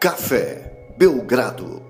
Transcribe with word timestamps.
Café 0.00 0.94
Belgrado. 0.96 1.82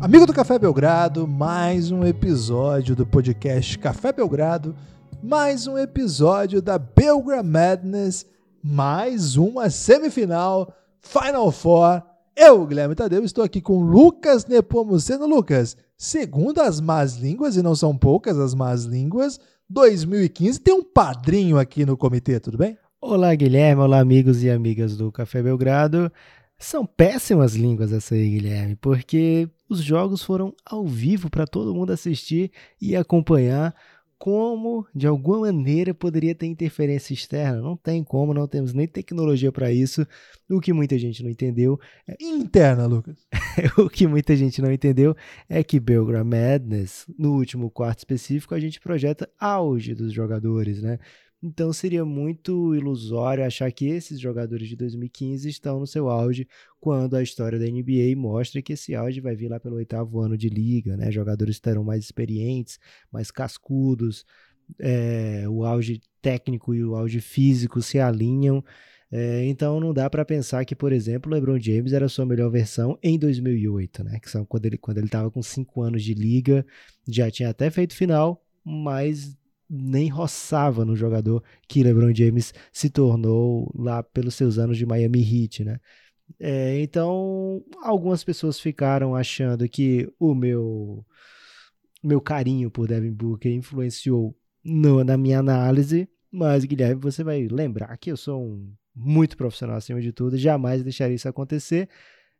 Amigo 0.00 0.24
do 0.24 0.32
Café 0.32 0.58
Belgrado, 0.58 1.28
mais 1.28 1.90
um 1.90 2.02
episódio 2.02 2.96
do 2.96 3.04
podcast 3.04 3.78
Café 3.78 4.10
Belgrado, 4.10 4.74
mais 5.22 5.66
um 5.66 5.76
episódio 5.76 6.62
da 6.62 6.78
Belgra 6.78 7.42
Madness, 7.42 8.24
mais 8.64 9.36
uma 9.36 9.68
semifinal, 9.68 10.74
Final 10.98 11.52
Four. 11.52 12.02
Eu, 12.34 12.66
Guilherme 12.66 12.94
Tadeu, 12.94 13.22
estou 13.22 13.44
aqui 13.44 13.60
com 13.60 13.82
Lucas 13.82 14.46
Nepomuceno. 14.46 15.26
Lucas, 15.26 15.76
segundo 15.98 16.58
as 16.58 16.80
más 16.80 17.16
línguas, 17.16 17.54
e 17.54 17.62
não 17.62 17.74
são 17.74 17.94
poucas 17.94 18.38
as 18.38 18.54
más 18.54 18.84
línguas, 18.84 19.38
2015 19.68 20.58
tem 20.58 20.72
um 20.72 20.82
padrinho 20.82 21.58
aqui 21.58 21.84
no 21.84 21.98
comitê, 21.98 22.40
tudo 22.40 22.56
bem? 22.56 22.78
Olá, 22.98 23.34
Guilherme. 23.34 23.82
Olá, 23.82 23.98
amigos 23.98 24.42
e 24.42 24.48
amigas 24.48 24.96
do 24.96 25.12
Café 25.12 25.42
Belgrado. 25.42 26.10
São 26.62 26.86
péssimas 26.86 27.56
línguas 27.56 27.92
essa 27.92 28.14
aí, 28.14 28.30
Guilherme, 28.30 28.76
porque 28.76 29.48
os 29.68 29.82
jogos 29.82 30.22
foram 30.22 30.54
ao 30.64 30.86
vivo 30.86 31.28
para 31.28 31.44
todo 31.44 31.74
mundo 31.74 31.92
assistir 31.92 32.52
e 32.80 32.94
acompanhar. 32.94 33.74
Como, 34.16 34.86
de 34.94 35.08
alguma 35.08 35.40
maneira, 35.40 35.92
poderia 35.92 36.32
ter 36.32 36.46
interferência 36.46 37.12
externa? 37.12 37.60
Não 37.60 37.76
tem 37.76 38.04
como, 38.04 38.32
não 38.32 38.46
temos 38.46 38.72
nem 38.72 38.86
tecnologia 38.86 39.50
para 39.50 39.72
isso. 39.72 40.06
O 40.48 40.60
que 40.60 40.72
muita 40.72 40.96
gente 40.96 41.24
não 41.24 41.30
entendeu. 41.30 41.80
É... 42.06 42.14
Interna, 42.20 42.86
Lucas. 42.86 43.16
o 43.76 43.90
que 43.90 44.06
muita 44.06 44.36
gente 44.36 44.62
não 44.62 44.70
entendeu 44.70 45.16
é 45.48 45.64
que 45.64 45.80
Belgrade 45.80 46.28
Madness, 46.28 47.06
no 47.18 47.32
último 47.34 47.68
quarto 47.68 47.98
específico, 47.98 48.54
a 48.54 48.60
gente 48.60 48.80
projeta 48.80 49.28
auge 49.40 49.96
dos 49.96 50.12
jogadores, 50.12 50.80
né? 50.80 51.00
Então 51.42 51.72
seria 51.72 52.04
muito 52.04 52.72
ilusório 52.72 53.44
achar 53.44 53.70
que 53.72 53.86
esses 53.86 54.20
jogadores 54.20 54.68
de 54.68 54.76
2015 54.76 55.48
estão 55.48 55.80
no 55.80 55.86
seu 55.88 56.08
auge, 56.08 56.46
quando 56.80 57.16
a 57.16 57.22
história 57.22 57.58
da 57.58 57.66
NBA 57.66 58.14
mostra 58.16 58.62
que 58.62 58.74
esse 58.74 58.94
auge 58.94 59.20
vai 59.20 59.34
vir 59.34 59.48
lá 59.48 59.58
pelo 59.58 59.76
oitavo 59.76 60.20
ano 60.20 60.36
de 60.38 60.48
liga, 60.48 60.96
né? 60.96 61.10
Jogadores 61.10 61.56
estarão 61.56 61.82
mais 61.82 62.04
experientes, 62.04 62.78
mais 63.10 63.32
cascudos, 63.32 64.24
é, 64.78 65.44
o 65.48 65.64
auge 65.64 66.00
técnico 66.20 66.74
e 66.74 66.84
o 66.84 66.94
auge 66.94 67.20
físico 67.20 67.82
se 67.82 67.98
alinham. 67.98 68.64
É, 69.10 69.44
então 69.44 69.80
não 69.80 69.92
dá 69.92 70.08
para 70.08 70.24
pensar 70.24 70.64
que, 70.64 70.74
por 70.76 70.92
exemplo, 70.92 71.30
o 71.30 71.34
LeBron 71.34 71.58
James 71.58 71.92
era 71.92 72.06
a 72.06 72.08
sua 72.08 72.24
melhor 72.24 72.50
versão 72.50 72.96
em 73.02 73.18
2008, 73.18 74.04
né? 74.04 74.20
Que 74.20 74.30
são 74.30 74.44
quando 74.44 74.66
ele 74.66 74.78
quando 74.78 74.98
ele 74.98 75.06
estava 75.06 75.30
com 75.30 75.42
cinco 75.42 75.82
anos 75.82 76.04
de 76.04 76.14
liga, 76.14 76.64
já 77.08 77.30
tinha 77.30 77.50
até 77.50 77.68
feito 77.68 77.94
final, 77.94 78.42
mas 78.64 79.36
nem 79.68 80.08
roçava 80.08 80.84
no 80.84 80.94
jogador 80.94 81.42
que 81.68 81.82
LeBron 81.82 82.14
James 82.14 82.52
se 82.72 82.90
tornou 82.90 83.72
lá 83.74 84.02
pelos 84.02 84.34
seus 84.34 84.58
anos 84.58 84.76
de 84.76 84.86
Miami 84.86 85.20
Heat, 85.20 85.64
né? 85.64 85.80
É, 86.38 86.80
então, 86.80 87.62
algumas 87.82 88.24
pessoas 88.24 88.58
ficaram 88.58 89.14
achando 89.14 89.68
que 89.68 90.10
o 90.18 90.34
meu 90.34 91.04
meu 92.02 92.20
carinho 92.20 92.70
por 92.70 92.88
Devin 92.88 93.12
Booker 93.12 93.52
influenciou 93.52 94.36
no, 94.64 95.04
na 95.04 95.16
minha 95.16 95.38
análise, 95.38 96.08
mas 96.30 96.64
Guilherme, 96.64 97.00
você 97.00 97.22
vai 97.22 97.46
lembrar 97.46 97.96
que 97.96 98.10
eu 98.10 98.16
sou 98.16 98.42
um 98.42 98.74
muito 98.94 99.36
profissional 99.36 99.76
acima 99.76 100.00
de 100.00 100.12
tudo, 100.12 100.36
jamais 100.36 100.82
deixaria 100.82 101.14
isso 101.14 101.28
acontecer. 101.28 101.88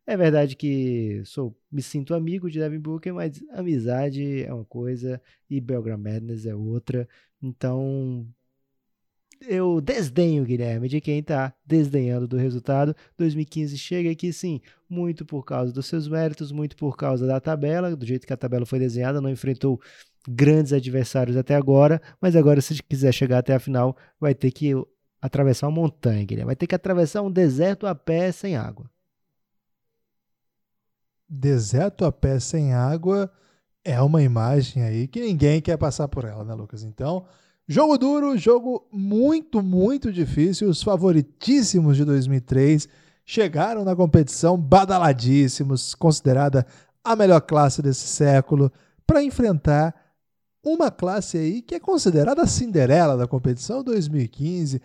É 0.05 0.17
verdade 0.17 0.55
que 0.57 1.21
sou, 1.25 1.55
me 1.71 1.81
sinto 1.81 2.13
amigo 2.13 2.51
de 2.51 2.59
Devin 2.59 2.79
Booker, 2.79 3.13
mas 3.13 3.41
amizade 3.51 4.43
é 4.43 4.53
uma 4.53 4.65
coisa 4.65 5.21
e 5.49 5.61
Belgram 5.61 5.97
Madness 5.97 6.45
é 6.45 6.53
outra. 6.53 7.07
Então, 7.41 8.27
eu 9.47 9.79
desdenho, 9.79 10.43
Guilherme, 10.43 10.89
de 10.89 10.99
quem 10.99 11.19
está 11.19 11.53
desdenhando 11.65 12.27
do 12.27 12.35
resultado. 12.35 12.93
2015 13.17 13.77
chega 13.77 14.11
aqui, 14.11 14.33
sim, 14.33 14.59
muito 14.89 15.25
por 15.25 15.43
causa 15.45 15.71
dos 15.71 15.85
seus 15.85 16.07
méritos, 16.09 16.51
muito 16.51 16.75
por 16.75 16.97
causa 16.97 17.25
da 17.25 17.39
tabela, 17.39 17.95
do 17.95 18.05
jeito 18.05 18.27
que 18.27 18.33
a 18.33 18.37
tabela 18.37 18.65
foi 18.65 18.79
desenhada, 18.79 19.21
não 19.21 19.29
enfrentou 19.29 19.79
grandes 20.27 20.73
adversários 20.73 21.37
até 21.37 21.55
agora, 21.55 22.01
mas 22.21 22.35
agora, 22.35 22.61
se 22.61 22.81
quiser 22.83 23.13
chegar 23.13 23.39
até 23.39 23.53
a 23.53 23.59
final, 23.59 23.95
vai 24.19 24.35
ter 24.35 24.51
que 24.51 24.73
atravessar 25.21 25.67
uma 25.67 25.81
montanha, 25.81 26.25
Guilherme. 26.25 26.47
Vai 26.47 26.55
ter 26.57 26.67
que 26.67 26.75
atravessar 26.75 27.21
um 27.21 27.31
deserto 27.31 27.87
a 27.87 27.95
pé 27.95 28.31
sem 28.31 28.57
água 28.57 28.92
deserto 31.33 32.05
a 32.05 32.11
pé 32.11 32.39
sem 32.39 32.73
água 32.73 33.31
é 33.83 33.99
uma 34.01 34.21
imagem 34.21 34.83
aí 34.83 35.07
que 35.07 35.19
ninguém 35.19 35.59
quer 35.61 35.77
passar 35.77 36.07
por 36.07 36.25
ela, 36.25 36.43
né, 36.43 36.53
Lucas? 36.53 36.83
Então, 36.83 37.25
jogo 37.67 37.97
duro, 37.97 38.37
jogo 38.37 38.87
muito, 38.91 39.61
muito 39.61 40.11
difícil. 40.11 40.69
Os 40.69 40.83
favoritíssimos 40.83 41.97
de 41.97 42.05
2003 42.05 42.87
chegaram 43.25 43.83
na 43.83 43.95
competição 43.95 44.57
badaladíssimos, 44.57 45.95
considerada 45.95 46.65
a 47.03 47.15
melhor 47.15 47.41
classe 47.41 47.81
desse 47.81 48.07
século, 48.07 48.71
para 49.05 49.23
enfrentar 49.23 49.93
uma 50.63 50.89
classe 50.89 51.37
aí 51.37 51.61
que 51.61 51.75
é 51.75 51.79
considerada 51.79 52.43
a 52.43 52.47
Cinderela 52.47 53.17
da 53.17 53.27
competição 53.27 53.83
2015, 53.83 54.81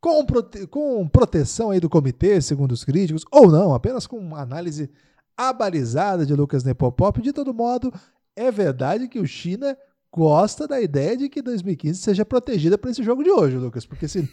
com, 0.00 0.26
prote 0.26 0.66
com 0.66 1.08
proteção 1.08 1.70
aí 1.70 1.80
do 1.80 1.88
comitê, 1.88 2.40
segundo 2.42 2.72
os 2.72 2.84
críticos, 2.84 3.24
ou 3.30 3.50
não, 3.50 3.72
apenas 3.72 4.06
com 4.06 4.34
análise 4.36 4.90
abalizada 5.36 6.24
de 6.26 6.34
Lucas 6.34 6.64
Nepopop. 6.64 7.20
De 7.20 7.32
todo 7.32 7.54
modo, 7.54 7.92
é 8.36 8.50
verdade 8.50 9.08
que 9.08 9.18
o 9.18 9.26
China 9.26 9.76
gosta 10.14 10.68
da 10.68 10.78
ideia 10.78 11.16
de 11.16 11.28
que 11.30 11.40
2015 11.40 11.98
seja 11.98 12.24
protegida 12.24 12.76
para 12.76 12.90
esse 12.90 13.02
jogo 13.02 13.24
de 13.24 13.30
hoje, 13.30 13.56
Lucas, 13.56 13.86
porque 13.86 14.06
senão 14.06 14.28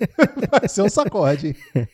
vai 0.50 0.66
ser 0.66 0.80
um 0.80 0.88
sacode. 0.88 1.54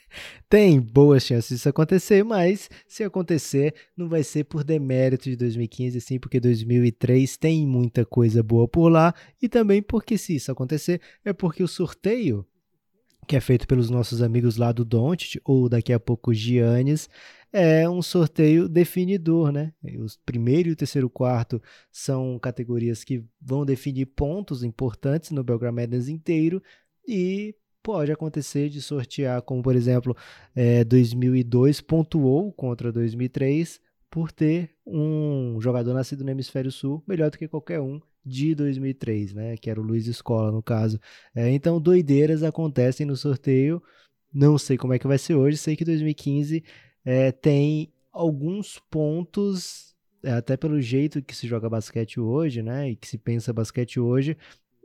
Tem 0.48 0.81
boas 0.81 1.25
chances 1.25 1.48
disso 1.48 1.69
acontecer, 1.69 2.25
mas 2.25 2.70
se 2.87 3.03
acontecer, 3.03 3.75
não 3.97 4.09
vai 4.09 4.22
ser 4.22 4.44
por 4.44 4.62
demérito 4.62 5.25
de 5.25 5.34
2015, 5.34 6.00
sim, 6.00 6.19
porque 6.20 6.38
2003 6.38 7.37
tem 7.37 7.66
muita 7.66 8.04
coisa 8.04 8.41
boa 8.41 8.69
por 8.69 8.88
lá 8.88 9.12
e 9.43 9.48
também 9.48 9.82
porque 9.82 10.16
se 10.16 10.37
isso 10.37 10.53
acontecer, 10.53 11.00
é 11.25 11.32
porque 11.32 11.62
o 11.64 11.69
sorteio 11.69 12.47
que 13.26 13.37
é 13.37 13.41
feito 13.41 13.66
pelos 13.66 13.91
nossos 13.91 14.22
amigos 14.22 14.56
lá 14.56 14.70
do 14.70 14.84
Don't 14.84 15.41
ou 15.44 15.69
daqui 15.69 15.93
a 15.93 15.98
pouco 15.98 16.32
Giannis, 16.32 17.09
é 17.56 17.88
um 17.88 18.03
sorteio 18.03 18.69
definidor, 18.69 19.53
né? 19.53 19.72
O 19.84 20.06
primeiro 20.26 20.69
e 20.69 20.72
o 20.72 20.76
terceiro 20.76 21.09
quarto 21.09 21.62
são 21.88 22.37
categorias 22.37 23.04
que 23.04 23.25
vão 23.41 23.65
definir 23.65 24.06
pontos 24.06 24.65
importantes 24.65 25.31
no 25.31 25.44
Belgrade 25.44 25.76
Madness 25.76 26.09
inteiro 26.09 26.60
e 27.06 27.54
pode 27.81 28.10
acontecer 28.10 28.69
de 28.69 28.82
sortear, 28.82 29.41
como 29.43 29.62
por 29.62 29.76
exemplo, 29.76 30.16
é, 30.53 30.82
2002 30.82 31.81
pontuou 31.81 32.53
contra 32.53 32.91
2003 32.91 33.81
por 34.10 34.32
ter 34.32 34.75
um 34.84 35.60
jogador 35.60 35.94
nascido 35.94 36.25
no 36.25 36.31
Hemisfério 36.31 36.72
Sul 36.72 37.04
melhor 37.06 37.31
do 37.31 37.38
que 37.38 37.47
qualquer 37.47 37.81
um 37.81 38.00
de 38.26 38.53
2003, 38.56 39.32
né? 39.32 39.56
Que 39.56 39.70
era 39.70 39.81
o 39.81 39.84
Luiz 39.84 40.09
Escola 40.09 40.50
no 40.50 40.62
caso. 40.62 40.98
É, 41.32 41.48
então 41.50 41.81
doideiras 41.81 42.43
acontecem 42.43 43.06
no 43.06 43.16
sorteio. 43.16 43.81
Não 44.32 44.59
sei 44.59 44.76
como 44.76 44.93
é 44.93 44.98
que 44.98 45.06
vai 45.06 45.19
ser 45.19 45.37
hoje. 45.37 45.56
Sei 45.56 45.76
que 45.76 45.84
2015 45.84 46.64
é, 47.04 47.32
tem 47.32 47.92
alguns 48.12 48.78
pontos, 48.91 49.94
é, 50.22 50.32
até 50.32 50.56
pelo 50.56 50.81
jeito 50.81 51.22
que 51.22 51.34
se 51.37 51.47
joga 51.47 51.69
basquete 51.69 52.20
hoje, 52.20 52.62
né, 52.62 52.91
e 52.91 52.97
que 52.97 53.09
se 53.09 53.19
pensa 53.19 53.53
basquete 53.53 54.00
hoje, 54.00 54.37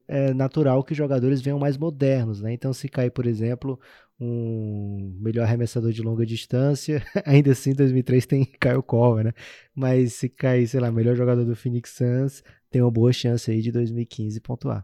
é 0.09 0.33
natural 0.33 0.83
que 0.83 0.95
jogadores 0.95 1.39
venham 1.39 1.59
mais 1.59 1.77
modernos, 1.77 2.41
né? 2.41 2.51
Então, 2.51 2.73
se 2.73 2.89
cair, 2.89 3.11
por 3.11 3.27
exemplo, 3.27 3.79
um 4.19 5.15
melhor 5.21 5.43
arremessador 5.43 5.91
de 5.91 6.01
longa 6.01 6.25
distância, 6.25 7.05
ainda 7.23 7.51
assim, 7.51 7.73
2003 7.73 8.25
tem 8.25 8.43
Kyle 8.43 8.81
Korver, 8.81 9.25
né? 9.25 9.33
Mas 9.75 10.13
se 10.13 10.27
cair, 10.27 10.67
sei 10.67 10.79
lá, 10.79 10.91
melhor 10.91 11.15
jogador 11.15 11.45
do 11.45 11.55
Phoenix 11.55 11.91
Suns, 11.91 12.43
tem 12.71 12.81
uma 12.81 12.89
boa 12.89 13.13
chance 13.13 13.51
aí 13.51 13.61
de 13.61 13.71
2015 13.71 14.41
pontuar. 14.41 14.83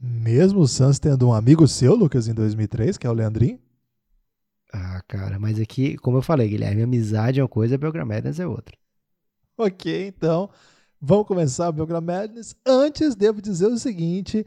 Mesmo 0.00 0.60
o 0.60 0.68
Suns 0.68 1.00
tendo 1.00 1.26
um 1.26 1.32
amigo 1.32 1.66
seu, 1.66 1.96
Lucas, 1.96 2.28
em 2.28 2.34
2003, 2.34 2.96
que 2.96 3.08
é 3.08 3.10
o 3.10 3.14
Leandrinho? 3.14 3.58
Ah, 4.76 5.00
cara, 5.06 5.38
mas 5.38 5.60
aqui, 5.60 5.96
como 5.98 6.18
eu 6.18 6.22
falei, 6.22 6.48
Guilherme, 6.48 6.82
amizade 6.82 7.38
é 7.38 7.42
uma 7.44 7.48
coisa, 7.48 7.78
Belgram 7.78 8.04
Madness 8.04 8.40
é 8.40 8.46
outra. 8.46 8.76
Ok, 9.56 10.08
então, 10.08 10.50
vamos 11.00 11.28
começar 11.28 11.68
o 11.68 11.72
Belgram 11.72 12.00
Madness. 12.00 12.56
Antes, 12.66 13.14
devo 13.14 13.40
dizer 13.40 13.66
o 13.66 13.78
seguinte, 13.78 14.44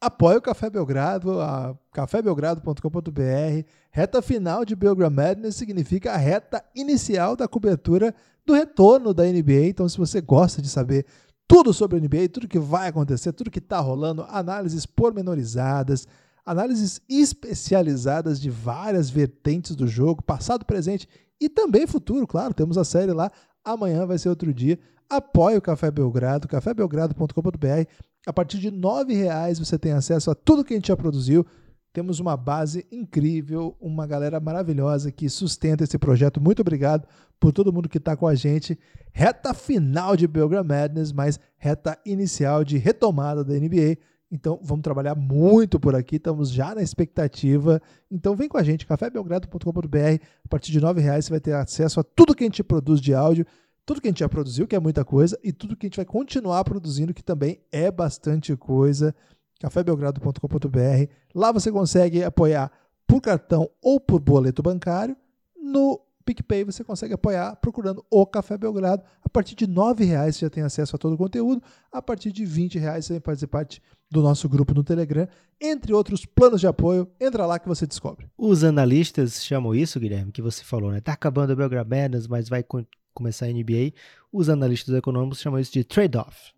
apoie 0.00 0.36
o 0.36 0.40
Café 0.40 0.70
Belgrado, 0.70 1.40
a 1.40 1.76
cafébelgrado.com.br. 1.92 3.66
Reta 3.90 4.22
final 4.22 4.64
de 4.64 4.76
Belgram 4.76 5.10
Madness 5.10 5.56
significa 5.56 6.12
a 6.12 6.16
reta 6.16 6.64
inicial 6.72 7.34
da 7.34 7.48
cobertura 7.48 8.14
do 8.46 8.54
retorno 8.54 9.12
da 9.12 9.24
NBA. 9.24 9.66
Então, 9.66 9.88
se 9.88 9.98
você 9.98 10.20
gosta 10.20 10.62
de 10.62 10.68
saber 10.68 11.04
tudo 11.48 11.74
sobre 11.74 11.98
a 11.98 12.00
NBA, 12.00 12.28
tudo 12.32 12.46
que 12.46 12.60
vai 12.60 12.86
acontecer, 12.86 13.32
tudo 13.32 13.50
que 13.50 13.58
está 13.58 13.80
rolando, 13.80 14.24
análises 14.28 14.86
pormenorizadas, 14.86 16.06
análises 16.44 17.00
especializadas 17.08 18.40
de 18.40 18.50
várias 18.50 19.10
vertentes 19.10 19.74
do 19.76 19.86
jogo, 19.86 20.22
passado, 20.22 20.64
presente 20.64 21.08
e 21.40 21.48
também 21.48 21.86
futuro, 21.86 22.26
claro. 22.26 22.52
Temos 22.52 22.76
a 22.76 22.84
série 22.84 23.12
lá. 23.12 23.30
Amanhã 23.64 24.06
vai 24.06 24.18
ser 24.18 24.28
outro 24.28 24.52
dia. 24.52 24.78
Apoie 25.08 25.56
o 25.56 25.62
Café 25.62 25.90
Belgrado, 25.90 26.46
cafébelgrado.com.br. 26.46 27.88
A 28.26 28.32
partir 28.32 28.58
de 28.58 28.68
R$ 28.68 29.14
reais 29.14 29.58
você 29.58 29.78
tem 29.78 29.92
acesso 29.92 30.30
a 30.30 30.34
tudo 30.34 30.64
que 30.64 30.74
a 30.74 30.76
gente 30.76 30.88
já 30.88 30.96
produziu. 30.96 31.44
Temos 31.92 32.20
uma 32.20 32.36
base 32.36 32.86
incrível, 32.92 33.76
uma 33.80 34.06
galera 34.06 34.38
maravilhosa 34.38 35.10
que 35.10 35.28
sustenta 35.28 35.82
esse 35.82 35.98
projeto. 35.98 36.40
Muito 36.40 36.60
obrigado 36.60 37.08
por 37.40 37.52
todo 37.52 37.72
mundo 37.72 37.88
que 37.88 37.98
está 37.98 38.16
com 38.16 38.28
a 38.28 38.34
gente. 38.34 38.78
Reta 39.12 39.52
final 39.52 40.16
de 40.16 40.28
Belgram 40.28 40.62
Madness, 40.62 41.10
mas 41.10 41.40
reta 41.58 41.98
inicial 42.06 42.62
de 42.62 42.78
retomada 42.78 43.42
da 43.42 43.54
NBA. 43.54 43.96
Então 44.30 44.60
vamos 44.62 44.82
trabalhar 44.82 45.14
muito 45.14 45.80
por 45.80 45.94
aqui, 45.94 46.16
estamos 46.16 46.50
já 46.50 46.74
na 46.74 46.82
expectativa. 46.82 47.82
Então 48.10 48.36
vem 48.36 48.48
com 48.48 48.56
a 48.56 48.62
gente, 48.62 48.86
cafébelgrado.com.br. 48.86 50.24
A 50.44 50.48
partir 50.48 50.70
de 50.70 50.78
R$ 50.78 50.92
reais 51.00 51.24
você 51.24 51.30
vai 51.30 51.40
ter 51.40 51.54
acesso 51.54 51.98
a 52.00 52.04
tudo 52.04 52.34
que 52.34 52.44
a 52.44 52.46
gente 52.46 52.62
produz 52.62 53.00
de 53.00 53.12
áudio, 53.12 53.44
tudo 53.84 54.00
que 54.00 54.06
a 54.06 54.10
gente 54.10 54.20
já 54.20 54.28
produziu, 54.28 54.68
que 54.68 54.76
é 54.76 54.80
muita 54.80 55.04
coisa, 55.04 55.38
e 55.42 55.52
tudo 55.52 55.76
que 55.76 55.86
a 55.86 55.88
gente 55.88 55.96
vai 55.96 56.04
continuar 56.04 56.62
produzindo, 56.62 57.12
que 57.12 57.24
também 57.24 57.60
é 57.72 57.90
bastante 57.90 58.56
coisa 58.56 59.14
cafébelgrado.com.br. 59.60 61.12
Lá 61.34 61.52
você 61.52 61.70
consegue 61.70 62.24
apoiar 62.24 62.72
por 63.06 63.20
cartão 63.20 63.68
ou 63.82 64.00
por 64.00 64.20
boleto 64.20 64.62
bancário. 64.62 65.16
No 65.62 66.00
PicPay 66.30 66.62
você 66.62 66.84
consegue 66.84 67.12
apoiar 67.12 67.56
procurando 67.56 68.04
o 68.08 68.24
Café 68.24 68.56
Belgrado. 68.56 69.02
A 69.22 69.28
partir 69.28 69.56
de 69.56 69.64
R$ 69.64 70.04
reais 70.04 70.36
você 70.36 70.46
já 70.46 70.50
tem 70.50 70.62
acesso 70.62 70.94
a 70.94 70.98
todo 70.98 71.14
o 71.14 71.18
conteúdo. 71.18 71.60
A 71.90 72.00
partir 72.00 72.30
de 72.30 72.44
R$ 72.44 72.68
reais 72.78 73.06
você 73.06 73.14
vai 73.14 73.22
fazer 73.22 73.48
parte 73.48 73.82
do 74.08 74.22
nosso 74.22 74.48
grupo 74.48 74.72
no 74.72 74.84
Telegram. 74.84 75.26
Entre 75.60 75.92
outros 75.92 76.24
planos 76.24 76.60
de 76.60 76.68
apoio, 76.68 77.08
entra 77.20 77.46
lá 77.46 77.58
que 77.58 77.66
você 77.66 77.84
descobre. 77.84 78.28
Os 78.38 78.62
analistas 78.62 79.44
chamam 79.44 79.74
isso, 79.74 79.98
Guilherme, 79.98 80.30
que 80.30 80.40
você 80.40 80.62
falou, 80.62 80.92
né? 80.92 81.00
Tá 81.00 81.12
acabando 81.12 81.52
a 81.52 81.56
Belgrado 81.56 81.90
Madness, 81.90 82.28
mas 82.28 82.48
vai 82.48 82.64
começar 83.12 83.46
a 83.46 83.52
NBA. 83.52 83.92
Os 84.32 84.48
analistas 84.48 84.94
econômicos 84.94 85.40
chamam 85.40 85.58
isso 85.58 85.72
de 85.72 85.82
trade-off. 85.82 86.52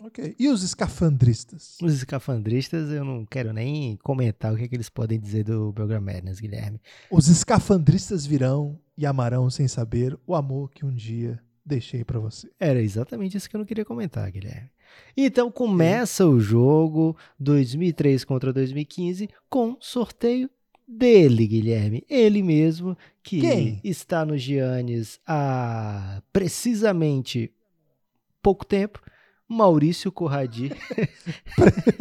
Ok. 0.00 0.36
E 0.38 0.48
os 0.48 0.62
escafandristas? 0.62 1.76
Os 1.82 1.92
escafandristas, 1.94 2.90
eu 2.90 3.04
não 3.04 3.26
quero 3.26 3.52
nem 3.52 3.96
comentar 3.96 4.52
o 4.52 4.56
que, 4.56 4.64
é 4.64 4.68
que 4.68 4.76
eles 4.76 4.88
podem 4.88 5.18
dizer 5.18 5.44
do 5.44 5.72
Belgram 5.72 6.00
Madness, 6.00 6.38
Guilherme. 6.38 6.80
Os 7.10 7.28
escafandristas 7.28 8.24
virão 8.24 8.78
e 8.96 9.04
amarão 9.04 9.50
sem 9.50 9.66
saber 9.66 10.16
o 10.26 10.36
amor 10.36 10.70
que 10.70 10.86
um 10.86 10.94
dia 10.94 11.40
deixei 11.66 12.04
para 12.04 12.20
você. 12.20 12.48
Era 12.60 12.80
exatamente 12.80 13.36
isso 13.36 13.50
que 13.50 13.56
eu 13.56 13.58
não 13.58 13.66
queria 13.66 13.84
comentar, 13.84 14.30
Guilherme. 14.30 14.70
Então 15.16 15.50
começa 15.50 16.26
o 16.26 16.40
jogo 16.40 17.16
2003 17.38 18.24
contra 18.24 18.52
2015 18.52 19.28
com 19.50 19.76
sorteio 19.80 20.48
dele, 20.86 21.46
Guilherme. 21.46 22.04
Ele 22.08 22.42
mesmo, 22.42 22.96
que 23.22 23.40
Quem? 23.40 23.80
está 23.82 24.24
no 24.24 24.38
Giannis 24.38 25.20
há 25.26 26.22
precisamente 26.32 27.52
pouco 28.40 28.64
tempo 28.64 29.02
Maurício 29.48 30.12
Corradi. 30.12 30.70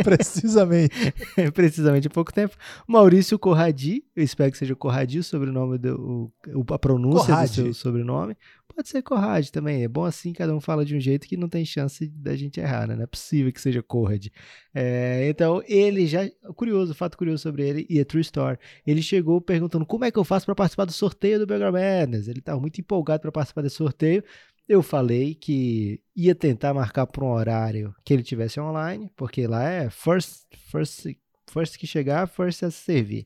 Precisamente. 0.04 1.14
Precisamente 1.54 2.08
há 2.08 2.10
pouco 2.10 2.34
tempo. 2.34 2.58
Maurício 2.86 3.40
Corradi, 3.40 4.04
eu 4.14 4.24
espero 4.24 4.52
que 4.52 4.58
seja 4.58 4.76
Corradi 4.76 5.20
o 5.20 5.24
sobrenome, 5.24 5.78
do, 5.78 6.32
o, 6.54 6.74
a 6.74 6.78
pronúncia 6.78 7.28
Corradi. 7.28 7.50
do 7.50 7.56
seu 7.56 7.74
sobrenome. 7.74 8.36
Pode 8.68 8.90
ser 8.90 9.02
Corradi 9.02 9.52
também. 9.52 9.84
É 9.84 9.88
bom 9.88 10.04
assim, 10.04 10.34
cada 10.34 10.54
um 10.54 10.60
fala 10.60 10.84
de 10.84 10.96
um 10.96 11.00
jeito 11.00 11.26
que 11.26 11.38
não 11.38 11.48
tem 11.48 11.64
chance 11.64 12.08
da 12.08 12.36
gente 12.36 12.60
errar, 12.60 12.86
né? 12.86 12.96
Não 12.96 13.04
é 13.04 13.08
possível 13.08 13.52
que 13.52 13.62
seja 13.62 13.82
Corradi. 13.82 14.32
É, 14.76 15.28
então, 15.30 15.64
ele 15.68 16.06
já. 16.06 16.30
Curioso, 16.54 16.94
fato 16.94 17.18
curioso 17.18 17.44
sobre 17.44 17.68
ele, 17.68 17.88
e 17.90 17.98
é 17.98 18.04
True 18.04 18.22
Story. 18.22 18.60
Ele 18.86 19.02
chegou 19.02 19.40
perguntando 19.40 19.86
como 19.86 20.04
é 20.04 20.12
que 20.12 20.20
eu 20.20 20.24
faço 20.26 20.46
para 20.46 20.54
participar 20.54 20.86
do 20.86 20.92
sorteio 20.92 21.40
do 21.40 21.48
Belgram 21.48 21.72
Madness. 21.72 22.28
Ele 22.28 22.40
estava 22.40 22.60
muito 22.60 22.80
empolgado 22.80 23.22
para 23.22 23.32
participar 23.32 23.62
desse 23.62 23.78
sorteio 23.78 24.22
eu 24.68 24.84
falei 24.84 25.34
que 25.34 26.02
ia 26.16 26.36
tentar 26.36 26.74
marcar 26.74 27.08
para 27.08 27.24
um 27.24 27.32
horário 27.32 27.96
que 28.04 28.14
ele 28.14 28.24
tivesse 28.24 28.60
online, 28.60 29.10
porque 29.16 29.48
lá 29.48 29.64
é 29.64 29.90
first, 29.90 30.46
first, 30.70 31.08
first 31.50 31.78
que 31.78 31.88
chegar, 31.88 32.28
first 32.28 32.64
a 32.64 32.72
servir. 32.72 33.26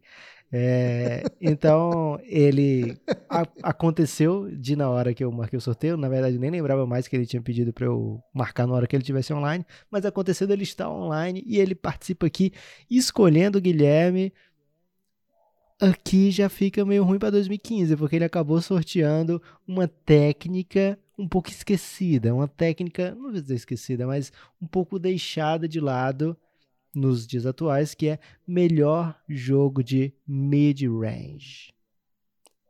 É, 0.53 1.23
então 1.39 2.19
ele 2.25 2.97
a, 3.29 3.47
aconteceu 3.63 4.51
de 4.51 4.75
na 4.75 4.89
hora 4.89 5.13
que 5.13 5.23
eu 5.23 5.31
marquei 5.31 5.57
o 5.57 5.61
sorteio, 5.61 5.95
na 5.95 6.09
verdade 6.09 6.37
nem 6.37 6.51
lembrava 6.51 6.85
mais 6.85 7.07
que 7.07 7.15
ele 7.15 7.25
tinha 7.25 7.41
pedido 7.41 7.71
para 7.71 7.85
eu 7.85 8.21
marcar 8.33 8.67
na 8.67 8.73
hora 8.73 8.85
que 8.85 8.93
ele 8.93 9.03
tivesse 9.03 9.33
online, 9.33 9.65
mas 9.89 10.05
aconteceu 10.05 10.45
dele 10.45 10.63
estar 10.63 10.89
online 10.89 11.41
e 11.45 11.57
ele 11.57 11.73
participa 11.73 12.25
aqui 12.27 12.51
escolhendo 12.89 13.59
o 13.59 13.61
Guilherme 13.61 14.33
aqui 15.81 16.29
já 16.29 16.47
fica 16.47 16.85
meio 16.85 17.03
ruim 17.03 17.17
para 17.17 17.31
2015, 17.31 17.97
porque 17.97 18.15
ele 18.15 18.25
acabou 18.25 18.61
sorteando 18.61 19.41
uma 19.67 19.87
técnica 19.87 20.97
um 21.21 21.27
pouco 21.27 21.49
esquecida, 21.49 22.33
uma 22.33 22.47
técnica, 22.47 23.13
não 23.13 23.23
vou 23.23 23.31
dizer 23.31 23.53
esquecida, 23.53 24.07
mas 24.07 24.33
um 24.59 24.65
pouco 24.65 24.97
deixada 24.97 25.67
de 25.67 25.79
lado 25.79 26.35
nos 26.93 27.27
dias 27.27 27.45
atuais, 27.45 27.93
que 27.93 28.07
é 28.07 28.19
melhor 28.45 29.15
jogo 29.29 29.83
de 29.83 30.11
mid-range. 30.27 31.71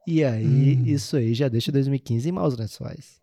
E 0.05 0.23
aí, 0.23 0.77
hum. 0.77 0.85
isso 0.85 1.15
aí 1.15 1.33
já 1.33 1.47
deixa 1.47 1.71
2015 1.71 2.27
em 2.27 2.31
maus 2.31 2.57
lençóis. 2.57 3.21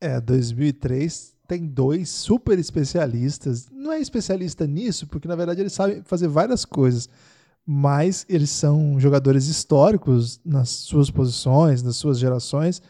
É, 0.00 0.20
2003 0.20 1.34
tem 1.48 1.66
dois 1.66 2.10
super 2.10 2.58
especialistas. 2.58 3.68
Não 3.70 3.92
é 3.92 4.00
especialista 4.00 4.66
nisso, 4.66 5.06
porque 5.06 5.26
na 5.26 5.36
verdade 5.36 5.62
eles 5.62 5.72
sabem 5.72 6.02
fazer 6.02 6.28
várias 6.28 6.64
coisas, 6.64 7.08
mas 7.64 8.26
eles 8.28 8.50
são 8.50 9.00
jogadores 9.00 9.46
históricos 9.46 10.40
nas 10.44 10.68
suas 10.68 11.10
posições, 11.10 11.82
nas 11.82 11.96
suas 11.96 12.18
gerações 12.18 12.82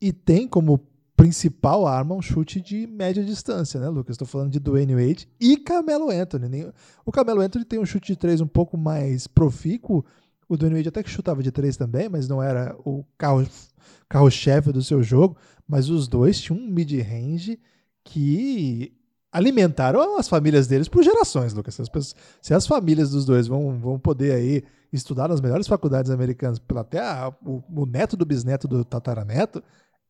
e 0.00 0.12
tem 0.12 0.48
como 0.48 0.80
principal 1.16 1.86
arma 1.86 2.14
um 2.14 2.22
chute 2.22 2.60
de 2.60 2.86
média 2.86 3.22
distância, 3.22 3.78
né, 3.78 3.88
Lucas? 3.88 4.14
Estou 4.14 4.26
falando 4.26 4.50
de 4.50 4.58
Dwayne 4.58 4.94
Wade 4.94 5.28
e 5.38 5.56
Camelo 5.58 6.10
Anthony. 6.10 6.72
O 7.04 7.12
Camelo 7.12 7.42
Anthony 7.42 7.64
tem 7.64 7.78
um 7.78 7.84
chute 7.84 8.12
de 8.12 8.18
três 8.18 8.40
um 8.40 8.46
pouco 8.46 8.78
mais 8.78 9.26
profícuo. 9.26 10.04
O 10.48 10.56
Dwayne 10.56 10.76
Wade 10.76 10.88
até 10.88 11.02
que 11.02 11.10
chutava 11.10 11.42
de 11.42 11.52
três 11.52 11.76
também, 11.76 12.08
mas 12.08 12.26
não 12.26 12.42
era 12.42 12.74
o 12.84 13.04
carro-chefe 13.18 14.68
carro 14.68 14.72
do 14.72 14.82
seu 14.82 15.02
jogo. 15.02 15.36
Mas 15.68 15.90
os 15.90 16.08
dois 16.08 16.40
tinham 16.40 16.58
um 16.58 16.66
mid-range 16.66 17.60
que 18.02 18.92
alimentaram 19.30 20.18
as 20.18 20.28
famílias 20.28 20.66
deles 20.66 20.88
por 20.88 21.02
gerações, 21.02 21.52
Lucas. 21.52 21.74
Se 21.74 21.82
as, 21.82 21.88
pessoas, 21.88 22.16
se 22.40 22.54
as 22.54 22.66
famílias 22.66 23.10
dos 23.10 23.24
dois 23.24 23.46
vão, 23.46 23.78
vão 23.78 23.98
poder 23.98 24.32
aí 24.32 24.64
estudar 24.92 25.28
nas 25.28 25.40
melhores 25.40 25.68
faculdades 25.68 26.10
americanas, 26.10 26.58
pela 26.58 26.80
até 26.80 26.98
a, 26.98 27.32
o, 27.44 27.62
o 27.74 27.86
neto 27.86 28.16
do 28.16 28.24
bisneto 28.24 28.66
do 28.66 28.84
tataraneto, 28.84 29.62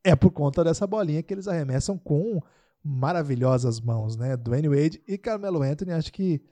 é 0.02 0.16
por 0.16 0.30
conta 0.30 0.64
dessa 0.64 0.86
bolinha 0.86 1.22
que 1.22 1.32
eles 1.34 1.48
arremessam 1.48 1.98
com 1.98 2.40
maravilhosas 2.82 3.80
mãos, 3.80 4.16
né? 4.16 4.36
Dwayne 4.36 4.68
Wade 4.68 5.02
e 5.06 5.18
Carmelo 5.18 5.62
Anthony, 5.62 5.92
acho 5.92 6.12
que 6.12 6.42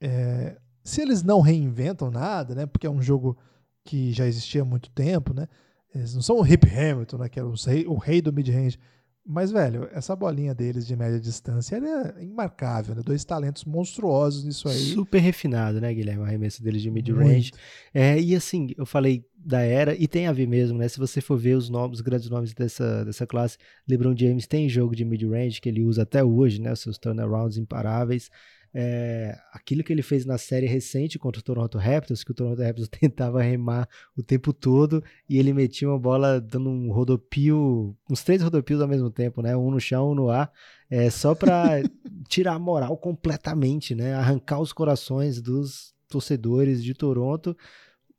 é, 0.00 0.58
se 0.82 1.00
eles 1.00 1.22
não 1.22 1.40
reinventam 1.40 2.10
nada, 2.10 2.54
né? 2.54 2.66
Porque 2.66 2.86
é 2.86 2.90
um 2.90 3.00
jogo 3.00 3.38
que 3.84 4.12
já 4.12 4.26
existia 4.26 4.62
há 4.62 4.64
muito 4.64 4.90
tempo, 4.90 5.32
né? 5.32 5.46
Eles 5.94 6.14
não 6.14 6.22
são 6.22 6.38
o 6.38 6.46
Hip 6.46 6.66
Hamilton, 6.66 7.18
né? 7.18 7.28
Que 7.28 7.38
era 7.38 7.48
o 7.48 7.54
rei, 7.54 7.86
o 7.86 7.96
rei 7.96 8.20
do 8.20 8.32
mid-range. 8.32 8.78
Mas, 9.24 9.52
velho, 9.52 9.88
essa 9.92 10.16
bolinha 10.16 10.52
deles 10.52 10.84
de 10.84 10.96
média 10.96 11.20
distância 11.20 11.76
é 11.76 12.22
imarcável, 12.24 12.94
né? 12.94 13.02
Dois 13.04 13.24
talentos 13.24 13.64
monstruosos 13.64 14.44
nisso 14.44 14.68
aí. 14.68 14.74
Super 14.74 15.20
refinado, 15.20 15.80
né, 15.80 15.94
Guilherme? 15.94 16.22
O 16.22 16.24
arremesso 16.24 16.62
deles 16.62 16.82
de 16.82 16.90
mid-range. 16.90 17.52
É, 17.94 18.20
e 18.20 18.34
assim, 18.34 18.70
eu 18.76 18.84
falei 18.84 19.24
da 19.36 19.60
era, 19.60 19.94
e 19.94 20.08
tem 20.08 20.26
a 20.26 20.32
ver 20.32 20.48
mesmo, 20.48 20.76
né? 20.76 20.88
Se 20.88 20.98
você 20.98 21.20
for 21.20 21.38
ver 21.38 21.56
os 21.56 21.68
nomes, 21.68 21.98
os 21.98 22.00
grandes 22.00 22.28
nomes 22.28 22.52
dessa, 22.52 23.04
dessa 23.04 23.24
classe, 23.24 23.58
LeBron 23.88 24.16
James 24.16 24.46
tem 24.46 24.68
jogo 24.68 24.96
de 24.96 25.04
mid-range 25.04 25.60
que 25.60 25.68
ele 25.68 25.84
usa 25.84 26.02
até 26.02 26.24
hoje, 26.24 26.60
né? 26.60 26.72
Os 26.72 26.80
seus 26.80 26.98
turnarounds 26.98 27.56
imparáveis 27.56 28.28
é, 28.74 29.38
aquilo 29.52 29.84
que 29.84 29.92
ele 29.92 30.02
fez 30.02 30.24
na 30.24 30.38
série 30.38 30.66
recente 30.66 31.18
contra 31.18 31.40
o 31.40 31.42
Toronto 31.42 31.76
Raptors, 31.76 32.24
que 32.24 32.30
o 32.30 32.34
Toronto 32.34 32.62
Raptors 32.62 32.88
tentava 33.00 33.42
remar 33.42 33.88
o 34.16 34.22
tempo 34.22 34.52
todo 34.52 35.02
e 35.28 35.38
ele 35.38 35.52
metia 35.52 35.88
uma 35.88 35.98
bola 35.98 36.40
dando 36.40 36.70
um 36.70 36.90
rodopio, 36.90 37.96
uns 38.10 38.22
três 38.22 38.42
rodopios 38.42 38.80
ao 38.80 38.88
mesmo 38.88 39.10
tempo, 39.10 39.42
né? 39.42 39.56
Um 39.56 39.70
no 39.70 39.80
chão, 39.80 40.12
um 40.12 40.14
no 40.14 40.30
ar, 40.30 40.50
é, 40.88 41.10
só 41.10 41.34
para 41.34 41.82
tirar 42.28 42.54
a 42.54 42.58
moral 42.58 42.96
completamente, 42.96 43.94
né? 43.94 44.14
Arrancar 44.14 44.60
os 44.60 44.72
corações 44.72 45.40
dos 45.40 45.94
torcedores 46.08 46.82
de 46.82 46.94
Toronto 46.94 47.56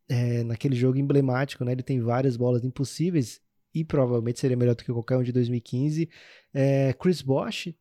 é, 0.07 0.43
naquele 0.43 0.75
jogo 0.75 0.97
emblemático, 0.99 1.65
né? 1.65 1.71
Ele 1.71 1.83
tem 1.83 1.99
várias 1.99 2.37
bolas 2.37 2.63
impossíveis 2.63 3.41
e 3.73 3.83
provavelmente 3.83 4.39
seria 4.39 4.55
melhor 4.55 4.75
do 4.75 4.83
que 4.83 4.93
qualquer 4.93 5.17
um 5.17 5.23
de 5.23 5.31
2015. 5.31 6.07
É, 6.53 6.93
Chris 6.93 7.23
Bosh 7.23 7.73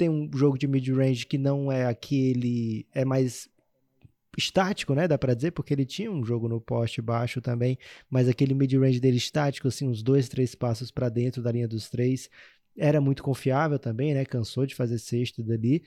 tem 0.00 0.08
um 0.08 0.30
jogo 0.34 0.56
de 0.56 0.66
mid-range 0.66 1.26
que 1.26 1.36
não 1.36 1.70
é 1.70 1.84
aquele. 1.84 2.86
é 2.94 3.04
mais 3.04 3.50
estático, 4.38 4.94
né? 4.94 5.06
Dá 5.06 5.18
para 5.18 5.34
dizer, 5.34 5.50
porque 5.50 5.74
ele 5.74 5.84
tinha 5.84 6.10
um 6.10 6.24
jogo 6.24 6.48
no 6.48 6.58
poste 6.58 7.02
baixo 7.02 7.42
também, 7.42 7.76
mas 8.08 8.26
aquele 8.26 8.54
mid-range 8.54 8.98
dele 8.98 9.18
estático, 9.18 9.68
assim, 9.68 9.86
uns 9.86 10.02
dois, 10.02 10.26
três 10.26 10.54
passos 10.54 10.90
para 10.90 11.10
dentro 11.10 11.42
da 11.42 11.52
linha 11.52 11.68
dos 11.68 11.90
três, 11.90 12.30
era 12.74 12.98
muito 12.98 13.22
confiável 13.22 13.78
também, 13.78 14.14
né? 14.14 14.24
Cansou 14.24 14.64
de 14.64 14.74
fazer 14.74 14.98
sexto 14.98 15.42
dali. 15.42 15.82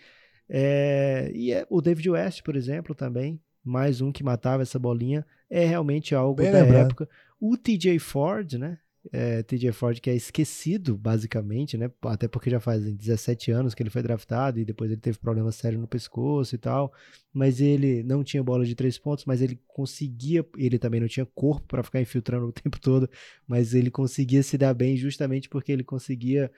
É, 0.48 1.32
e 1.34 1.52
é, 1.52 1.66
o 1.68 1.82
David 1.82 2.12
West, 2.12 2.44
por 2.44 2.56
exemplo, 2.56 2.94
também, 2.94 3.42
mais 3.64 4.00
um 4.00 4.12
que 4.12 4.24
matava 4.24 4.62
essa 4.62 4.78
bolinha, 4.78 5.26
é 5.50 5.66
realmente 5.66 6.14
algo 6.14 6.36
Bem 6.36 6.52
da 6.52 6.62
lembrado. 6.62 6.86
época. 6.86 7.10
O 7.40 7.58
TJ 7.58 7.98
Ford, 7.98 8.54
né? 8.60 8.78
É, 9.12 9.44
TJ 9.44 9.72
Ford 9.74 10.00
que 10.00 10.10
é 10.10 10.16
esquecido, 10.16 10.98
basicamente, 10.98 11.78
né? 11.78 11.92
Até 12.04 12.28
porque 12.28 12.50
já 12.50 12.60
faz 12.60 12.84
17 12.84 13.52
anos 13.52 13.74
que 13.74 13.84
ele 13.84 13.90
foi 13.90 14.02
draftado 14.02 14.60
e 14.60 14.66
depois 14.66 14.90
ele 14.92 15.02
teve 15.02 15.18
problema 15.18 15.52
sério 15.52 15.78
no 15.80 15.88
pescoço 15.88 16.56
e 16.56 16.58
tal. 16.58 16.94
Mas 17.34 17.60
ele 17.60 18.02
não 18.04 18.24
tinha 18.24 18.42
bola 18.44 18.66
de 18.66 18.76
três 18.76 18.98
pontos, 18.98 19.26
mas 19.26 19.42
ele 19.42 19.60
conseguia. 19.68 20.46
Ele 20.58 20.80
também 20.80 21.02
não 21.02 21.08
tinha 21.08 21.26
corpo 21.26 21.68
para 21.68 21.84
ficar 21.84 22.02
infiltrando 22.02 22.48
o 22.48 22.52
tempo 22.52 22.80
todo, 22.80 23.10
mas 23.48 23.74
ele 23.74 23.92
conseguia 23.92 24.42
se 24.42 24.58
dar 24.58 24.74
bem 24.74 24.96
justamente 24.96 25.50
porque 25.50 25.72
ele 25.72 25.84
conseguia 25.84 26.52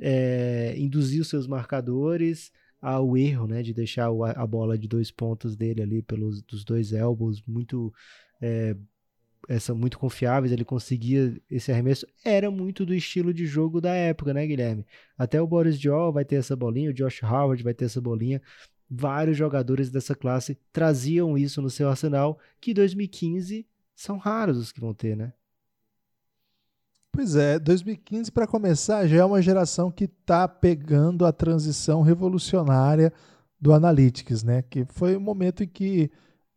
é, 0.00 0.74
induzir 0.76 1.22
os 1.22 1.28
seus 1.28 1.46
marcadores 1.46 2.52
ao 2.80 3.16
erro, 3.16 3.46
né? 3.46 3.62
De 3.62 3.72
deixar 3.72 4.08
a 4.08 4.46
bola 4.46 4.76
de 4.76 4.86
dois 4.86 5.10
pontos 5.10 5.56
dele 5.56 5.82
ali 5.82 6.02
pelos 6.02 6.42
dos 6.42 6.64
dois 6.64 6.92
elbows 6.92 7.42
muito. 7.46 7.92
É, 8.40 8.76
essa 9.48 9.74
muito 9.74 9.98
confiáveis, 9.98 10.52
ele 10.52 10.64
conseguia 10.64 11.40
esse 11.50 11.70
arremesso, 11.70 12.06
era 12.24 12.50
muito 12.50 12.84
do 12.84 12.94
estilo 12.94 13.32
de 13.32 13.46
jogo 13.46 13.80
da 13.80 13.94
época, 13.94 14.34
né, 14.34 14.46
Guilherme? 14.46 14.84
Até 15.16 15.40
o 15.40 15.46
Boris 15.46 15.78
Diaw 15.78 16.12
vai 16.12 16.24
ter 16.24 16.36
essa 16.36 16.56
bolinha, 16.56 16.90
o 16.90 16.94
Josh 16.94 17.22
Howard 17.22 17.62
vai 17.62 17.74
ter 17.74 17.84
essa 17.84 18.00
bolinha. 18.00 18.42
Vários 18.88 19.36
jogadores 19.36 19.90
dessa 19.90 20.14
classe 20.14 20.58
traziam 20.72 21.36
isso 21.36 21.60
no 21.62 21.70
seu 21.70 21.88
arsenal, 21.88 22.38
que 22.60 22.74
2015 22.74 23.66
são 23.94 24.18
raros 24.18 24.58
os 24.58 24.72
que 24.72 24.80
vão 24.80 24.94
ter, 24.94 25.16
né? 25.16 25.32
Pois 27.10 27.34
é, 27.34 27.58
2015 27.58 28.30
para 28.30 28.46
começar 28.46 29.06
já 29.06 29.16
é 29.16 29.24
uma 29.24 29.40
geração 29.40 29.90
que 29.90 30.04
está 30.04 30.46
pegando 30.46 31.24
a 31.24 31.32
transição 31.32 32.02
revolucionária 32.02 33.10
do 33.58 33.72
Analytics, 33.72 34.42
né? 34.42 34.60
Que 34.60 34.84
foi 34.84 35.16
o 35.16 35.20
momento 35.20 35.64
em 35.64 35.66
que 35.66 36.10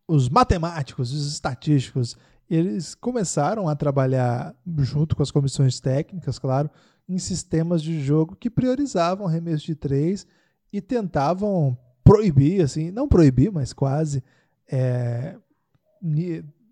os 0.05 0.27
matemáticos, 0.27 1.13
os 1.13 1.31
estatísticos 1.31 2.17
eles 2.49 2.95
começaram 2.95 3.67
a 3.67 3.75
trabalhar 3.75 4.55
junto 4.79 5.15
com 5.15 5.21
as 5.21 5.31
comissões 5.31 5.79
técnicas, 5.79 6.39
claro, 6.39 6.69
em 7.07 7.17
sistemas 7.17 7.81
de 7.81 8.01
jogo 8.01 8.35
que 8.35 8.49
priorizavam 8.49 9.27
arremesso 9.27 9.65
de 9.65 9.75
três 9.75 10.25
e 10.71 10.81
tentavam 10.81 11.77
proibir, 12.03 12.61
assim, 12.61 12.91
não 12.91 13.07
proibir, 13.07 13.51
mas 13.51 13.73
quase, 13.73 14.23
é, 14.67 15.35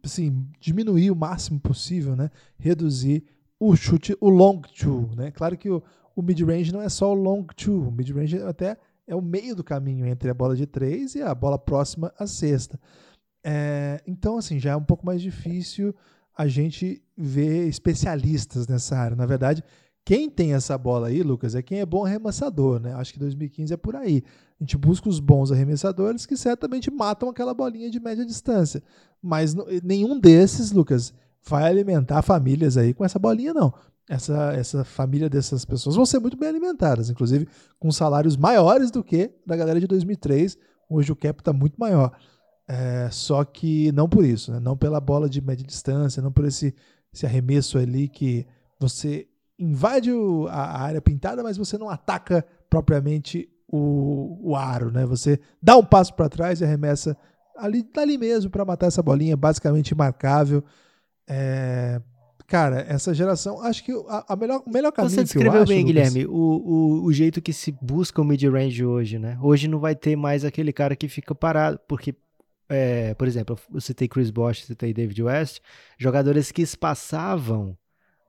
assim, 0.03 0.47
diminuir 0.59 1.11
o 1.11 1.15
máximo 1.15 1.59
possível, 1.59 2.15
né? 2.15 2.31
Reduzir 2.57 3.23
o 3.59 3.75
chute, 3.75 4.15
o 4.19 4.29
long 4.29 4.61
two, 4.61 5.09
né? 5.15 5.31
Claro 5.31 5.57
que 5.57 5.69
o, 5.69 5.81
o 6.15 6.21
mid-range 6.21 6.71
não 6.71 6.81
é 6.81 6.89
só 6.89 7.11
o 7.11 7.15
long 7.15 7.43
two, 7.55 7.87
o 7.87 7.91
mid-range 7.91 8.41
até 8.41 8.77
é 9.07 9.15
o 9.15 9.21
meio 9.21 9.55
do 9.55 9.63
caminho 9.63 10.05
entre 10.05 10.29
a 10.29 10.33
bola 10.33 10.55
de 10.55 10.65
três 10.65 11.15
e 11.15 11.21
a 11.21 11.33
bola 11.33 11.57
próxima 11.57 12.13
à 12.19 12.27
cesta. 12.27 12.79
É, 13.49 14.01
então, 14.05 14.37
assim, 14.37 14.59
já 14.59 14.71
é 14.71 14.75
um 14.75 14.83
pouco 14.83 15.05
mais 15.05 15.21
difícil 15.21 15.95
a 16.37 16.47
gente 16.47 17.01
ver 17.15 17.65
especialistas 17.69 18.67
nessa 18.67 18.97
área. 18.97 19.15
Na 19.15 19.25
verdade, 19.25 19.63
quem 20.03 20.29
tem 20.29 20.53
essa 20.53 20.77
bola 20.77 21.07
aí, 21.07 21.23
Lucas, 21.23 21.55
é 21.55 21.61
quem 21.61 21.79
é 21.79 21.85
bom 21.85 22.05
arremessador, 22.05 22.77
né? 22.81 22.93
Acho 22.95 23.13
que 23.13 23.19
2015 23.19 23.73
é 23.73 23.77
por 23.77 23.95
aí. 23.95 24.21
A 24.59 24.63
gente 24.63 24.77
busca 24.77 25.07
os 25.07 25.21
bons 25.21 25.49
arremessadores 25.49 26.25
que 26.25 26.35
certamente 26.35 26.91
matam 26.91 27.29
aquela 27.29 27.53
bolinha 27.53 27.89
de 27.89 28.01
média 28.01 28.25
distância. 28.25 28.83
Mas 29.21 29.55
nenhum 29.81 30.19
desses, 30.19 30.73
Lucas, 30.73 31.13
vai 31.41 31.69
alimentar 31.69 32.21
famílias 32.23 32.75
aí 32.75 32.93
com 32.93 33.05
essa 33.05 33.17
bolinha, 33.17 33.53
não. 33.53 33.73
Essa, 34.09 34.51
essa 34.55 34.83
família 34.83 35.29
dessas 35.29 35.63
pessoas 35.63 35.95
vão 35.95 36.05
ser 36.05 36.19
muito 36.19 36.35
bem 36.35 36.49
alimentadas, 36.49 37.09
inclusive 37.09 37.47
com 37.79 37.91
salários 37.93 38.35
maiores 38.35 38.91
do 38.91 39.01
que 39.01 39.31
da 39.45 39.55
galera 39.55 39.79
de 39.79 39.87
2003. 39.87 40.57
Hoje 40.89 41.13
o 41.13 41.15
cap 41.15 41.39
está 41.39 41.53
muito 41.53 41.79
maior. 41.79 42.11
É, 42.67 43.07
só 43.11 43.43
que 43.45 43.91
não 43.93 44.09
por 44.09 44.25
isso, 44.25 44.51
né? 44.51 44.59
não 44.59 44.75
pela 44.75 44.99
bola 44.99 45.29
de 45.29 45.39
média 45.39 45.65
distância, 45.65 46.21
não 46.21 46.31
por 46.31 46.45
esse, 46.45 46.75
esse 47.13 47.25
arremesso 47.25 47.77
ali 47.77 48.09
que 48.09 48.45
você 48.77 49.25
invade 49.57 50.11
o, 50.11 50.47
a 50.49 50.81
área 50.81 51.01
pintada, 51.01 51.41
mas 51.41 51.57
você 51.57 51.77
não 51.77 51.89
ataca 51.89 52.45
propriamente 52.69 53.49
o, 53.67 54.51
o 54.51 54.55
aro, 54.55 54.91
né? 54.91 55.05
Você 55.05 55.39
dá 55.61 55.77
um 55.77 55.83
passo 55.83 56.13
para 56.13 56.29
trás 56.29 56.61
e 56.61 56.65
arremessa 56.65 57.17
ali, 57.55 57.87
ali 57.97 58.17
mesmo 58.17 58.51
para 58.51 58.65
matar 58.65 58.87
essa 58.87 59.01
bolinha, 59.01 59.35
basicamente 59.35 59.91
imarcável. 59.91 60.63
É, 61.27 62.01
cara, 62.45 62.85
essa 62.87 63.13
geração, 63.13 63.61
acho 63.61 63.83
que 63.83 63.91
a, 64.07 64.33
a 64.33 64.35
melhor, 64.35 64.63
o 64.65 64.69
melhor 64.69 64.91
caminho 64.91 65.15
Você 65.15 65.23
descreveu 65.23 65.61
acho, 65.61 65.69
bem, 65.69 65.85
Lucas, 65.85 65.93
Guilherme, 65.93 66.25
o, 66.25 66.31
o, 66.31 67.05
o 67.05 67.13
jeito 67.13 67.41
que 67.41 67.51
se 67.51 67.71
busca 67.81 68.21
o 68.21 68.25
mid-range 68.25 68.85
hoje, 68.85 69.17
né? 69.17 69.37
Hoje 69.41 69.67
não 69.67 69.79
vai 69.79 69.95
ter 69.95 70.15
mais 70.15 70.45
aquele 70.45 70.71
cara 70.71 70.95
que 70.95 71.09
fica 71.09 71.33
parado, 71.33 71.79
porque 71.87 72.15
é, 72.69 73.13
por 73.13 73.27
exemplo, 73.27 73.57
eu 73.73 73.81
citei 73.81 74.07
Chris 74.07 74.29
Bosh, 74.29 74.65
citei 74.65 74.93
David 74.93 75.23
West, 75.23 75.59
jogadores 75.97 76.51
que 76.51 76.61
espaçavam 76.61 77.77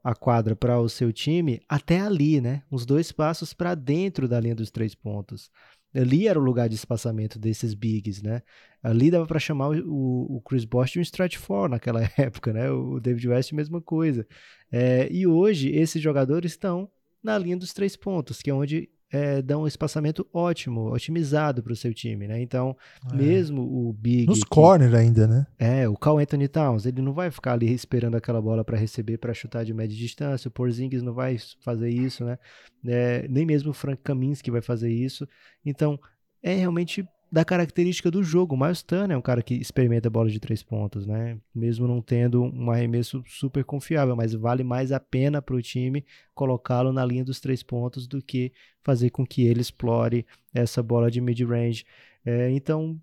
a 0.03 0.15
quadra 0.15 0.55
para 0.55 0.79
o 0.79 0.89
seu 0.89 1.13
time 1.13 1.61
até 1.69 2.01
ali, 2.01 2.41
né? 2.41 2.63
Uns 2.71 2.87
dois 2.87 3.13
passos 3.13 3.53
para 3.53 3.75
dentro 3.75 4.29
da 4.29 4.41
linha 4.41 4.55
dos 4.55 4.71
três 4.71 4.95
pontos. 4.95 5.51
Ali 5.95 6.29
era 6.29 6.39
o 6.39 6.43
lugar 6.43 6.69
de 6.69 6.75
espaçamento 6.75 7.39
desses 7.39 7.75
bigs, 7.75 8.23
né? 8.23 8.43
Ali 8.83 9.11
dava 9.11 9.27
para 9.27 9.39
chamar 9.39 9.71
o, 9.71 10.37
o, 10.37 10.41
Chris 10.43 10.65
Bosh 10.65 10.93
de 10.93 10.99
um 10.99 11.03
stretch 11.03 11.37
four 11.37 11.69
naquela 11.69 12.03
época, 12.17 12.53
né? 12.53 12.71
O 12.71 13.01
David 13.01 13.29
West, 13.29 13.53
mesma 13.53 13.81
coisa. 13.81 14.27
É, 14.71 15.09
e 15.11 15.27
hoje, 15.27 15.71
esses 15.71 16.01
jogadores 16.01 16.53
estão 16.53 16.91
na 17.23 17.37
linha 17.37 17.57
dos 17.57 17.73
três 17.73 17.97
pontos, 17.97 18.41
que 18.41 18.51
é 18.51 18.55
onde 18.55 18.89
é, 19.11 19.41
dão 19.41 19.63
um 19.63 19.67
espaçamento 19.67 20.27
ótimo, 20.33 20.93
otimizado 20.93 21.63
para 21.63 21.73
o 21.73 21.77
seu 21.77 21.95
time, 21.95 22.29
né? 22.29 22.41
Então, 22.41 22.77
é. 23.11 23.17
mesmo 23.17 23.63
o 23.63 23.93
Big. 23.93 24.27
Nos 24.27 24.41
que, 24.41 24.49
corner 24.49 24.95
ainda, 24.95 25.27
né? 25.27 25.47
É, 25.59 25.89
o 25.89 25.97
Cal 25.97 26.19
Anthony 26.19 26.49
Towns, 26.49 26.85
ele 26.85 27.01
não 27.01 27.13
vai 27.13 27.31
ficar 27.31 27.53
ali 27.53 27.73
esperando 27.73 28.17
aquela 28.17 28.41
bola 28.41 28.65
para 28.65 28.77
receber, 28.77 29.19
para 29.19 29.33
chutar 29.33 29.65
de 29.65 29.73
média 29.73 29.97
distância. 29.97 30.49
O 30.49 30.51
Porzingis 30.51 31.03
não 31.03 31.15
vai 31.15 31.37
fazer 31.61 31.91
isso, 31.91 32.25
né? 32.25 32.39
É, 32.87 33.27
nem 33.29 33.47
mesmo 33.47 33.71
o 33.71 33.75
Frank 33.75 34.03
Kaminsky 34.03 34.51
vai 34.51 34.61
fazer 34.61 34.91
isso. 34.91 35.27
Então, 35.65 35.99
é 36.43 36.55
realmente 36.55 37.07
da 37.31 37.45
característica 37.45 38.11
do 38.11 38.23
jogo. 38.23 38.55
O 38.55 38.59
Miles 38.59 38.83
Turner 38.83 39.15
é 39.15 39.19
um 39.19 39.23
cara 39.23 39.43
que 39.43 39.55
experimenta 39.55 40.09
bola 40.09 40.31
de 40.31 40.41
três 40.41 40.63
pontos, 40.63 41.07
né? 41.07 41.39
Mesmo 41.55 41.87
não 41.87 42.01
tendo 42.01 42.43
um 42.43 42.71
arremesso 42.71 43.23
super 43.27 43.65
confiável, 43.65 44.17
mas 44.17 44.33
vale 44.35 44.65
mais 44.65 44.93
a 44.93 45.01
pena 45.01 45.43
para 45.43 45.55
o 45.55 45.63
time 45.63 46.05
colocá-lo 46.35 46.93
na 46.93 47.05
linha 47.05 47.25
dos 47.25 47.41
três 47.41 47.63
pontos 47.63 48.07
do 48.07 48.23
que 48.23 48.53
fazer 48.83 49.11
com 49.11 49.27
que 49.27 49.43
ele 49.43 49.61
explore 49.61 50.27
essa 50.55 50.83
bola 50.83 51.11
de 51.11 51.21
mid-range. 51.21 51.85
É, 52.25 52.51
então, 52.51 53.01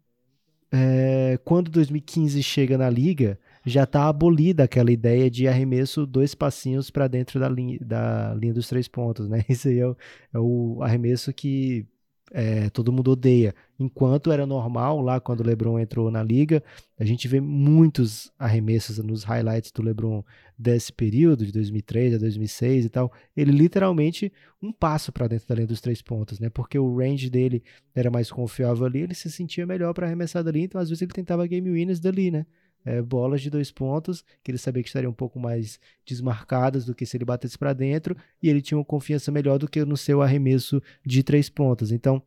é, 0.72 1.40
quando 1.44 1.72
2015 1.72 2.42
chega 2.44 2.78
na 2.78 2.90
liga, 2.90 3.40
já 3.66 3.84
está 3.84 4.08
abolida 4.08 4.64
aquela 4.64 4.92
ideia 4.92 5.30
de 5.30 5.48
arremesso 5.48 6.06
dois 6.06 6.36
passinhos 6.36 6.90
para 6.90 7.08
dentro 7.08 7.40
da 7.40 7.50
linha, 7.50 7.80
da 7.82 8.34
linha 8.36 8.54
dos 8.54 8.68
três 8.68 8.88
pontos, 8.88 9.30
né? 9.30 9.44
Isso 9.50 9.68
aí 9.68 9.80
é 9.80 9.88
o, 9.88 9.98
é 10.34 10.40
o 10.40 10.80
arremesso 10.82 11.32
que 11.34 11.88
é, 12.32 12.70
todo 12.70 12.92
mundo 12.92 13.12
odeia. 13.12 13.54
Enquanto 13.80 14.32
era 14.32 14.46
normal, 14.46 15.02
lá 15.02 15.20
quando 15.20 15.42
o 15.42 15.44
LeBron 15.44 15.80
entrou 15.80 16.10
na 16.10 16.24
liga, 16.24 16.64
a 16.98 17.06
gente 17.06 17.28
vê 17.28 17.40
muitos 17.40 18.32
arremessos 18.40 18.98
nos 19.00 19.24
highlights 19.24 19.72
do 19.72 19.82
LeBron 19.82 20.24
desse 20.58 20.92
período, 20.92 21.46
de 21.46 21.52
2003 21.52 22.16
a 22.16 22.18
2006 22.18 22.86
e 22.86 22.90
tal. 22.90 23.12
Ele 23.36 23.52
literalmente 23.52 24.32
um 24.62 24.72
passo 24.72 25.12
para 25.12 25.28
dentro 25.28 25.48
da 25.48 25.56
linha 25.56 25.68
dos 25.68 25.82
três 25.82 26.02
pontos, 26.02 26.40
né? 26.40 26.50
Porque 26.50 26.80
o 26.80 26.98
range 26.98 27.30
dele 27.30 27.64
era 27.94 28.10
mais 28.10 28.32
confiável 28.32 28.86
ali, 28.86 29.02
ele 29.02 29.14
se 29.14 29.30
sentia 29.30 29.66
melhor 29.66 29.94
para 29.94 30.08
arremessar 30.08 30.44
dali, 30.44 30.64
então 30.64 30.80
às 30.80 30.90
vezes 30.90 31.02
ele 31.02 31.12
tentava 31.14 31.46
game 31.46 31.70
winners 31.70 32.00
dali, 32.00 32.32
né? 32.32 32.46
É, 32.86 33.02
bolas 33.02 33.42
de 33.42 33.50
dois 33.50 33.72
pontos, 33.72 34.24
que 34.44 34.52
ele 34.52 34.60
sabia 34.60 34.84
que 34.84 34.90
estariam 34.90 35.10
um 35.10 35.16
pouco 35.16 35.40
mais 35.40 35.80
desmarcadas 36.06 36.86
do 36.86 36.94
que 36.94 37.06
se 37.06 37.18
ele 37.18 37.26
batesse 37.26 37.58
para 37.58 37.74
dentro, 37.74 38.16
e 38.42 38.48
ele 38.48 38.62
tinha 38.62 38.78
uma 38.78 38.86
confiança 38.86 39.32
melhor 39.32 39.58
do 39.58 39.68
que 39.68 39.84
no 39.84 39.98
seu 39.98 40.22
arremesso 40.22 40.82
de 41.04 41.24
três 41.24 41.50
pontos. 41.50 41.92
Então, 41.92 42.22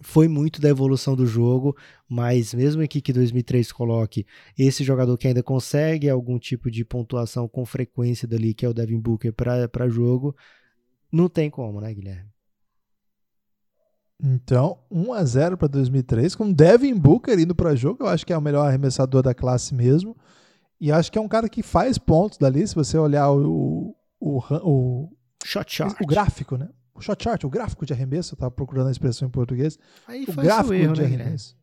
foi 0.00 0.28
muito 0.28 0.60
da 0.60 0.68
evolução 0.68 1.14
do 1.14 1.26
jogo, 1.26 1.76
mas 2.08 2.54
mesmo 2.54 2.82
aqui 2.82 3.00
que 3.00 3.12
2003 3.12 3.70
coloque 3.72 4.26
esse 4.58 4.82
jogador 4.82 5.16
que 5.18 5.28
ainda 5.28 5.42
consegue 5.42 6.08
algum 6.08 6.38
tipo 6.38 6.70
de 6.70 6.84
pontuação 6.84 7.48
com 7.48 7.64
frequência 7.64 8.26
dali, 8.26 8.54
que 8.54 8.64
é 8.64 8.68
o 8.68 8.74
Devin 8.74 8.98
Booker, 8.98 9.32
para 9.32 9.88
jogo, 9.88 10.34
não 11.12 11.28
tem 11.28 11.50
como, 11.50 11.80
né, 11.80 11.92
Guilherme? 11.92 12.33
Então, 14.22 14.78
1 14.90 15.12
a 15.12 15.24
0 15.24 15.58
para 15.58 15.68
2003, 15.68 16.34
com 16.34 16.52
Devin 16.52 16.94
Booker 16.94 17.38
indo 17.38 17.54
para 17.54 17.74
jogo, 17.74 18.04
eu 18.04 18.08
acho 18.08 18.24
que 18.24 18.32
é 18.32 18.38
o 18.38 18.40
melhor 18.40 18.66
arremessador 18.66 19.22
da 19.22 19.34
classe 19.34 19.74
mesmo. 19.74 20.16
E 20.80 20.92
acho 20.92 21.10
que 21.10 21.18
é 21.18 21.20
um 21.20 21.28
cara 21.28 21.48
que 21.48 21.62
faz 21.62 21.98
pontos 21.98 22.38
dali, 22.38 22.66
se 22.66 22.74
você 22.74 22.98
olhar 22.98 23.30
o, 23.30 23.94
o, 24.20 24.40
o, 24.62 25.08
shot 25.44 25.72
chart. 25.72 26.00
o 26.00 26.06
gráfico, 26.06 26.56
né? 26.56 26.68
O 26.94 27.00
shot 27.00 27.22
chart, 27.22 27.44
o 27.44 27.50
gráfico 27.50 27.84
de 27.84 27.92
arremesso, 27.92 28.34
eu 28.34 28.36
estava 28.36 28.50
procurando 28.50 28.88
a 28.88 28.90
expressão 28.90 29.28
em 29.28 29.30
português. 29.30 29.78
Aí 30.06 30.24
o 30.24 30.32
gráfico 30.32 30.70
o 30.70 30.74
erro, 30.74 30.94
de 30.94 31.00
né, 31.00 31.06
arremesso. 31.06 31.56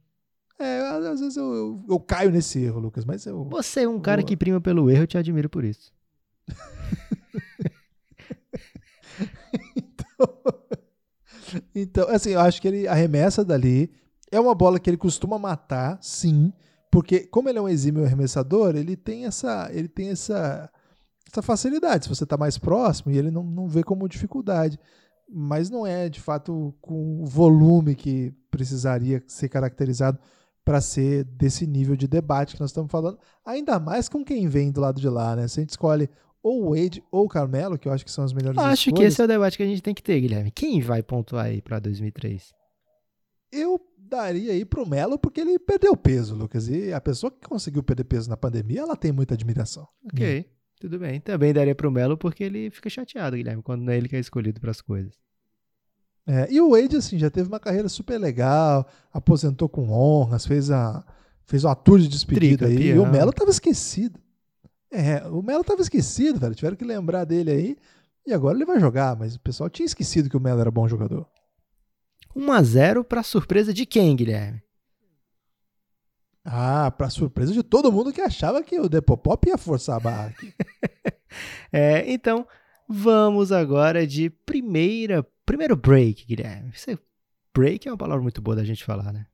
É, 0.59 0.79
às 0.81 1.19
vezes 1.19 1.37
eu, 1.37 1.53
eu, 1.53 1.85
eu, 1.89 1.99
caio 1.99 2.29
nesse 2.29 2.59
erro, 2.59 2.79
Lucas, 2.79 3.05
mas 3.05 3.25
eu. 3.25 3.43
Você 3.45 3.81
é 3.81 3.89
um 3.89 3.99
cara 3.99 4.21
eu... 4.21 4.25
que 4.25 4.37
prima 4.37 4.61
pelo 4.61 4.91
erro, 4.91 5.03
eu 5.03 5.07
te 5.07 5.17
admiro 5.17 5.49
por 5.49 5.63
isso. 5.63 5.91
então. 9.75 10.43
Então, 11.73 12.07
assim, 12.09 12.31
eu 12.31 12.39
acho 12.39 12.61
que 12.61 12.67
ele 12.67 12.87
arremessa 12.87 13.43
dali. 13.43 13.91
É 14.31 14.39
uma 14.39 14.55
bola 14.55 14.79
que 14.79 14.89
ele 14.89 14.97
costuma 14.97 15.37
matar, 15.37 15.97
sim, 16.01 16.53
porque 16.91 17.21
como 17.21 17.49
ele 17.49 17.57
é 17.59 17.61
um 17.61 17.69
exímio 17.69 18.03
arremessador, 18.05 18.75
ele 18.75 18.95
tem 18.95 19.25
essa, 19.25 19.69
ele 19.71 19.87
tem 19.87 20.09
essa 20.09 20.69
essa 21.31 21.41
facilidade, 21.41 22.05
se 22.05 22.09
você 22.09 22.25
está 22.25 22.35
mais 22.37 22.57
próximo 22.57 23.11
e 23.11 23.17
ele 23.17 23.31
não, 23.31 23.43
não 23.43 23.67
vê 23.67 23.83
como 23.83 24.07
dificuldade. 24.07 24.77
Mas 25.33 25.69
não 25.69 25.87
é, 25.87 26.09
de 26.09 26.19
fato, 26.19 26.75
com 26.81 27.21
o 27.21 27.25
volume 27.25 27.95
que 27.95 28.33
precisaria 28.49 29.23
ser 29.27 29.47
caracterizado 29.47 30.19
para 30.63 30.81
ser 30.81 31.23
desse 31.23 31.65
nível 31.65 31.95
de 31.95 32.07
debate 32.07 32.55
que 32.55 32.59
nós 32.59 32.69
estamos 32.69 32.91
falando, 32.91 33.17
ainda 33.45 33.79
mais 33.79 34.09
com 34.09 34.25
quem 34.25 34.47
vem 34.47 34.71
do 34.71 34.81
lado 34.81 34.99
de 34.99 35.07
lá, 35.07 35.35
né? 35.35 35.47
Se 35.47 35.59
a 35.59 35.63
gente 35.63 35.71
escolhe 35.71 36.09
ou 36.43 36.65
o 36.65 36.75
Wade 36.75 37.03
ou 37.11 37.25
o 37.25 37.29
Carmelo, 37.29 37.77
que 37.77 37.87
eu 37.87 37.91
acho 37.91 38.03
que 38.03 38.11
são 38.11 38.23
as 38.23 38.33
melhores 38.33 38.57
eu 38.57 38.63
Acho 38.63 38.89
escolhas, 38.89 38.99
que 38.99 39.05
esse 39.05 39.21
é 39.21 39.25
o 39.25 39.27
debate 39.27 39.57
que 39.57 39.63
a 39.63 39.67
gente 39.67 39.81
tem 39.81 39.93
que 39.93 40.03
ter, 40.03 40.19
Guilherme. 40.19 40.51
Quem 40.51 40.81
vai 40.81 41.03
pontuar 41.03 41.45
aí 41.45 41.61
para 41.61 41.79
2003? 41.79 42.53
Eu 43.51 43.79
daria 43.97 44.51
aí 44.51 44.65
pro 44.65 44.87
Melo 44.87 45.17
porque 45.17 45.41
ele 45.41 45.57
perdeu 45.59 45.95
peso, 45.95 46.35
Lucas. 46.35 46.67
E 46.67 46.91
a 46.91 46.99
pessoa 46.99 47.31
que 47.31 47.47
conseguiu 47.47 47.83
perder 47.83 48.03
peso 48.03 48.29
na 48.29 48.35
pandemia, 48.35 48.81
ela 48.81 48.95
tem 48.95 49.11
muita 49.11 49.33
admiração. 49.33 49.87
Ok, 50.05 50.39
hum. 50.39 50.51
tudo 50.79 50.99
bem. 50.99 51.19
Também 51.21 51.53
daria 51.53 51.75
pro 51.75 51.91
Melo 51.91 52.17
porque 52.17 52.43
ele 52.43 52.69
fica 52.71 52.89
chateado, 52.89 53.35
Guilherme, 53.35 53.61
quando 53.61 53.83
não 53.83 53.93
é 53.93 53.97
ele 53.97 54.09
que 54.09 54.15
é 54.15 54.19
escolhido 54.19 54.59
para 54.59 54.71
as 54.71 54.81
coisas. 54.81 55.13
É, 56.27 56.47
e 56.51 56.61
o 56.61 56.71
Wade, 56.71 56.97
assim, 56.97 57.17
já 57.17 57.29
teve 57.29 57.47
uma 57.47 57.59
carreira 57.59 57.89
super 57.89 58.19
legal, 58.19 58.87
aposentou 59.11 59.67
com 59.67 59.89
honras, 59.89 60.45
fez 60.45 60.69
a 60.69 61.03
fez 61.45 61.63
uma 61.65 61.75
tour 61.75 61.99
de 61.99 62.07
despedida 62.07 62.67
aí. 62.67 62.89
E 62.89 62.99
o 62.99 63.05
Melo 63.05 63.33
tava 63.33 63.49
esquecido. 63.49 64.19
É, 64.91 65.25
o 65.27 65.41
Melo 65.41 65.63
tava 65.63 65.81
esquecido, 65.81 66.39
velho. 66.39 66.53
Tiveram 66.53 66.75
que 66.75 66.83
lembrar 66.83 67.23
dele 67.23 67.51
aí. 67.51 67.77
E 68.25 68.33
agora 68.33 68.55
ele 68.57 68.65
vai 68.65 68.79
jogar, 68.79 69.15
mas 69.15 69.35
o 69.35 69.39
pessoal 69.39 69.69
tinha 69.69 69.85
esquecido 69.85 70.29
que 70.29 70.37
o 70.37 70.39
Melo 70.39 70.59
era 70.59 70.69
bom 70.69 70.87
jogador. 70.87 71.27
1 72.35 72.51
a 72.51 72.61
0 72.61 73.03
para 73.03 73.23
surpresa 73.23 73.73
de 73.73 73.85
quem, 73.85 74.15
Guilherme? 74.15 74.61
Ah, 76.43 76.91
para 76.91 77.09
surpresa 77.09 77.53
de 77.53 77.63
todo 77.63 77.91
mundo 77.91 78.11
que 78.11 78.21
achava 78.21 78.63
que 78.63 78.79
o 78.79 78.89
Depopop 78.89 79.47
ia 79.47 79.57
forçar 79.57 79.97
a 79.97 79.99
barra 79.99 80.27
aqui. 80.27 80.53
é, 81.71 82.11
então, 82.11 82.47
vamos 82.87 83.51
agora 83.51 84.07
de 84.07 84.29
primeira, 84.29 85.23
primeiro 85.45 85.75
break, 85.75 86.25
Guilherme. 86.25 86.71
Você, 86.75 86.97
break 87.53 87.87
é 87.87 87.91
uma 87.91 87.97
palavra 87.97 88.23
muito 88.23 88.41
boa 88.41 88.55
da 88.55 88.63
gente 88.63 88.83
falar, 88.83 89.13
né? 89.13 89.27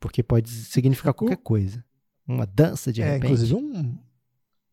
Porque 0.00 0.22
pode 0.22 0.50
significar 0.50 1.14
qualquer 1.14 1.38
coisa. 1.38 1.84
Uma 2.26 2.46
dança 2.46 2.92
de 2.92 3.02
é, 3.02 3.04
repente. 3.04 3.24
Inclusive 3.24 3.54
um, 3.54 3.98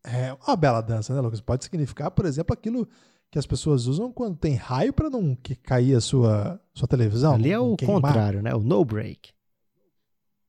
é 0.04 0.36
uma 0.46 0.56
bela 0.56 0.80
dança, 0.80 1.14
né, 1.14 1.20
Lucas? 1.20 1.40
Pode 1.40 1.64
significar, 1.64 2.10
por 2.10 2.26
exemplo, 2.26 2.52
aquilo 2.52 2.86
que 3.30 3.38
as 3.38 3.46
pessoas 3.46 3.86
usam 3.86 4.12
quando 4.12 4.36
tem 4.36 4.54
raio 4.54 4.92
para 4.92 5.10
não 5.10 5.34
que 5.34 5.56
cair 5.56 5.96
a 5.96 6.00
sua, 6.00 6.60
sua 6.72 6.86
televisão. 6.86 7.34
Ali 7.34 7.50
é 7.50 7.58
o 7.58 7.74
queimar. 7.74 8.00
contrário, 8.00 8.42
né? 8.42 8.54
O 8.54 8.60
no 8.60 8.84
break. 8.84 9.32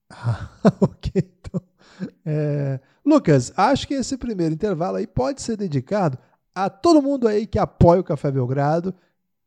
Ah, 0.09 0.49
ok, 0.81 1.11
então. 1.15 1.61
É... 2.25 2.79
Lucas, 3.03 3.53
acho 3.55 3.87
que 3.87 3.93
esse 3.93 4.17
primeiro 4.17 4.53
intervalo 4.53 4.97
aí 4.97 5.07
pode 5.07 5.41
ser 5.41 5.57
dedicado 5.57 6.17
a 6.53 6.69
todo 6.69 7.01
mundo 7.01 7.27
aí 7.27 7.47
que 7.47 7.57
apoia 7.57 8.01
o 8.01 8.03
Café 8.03 8.31
Belgrado. 8.31 8.93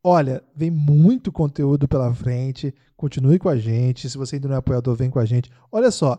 Olha, 0.02 0.42
vem 0.54 0.70
muito 0.70 1.30
conteúdo 1.30 1.86
pela 1.86 2.14
frente. 2.14 2.74
Continue 2.96 3.38
com 3.38 3.48
a 3.48 3.56
gente. 3.56 4.08
Se 4.08 4.16
você 4.16 4.36
ainda 4.36 4.48
não 4.48 4.54
é 4.54 4.58
apoiador, 4.58 4.94
vem 4.94 5.10
com 5.10 5.18
a 5.18 5.24
gente. 5.24 5.50
Olha 5.70 5.90
só, 5.90 6.18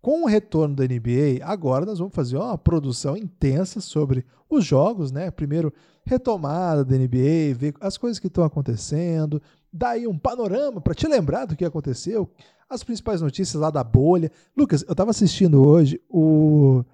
com 0.00 0.22
o 0.22 0.26
retorno 0.26 0.74
da 0.76 0.84
NBA, 0.84 1.42
agora 1.42 1.84
nós 1.84 1.98
vamos 1.98 2.14
fazer 2.14 2.36
uma 2.36 2.56
produção 2.56 3.16
intensa 3.16 3.80
sobre 3.80 4.24
os 4.48 4.64
jogos, 4.64 5.10
né? 5.10 5.30
Primeiro, 5.30 5.72
retomada 6.04 6.84
da 6.84 6.96
NBA, 6.96 7.54
ver 7.56 7.74
as 7.80 7.96
coisas 7.96 8.18
que 8.18 8.28
estão 8.28 8.44
acontecendo, 8.44 9.42
dar 9.72 9.90
aí 9.90 10.06
um 10.06 10.16
panorama 10.16 10.80
para 10.80 10.94
te 10.94 11.08
lembrar 11.08 11.46
do 11.46 11.56
que 11.56 11.64
aconteceu, 11.64 12.30
as 12.70 12.84
principais 12.84 13.20
notícias 13.20 13.60
lá 13.60 13.70
da 13.70 13.82
bolha. 13.82 14.30
Lucas, 14.56 14.82
eu 14.86 14.92
estava 14.92 15.10
assistindo 15.10 15.66
hoje 15.66 16.00
o, 16.08 16.84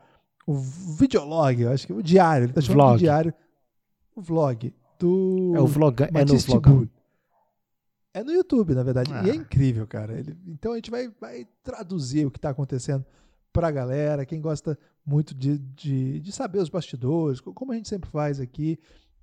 o 0.46 0.54
videolog, 0.54 1.66
acho 1.66 1.86
que 1.86 1.92
o 1.92 2.02
diário, 2.02 2.46
ele 2.46 2.52
tá 2.52 2.60
chamando 2.60 2.78
vlog. 2.78 2.98
de 2.98 3.04
diário, 3.04 3.34
o 4.16 4.20
vlog 4.22 4.74
do 4.98 5.52
É 5.54 5.60
o 5.60 5.66
vlog, 5.66 6.02
é 6.02 6.24
no 6.24 6.38
vlog. 6.38 6.90
É 8.14 8.22
no 8.22 8.32
YouTube, 8.32 8.74
na 8.74 8.82
verdade. 8.82 9.12
Ah. 9.12 9.24
E 9.24 9.30
é 9.30 9.32
ah. 9.32 9.36
incrível, 9.36 9.86
cara. 9.86 10.18
Ele, 10.18 10.36
então 10.46 10.72
a 10.72 10.76
gente 10.76 10.90
vai, 10.90 11.08
vai 11.20 11.46
traduzir 11.62 12.26
o 12.26 12.30
que 12.30 12.38
está 12.38 12.50
acontecendo 12.50 13.04
para 13.52 13.68
a 13.68 13.70
galera, 13.70 14.24
quem 14.24 14.40
gosta 14.40 14.78
muito 15.04 15.34
de, 15.34 15.58
de, 15.58 16.20
de, 16.20 16.32
saber 16.32 16.58
os 16.58 16.70
bastidores, 16.70 17.40
como 17.40 17.72
a 17.72 17.74
gente 17.74 17.88
sempre 17.88 18.08
faz 18.08 18.40
aqui. 18.40 18.78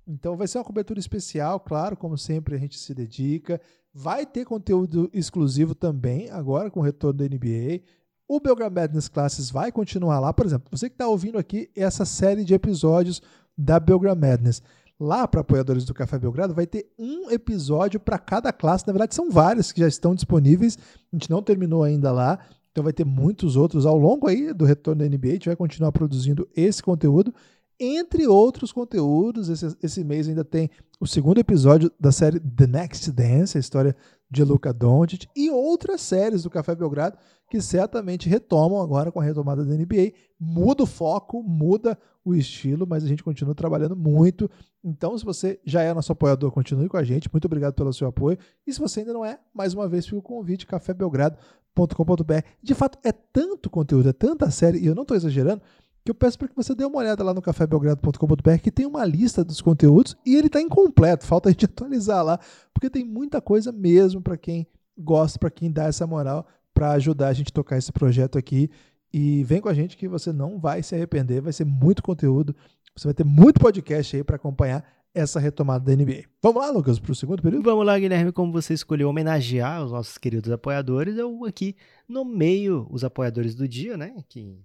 Então 0.06 0.36
vai 0.36 0.46
ser 0.46 0.58
uma 0.58 0.64
cobertura 0.64 1.00
especial, 1.00 1.58
claro, 1.60 1.96
como 1.96 2.16
sempre 2.16 2.54
a 2.54 2.58
gente 2.58 2.78
se 2.78 2.94
dedica. 2.94 3.60
Vai 3.92 4.24
ter 4.24 4.44
conteúdo 4.44 5.10
exclusivo 5.12 5.74
também, 5.74 6.30
agora 6.30 6.70
com 6.70 6.80
o 6.80 6.82
retorno 6.82 7.18
da 7.18 7.24
NBA. 7.24 7.82
O 8.28 8.38
Belgram 8.38 8.70
Madness 8.70 9.08
Classes 9.08 9.50
vai 9.50 9.72
continuar 9.72 10.20
lá. 10.20 10.32
Por 10.32 10.46
exemplo, 10.46 10.68
você 10.70 10.88
que 10.88 10.94
está 10.94 11.08
ouvindo 11.08 11.36
aqui 11.36 11.68
essa 11.74 12.04
série 12.04 12.44
de 12.44 12.54
episódios 12.54 13.20
da 13.58 13.80
Belgram 13.80 14.14
Madness. 14.14 14.62
Lá 15.00 15.26
para 15.26 15.40
apoiadores 15.40 15.86
do 15.86 15.94
Café 15.94 16.18
Belgrado 16.18 16.52
vai 16.52 16.66
ter 16.66 16.92
um 16.98 17.30
episódio 17.30 17.98
para 17.98 18.18
cada 18.18 18.52
classe. 18.52 18.86
Na 18.86 18.92
verdade, 18.92 19.14
são 19.14 19.30
vários 19.30 19.72
que 19.72 19.80
já 19.80 19.88
estão 19.88 20.14
disponíveis. 20.14 20.76
A 21.10 21.16
gente 21.16 21.30
não 21.30 21.42
terminou 21.42 21.82
ainda 21.82 22.12
lá. 22.12 22.38
Então 22.70 22.84
vai 22.84 22.92
ter 22.92 23.06
muitos 23.06 23.56
outros 23.56 23.86
ao 23.86 23.96
longo 23.96 24.28
aí 24.28 24.52
do 24.52 24.66
retorno 24.66 25.02
da 25.02 25.08
NBA. 25.08 25.28
A 25.28 25.32
gente 25.32 25.48
vai 25.48 25.56
continuar 25.56 25.90
produzindo 25.90 26.46
esse 26.54 26.82
conteúdo 26.82 27.34
entre 27.80 28.26
outros 28.26 28.72
conteúdos. 28.72 29.48
Esse, 29.48 29.76
esse 29.82 30.04
mês 30.04 30.28
ainda 30.28 30.44
tem 30.44 30.70
o 31.00 31.06
segundo 31.06 31.38
episódio 31.38 31.90
da 31.98 32.12
série 32.12 32.38
The 32.38 32.66
Next 32.66 33.10
Dance, 33.10 33.56
a 33.56 33.60
história 33.60 33.96
de 34.30 34.44
Luca 34.44 34.72
Doncic, 34.72 35.26
e 35.34 35.50
outras 35.50 36.02
séries 36.02 36.42
do 36.42 36.50
Café 36.50 36.74
Belgrado 36.74 37.16
que 37.50 37.60
certamente 37.60 38.28
retomam 38.28 38.80
agora 38.80 39.10
com 39.10 39.18
a 39.18 39.24
retomada 39.24 39.64
da 39.64 39.74
NBA. 39.74 40.12
Muda 40.38 40.84
o 40.84 40.86
foco, 40.86 41.42
muda 41.42 41.98
o 42.24 42.32
estilo, 42.32 42.86
mas 42.86 43.02
a 43.02 43.08
gente 43.08 43.24
continua 43.24 43.56
trabalhando 43.56 43.96
muito. 43.96 44.48
Então, 44.84 45.18
se 45.18 45.24
você 45.24 45.60
já 45.64 45.82
é 45.82 45.92
nosso 45.92 46.12
apoiador, 46.12 46.52
continue 46.52 46.88
com 46.88 46.96
a 46.96 47.02
gente. 47.02 47.28
Muito 47.32 47.46
obrigado 47.46 47.74
pelo 47.74 47.92
seu 47.92 48.06
apoio. 48.06 48.38
E 48.64 48.72
se 48.72 48.78
você 48.78 49.00
ainda 49.00 49.12
não 49.12 49.24
é, 49.24 49.40
mais 49.52 49.74
uma 49.74 49.88
vez 49.88 50.06
fica 50.06 50.18
o 50.18 50.22
convite, 50.22 50.64
cafébelgrado.com.br. 50.64 52.46
De 52.62 52.74
fato, 52.74 52.98
é 53.02 53.10
tanto 53.10 53.68
conteúdo, 53.68 54.08
é 54.08 54.12
tanta 54.12 54.48
série, 54.50 54.78
e 54.78 54.86
eu 54.86 54.94
não 54.94 55.02
estou 55.02 55.16
exagerando, 55.16 55.60
que 56.04 56.10
eu 56.10 56.14
peço 56.14 56.38
para 56.38 56.48
que 56.48 56.56
você 56.56 56.74
dê 56.74 56.84
uma 56.84 56.98
olhada 56.98 57.22
lá 57.22 57.34
no 57.34 57.42
cafébelgrado.com.br, 57.42 58.58
que 58.62 58.70
tem 58.70 58.86
uma 58.86 59.04
lista 59.04 59.44
dos 59.44 59.60
conteúdos 59.60 60.16
e 60.24 60.34
ele 60.34 60.46
está 60.46 60.60
incompleto, 60.60 61.26
falta 61.26 61.48
a 61.48 61.52
gente 61.52 61.64
atualizar 61.66 62.24
lá, 62.24 62.38
porque 62.72 62.88
tem 62.88 63.04
muita 63.04 63.40
coisa 63.40 63.70
mesmo 63.70 64.20
para 64.20 64.36
quem 64.36 64.66
gosta, 64.96 65.38
para 65.38 65.50
quem 65.50 65.70
dá 65.70 65.84
essa 65.84 66.06
moral, 66.06 66.46
para 66.72 66.92
ajudar 66.92 67.28
a 67.28 67.32
gente 67.32 67.48
a 67.48 67.54
tocar 67.54 67.76
esse 67.76 67.92
projeto 67.92 68.38
aqui. 68.38 68.70
E 69.12 69.42
vem 69.44 69.60
com 69.60 69.68
a 69.68 69.74
gente 69.74 69.96
que 69.96 70.06
você 70.06 70.32
não 70.32 70.58
vai 70.58 70.82
se 70.82 70.94
arrepender, 70.94 71.40
vai 71.40 71.52
ser 71.52 71.64
muito 71.64 72.02
conteúdo, 72.02 72.54
você 72.96 73.08
vai 73.08 73.14
ter 73.14 73.24
muito 73.24 73.58
podcast 73.58 74.16
aí 74.16 74.22
para 74.22 74.36
acompanhar 74.36 74.84
essa 75.12 75.40
retomada 75.40 75.84
da 75.84 75.96
NBA. 76.00 76.24
Vamos 76.40 76.62
lá, 76.62 76.70
Lucas, 76.70 76.98
para 77.00 77.10
o 77.10 77.14
segundo 77.14 77.42
período? 77.42 77.64
Vamos 77.64 77.84
lá, 77.84 77.98
Guilherme. 77.98 78.30
Como 78.30 78.52
você 78.52 78.72
escolheu 78.72 79.08
homenagear 79.08 79.84
os 79.84 79.90
nossos 79.90 80.16
queridos 80.16 80.50
apoiadores, 80.52 81.16
eu 81.18 81.44
aqui 81.44 81.74
no 82.08 82.24
meio 82.24 82.86
os 82.90 83.02
apoiadores 83.02 83.54
do 83.54 83.66
dia, 83.66 83.96
né? 83.96 84.14
Que 84.28 84.60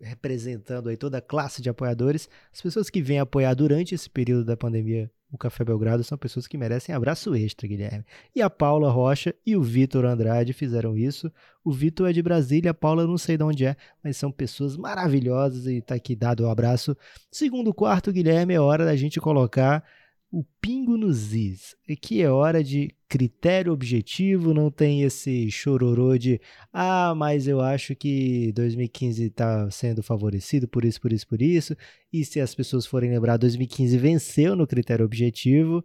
representando 0.00 0.88
aí 0.88 0.96
toda 0.96 1.18
a 1.18 1.22
classe 1.22 1.62
de 1.62 1.68
apoiadores. 1.68 2.28
As 2.52 2.60
pessoas 2.60 2.90
que 2.90 3.02
vêm 3.02 3.18
apoiar 3.18 3.54
durante 3.54 3.94
esse 3.94 4.08
período 4.08 4.44
da 4.44 4.56
pandemia 4.56 5.10
o 5.32 5.38
Café 5.38 5.64
Belgrado 5.64 6.02
são 6.02 6.18
pessoas 6.18 6.46
que 6.46 6.58
merecem 6.58 6.94
abraço 6.94 7.34
extra, 7.34 7.68
Guilherme. 7.68 8.04
E 8.34 8.42
a 8.42 8.50
Paula 8.50 8.90
Rocha 8.90 9.32
e 9.46 9.56
o 9.56 9.62
Vitor 9.62 10.04
Andrade 10.04 10.52
fizeram 10.52 10.96
isso. 10.96 11.30
O 11.64 11.70
Vitor 11.70 12.10
é 12.10 12.12
de 12.12 12.20
Brasília, 12.20 12.72
a 12.72 12.74
Paula 12.74 13.06
não 13.06 13.16
sei 13.16 13.36
de 13.36 13.44
onde 13.44 13.64
é, 13.64 13.76
mas 14.02 14.16
são 14.16 14.32
pessoas 14.32 14.76
maravilhosas 14.76 15.66
e 15.66 15.80
tá 15.80 15.94
aqui 15.94 16.16
dado 16.16 16.40
o 16.40 16.46
um 16.46 16.50
abraço. 16.50 16.96
Segundo 17.30 17.72
quarto, 17.72 18.12
Guilherme, 18.12 18.54
é 18.54 18.60
hora 18.60 18.84
da 18.84 18.96
gente 18.96 19.20
colocar 19.20 19.84
o 20.30 20.44
pingo 20.60 20.96
nos 20.96 21.34
is, 21.34 21.74
que 22.00 22.22
é 22.22 22.30
hora 22.30 22.62
de 22.62 22.94
critério 23.08 23.72
objetivo, 23.72 24.54
não 24.54 24.70
tem 24.70 25.02
esse 25.02 25.50
chororô 25.50 26.16
de 26.16 26.40
ah, 26.72 27.12
mas 27.16 27.48
eu 27.48 27.60
acho 27.60 27.96
que 27.96 28.52
2015 28.52 29.24
está 29.24 29.68
sendo 29.70 30.02
favorecido 30.02 30.68
por 30.68 30.84
isso, 30.84 31.00
por 31.00 31.12
isso, 31.12 31.26
por 31.26 31.42
isso, 31.42 31.76
e 32.12 32.24
se 32.24 32.40
as 32.40 32.54
pessoas 32.54 32.86
forem 32.86 33.10
lembrar, 33.10 33.36
2015 33.36 33.98
venceu 33.98 34.54
no 34.54 34.68
critério 34.68 35.04
objetivo, 35.04 35.84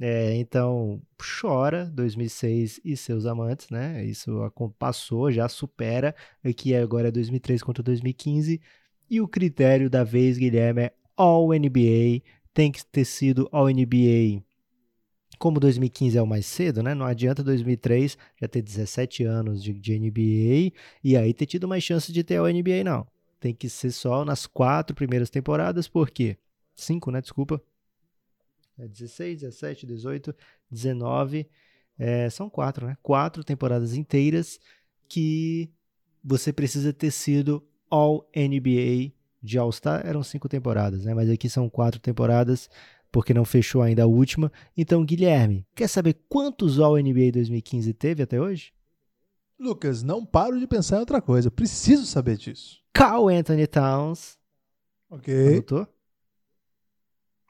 é, 0.00 0.34
então 0.34 1.00
chora 1.40 1.84
2006 1.86 2.80
e 2.84 2.96
seus 2.96 3.26
amantes, 3.26 3.70
né? 3.70 4.04
Isso 4.04 4.32
passou, 4.76 5.30
já 5.30 5.48
supera, 5.48 6.12
que 6.56 6.74
agora 6.74 7.08
é 7.08 7.12
2003 7.12 7.62
contra 7.62 7.82
2015, 7.82 8.60
e 9.08 9.20
o 9.20 9.28
critério 9.28 9.88
da 9.88 10.02
vez, 10.02 10.36
Guilherme, 10.36 10.82
é 10.82 10.92
All 11.16 11.50
NBA, 11.52 12.22
tem 12.54 12.70
que 12.70 12.86
ter 12.86 13.04
sido 13.04 13.48
ao 13.50 13.66
NBA. 13.66 14.40
Como 15.38 15.58
2015 15.58 16.16
é 16.16 16.22
o 16.22 16.26
mais 16.26 16.46
cedo, 16.46 16.82
né? 16.82 16.94
Não 16.94 17.04
adianta 17.04 17.42
2003 17.42 18.16
já 18.40 18.46
ter 18.46 18.62
17 18.62 19.24
anos 19.24 19.62
de, 19.62 19.72
de 19.72 19.98
NBA 19.98 20.72
e 21.02 21.16
aí 21.16 21.34
ter 21.34 21.46
tido 21.46 21.66
mais 21.66 21.82
chance 21.82 22.12
de 22.12 22.22
ter 22.22 22.36
ao 22.36 22.46
NBA, 22.46 22.84
não. 22.84 23.04
Tem 23.40 23.52
que 23.52 23.68
ser 23.68 23.90
só 23.90 24.24
nas 24.24 24.46
quatro 24.46 24.94
primeiras 24.94 25.28
temporadas, 25.28 25.88
por 25.88 26.08
quê? 26.08 26.38
Cinco, 26.74 27.10
né? 27.10 27.20
Desculpa. 27.20 27.60
É 28.78 28.86
16, 28.86 29.40
17, 29.40 29.86
18, 29.86 30.34
19. 30.70 31.48
É, 31.98 32.30
são 32.30 32.48
quatro, 32.48 32.86
né? 32.86 32.96
Quatro 33.02 33.42
temporadas 33.44 33.94
inteiras 33.94 34.58
que 35.08 35.70
você 36.22 36.52
precisa 36.52 36.92
ter 36.92 37.10
sido 37.10 37.62
All 37.90 38.28
NBA 38.34 39.12
de 39.44 39.58
All-Star 39.58 40.06
eram 40.06 40.22
cinco 40.22 40.48
temporadas, 40.48 41.04
né? 41.04 41.12
Mas 41.12 41.28
aqui 41.28 41.50
são 41.50 41.68
quatro 41.68 42.00
temporadas, 42.00 42.70
porque 43.12 43.34
não 43.34 43.44
fechou 43.44 43.82
ainda 43.82 44.04
a 44.04 44.06
última. 44.06 44.50
Então, 44.74 45.04
Guilherme, 45.04 45.66
quer 45.74 45.86
saber 45.86 46.16
quantos 46.28 46.80
All-NBA 46.80 47.30
2015 47.32 47.92
teve 47.92 48.22
até 48.22 48.40
hoje? 48.40 48.72
Lucas, 49.58 50.02
não 50.02 50.24
paro 50.24 50.58
de 50.58 50.66
pensar 50.66 50.96
em 50.96 51.00
outra 51.00 51.20
coisa. 51.20 51.50
Preciso 51.50 52.06
saber 52.06 52.38
disso. 52.38 52.80
Carl 52.92 53.28
Anthony 53.28 53.66
Towns. 53.66 54.38
Ok. 55.10 55.48
Anotou? 55.48 55.86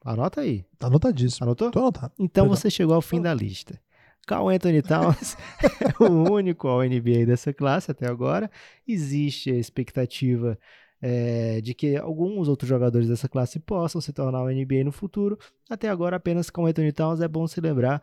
Anota 0.04 0.40
aí. 0.40 0.64
Tá 0.78 0.88
anotadíssimo. 0.88 1.44
Anotou? 1.44 1.70
Tô 1.70 1.78
anotado. 1.78 2.12
Então 2.18 2.44
Perdão. 2.44 2.56
você 2.56 2.68
chegou 2.68 2.94
ao 2.94 3.00
fim 3.00 3.22
da 3.22 3.32
lista. 3.32 3.80
Carl 4.26 4.48
Anthony 4.48 4.82
Towns 4.82 5.36
é 5.62 6.02
o 6.02 6.30
único 6.32 6.66
ao 6.68 6.82
NBA 6.82 7.24
dessa 7.26 7.52
classe 7.54 7.90
até 7.90 8.06
agora. 8.06 8.50
Existe 8.86 9.50
a 9.50 9.56
expectativa 9.56 10.58
é, 11.06 11.60
de 11.60 11.74
que 11.74 11.98
alguns 11.98 12.48
outros 12.48 12.66
jogadores 12.66 13.06
dessa 13.06 13.28
classe 13.28 13.58
possam 13.58 14.00
se 14.00 14.10
tornar 14.10 14.42
o 14.42 14.48
NBA 14.48 14.84
no 14.84 14.90
futuro. 14.90 15.38
Até 15.68 15.90
agora, 15.90 16.16
apenas 16.16 16.48
com 16.48 16.64
Anthony 16.64 16.92
Towns 16.92 17.20
é 17.20 17.28
bom 17.28 17.46
se 17.46 17.60
lembrar. 17.60 18.02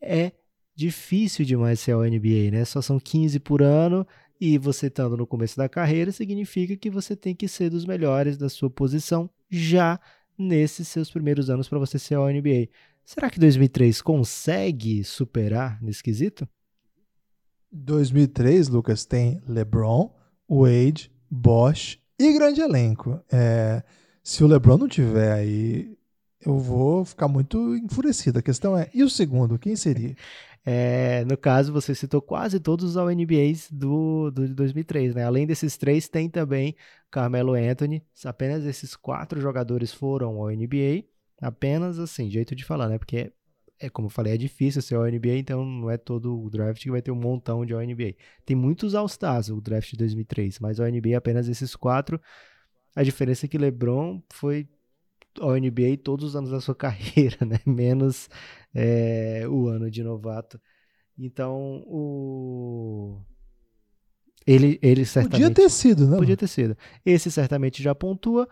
É 0.00 0.32
difícil 0.74 1.44
demais 1.44 1.78
ser 1.78 1.92
ao 1.92 2.02
NBA, 2.02 2.50
né? 2.50 2.64
Só 2.64 2.82
são 2.82 2.98
15 2.98 3.38
por 3.38 3.62
ano 3.62 4.04
e 4.40 4.58
você 4.58 4.88
estando 4.88 5.16
no 5.16 5.28
começo 5.28 5.56
da 5.56 5.68
carreira 5.68 6.10
significa 6.10 6.76
que 6.76 6.90
você 6.90 7.14
tem 7.14 7.36
que 7.36 7.46
ser 7.46 7.70
dos 7.70 7.84
melhores 7.84 8.36
da 8.36 8.48
sua 8.48 8.68
posição 8.68 9.30
já 9.48 10.00
nesses 10.36 10.88
seus 10.88 11.08
primeiros 11.08 11.50
anos 11.50 11.68
para 11.68 11.78
você 11.78 12.00
ser 12.00 12.16
ao 12.16 12.28
NBA. 12.28 12.68
Será 13.04 13.30
que 13.30 13.38
2003 13.38 14.02
consegue 14.02 15.04
superar 15.04 15.80
nesse 15.80 16.02
quesito? 16.02 16.48
2003, 17.70 18.66
Lucas, 18.66 19.04
tem 19.04 19.40
LeBron, 19.46 20.12
Wade, 20.48 21.12
Bosch 21.30 22.00
e 22.20 22.32
grande 22.34 22.60
elenco. 22.60 23.18
É, 23.32 23.82
se 24.22 24.44
o 24.44 24.46
LeBron 24.46 24.76
não 24.78 24.88
tiver 24.88 25.32
aí, 25.32 25.96
eu 26.44 26.58
vou 26.58 27.04
ficar 27.04 27.28
muito 27.28 27.76
enfurecido. 27.76 28.38
A 28.38 28.42
questão 28.42 28.76
é, 28.76 28.90
e 28.92 29.02
o 29.02 29.10
segundo, 29.10 29.58
quem 29.58 29.74
seria? 29.76 30.14
É, 30.62 31.24
no 31.24 31.38
caso, 31.38 31.72
você 31.72 31.94
citou 31.94 32.20
quase 32.20 32.60
todos 32.60 32.94
os 32.94 33.02
NBAs 33.02 33.70
do, 33.72 34.30
do 34.30 34.46
de 34.46 34.52
2003, 34.52 35.14
né? 35.14 35.24
Além 35.24 35.46
desses 35.46 35.78
três, 35.78 36.06
tem 36.06 36.28
também 36.28 36.76
Carmelo 37.10 37.54
Anthony. 37.54 38.04
Apenas 38.26 38.66
esses 38.66 38.94
quatro 38.94 39.40
jogadores 39.40 39.90
foram 39.90 40.36
ao 40.36 40.50
NBA. 40.50 41.04
Apenas 41.40 41.98
assim, 41.98 42.28
jeito 42.28 42.54
de 42.54 42.62
falar, 42.62 42.90
né? 42.90 42.98
Porque 42.98 43.32
é, 43.80 43.86
é 43.86 43.90
como 43.90 44.06
eu 44.06 44.10
falei, 44.10 44.34
é 44.34 44.36
difícil 44.36 44.82
ser 44.82 44.94
ao 44.94 45.04
NBA, 45.04 45.36
então 45.36 45.64
não 45.64 45.90
é 45.90 45.96
todo 45.96 46.40
o 46.40 46.50
draft 46.50 46.82
que 46.82 46.90
vai 46.90 47.02
ter 47.02 47.10
um 47.10 47.16
montão 47.16 47.64
de 47.64 47.74
NBA. 47.74 48.14
Tem 48.44 48.56
muitos 48.56 48.94
All-Stars, 48.94 49.48
o 49.48 49.60
draft 49.60 49.90
de 49.90 49.96
2003, 49.96 50.58
mas 50.58 50.78
o 50.78 50.84
NBA 50.84 51.16
apenas 51.16 51.48
esses 51.48 51.74
quatro. 51.74 52.20
A 52.94 53.02
diferença 53.02 53.46
é 53.46 53.48
que 53.48 53.58
LeBron 53.58 54.22
foi 54.30 54.68
ao 55.38 55.56
NBA 55.56 55.98
todos 56.02 56.24
os 56.26 56.36
anos 56.36 56.50
da 56.50 56.60
sua 56.60 56.74
carreira, 56.76 57.38
né? 57.46 57.58
Menos 57.66 58.28
é, 58.74 59.44
o 59.48 59.68
ano 59.68 59.90
de 59.90 60.02
novato. 60.02 60.60
Então, 61.18 61.82
o 61.86 63.20
ele, 64.46 64.78
ele 64.82 65.04
certamente 65.04 65.42
Podia 65.42 65.54
ter 65.54 65.70
sido, 65.70 66.08
né? 66.08 66.16
podia 66.16 66.36
ter 66.36 66.48
sido. 66.48 66.76
Esse 67.04 67.30
certamente 67.30 67.82
já 67.82 67.94
pontua. 67.94 68.48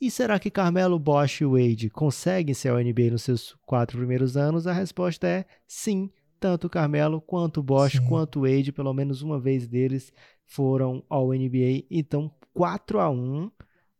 E 0.00 0.10
será 0.10 0.38
que 0.38 0.50
Carmelo, 0.50 0.98
Bosch 0.98 1.42
e 1.42 1.44
Wade 1.44 1.90
conseguem 1.90 2.54
ser 2.54 2.70
ao 2.70 2.78
NBA 2.78 3.10
nos 3.10 3.22
seus 3.22 3.54
quatro 3.66 3.98
primeiros 3.98 4.36
anos? 4.36 4.66
A 4.66 4.72
resposta 4.72 5.26
é 5.26 5.44
sim. 5.66 6.10
Tanto 6.38 6.70
Carmelo 6.70 7.20
quanto 7.20 7.62
Bosch 7.62 7.98
Sim. 7.98 8.08
quanto 8.08 8.40
Wade, 8.40 8.72
pelo 8.72 8.94
menos 8.94 9.20
uma 9.20 9.38
vez 9.38 9.68
deles 9.68 10.10
foram 10.46 11.04
ao 11.06 11.34
NBA. 11.34 11.84
Então, 11.90 12.32
4 12.54 12.98
a 12.98 13.10
1 13.10 13.50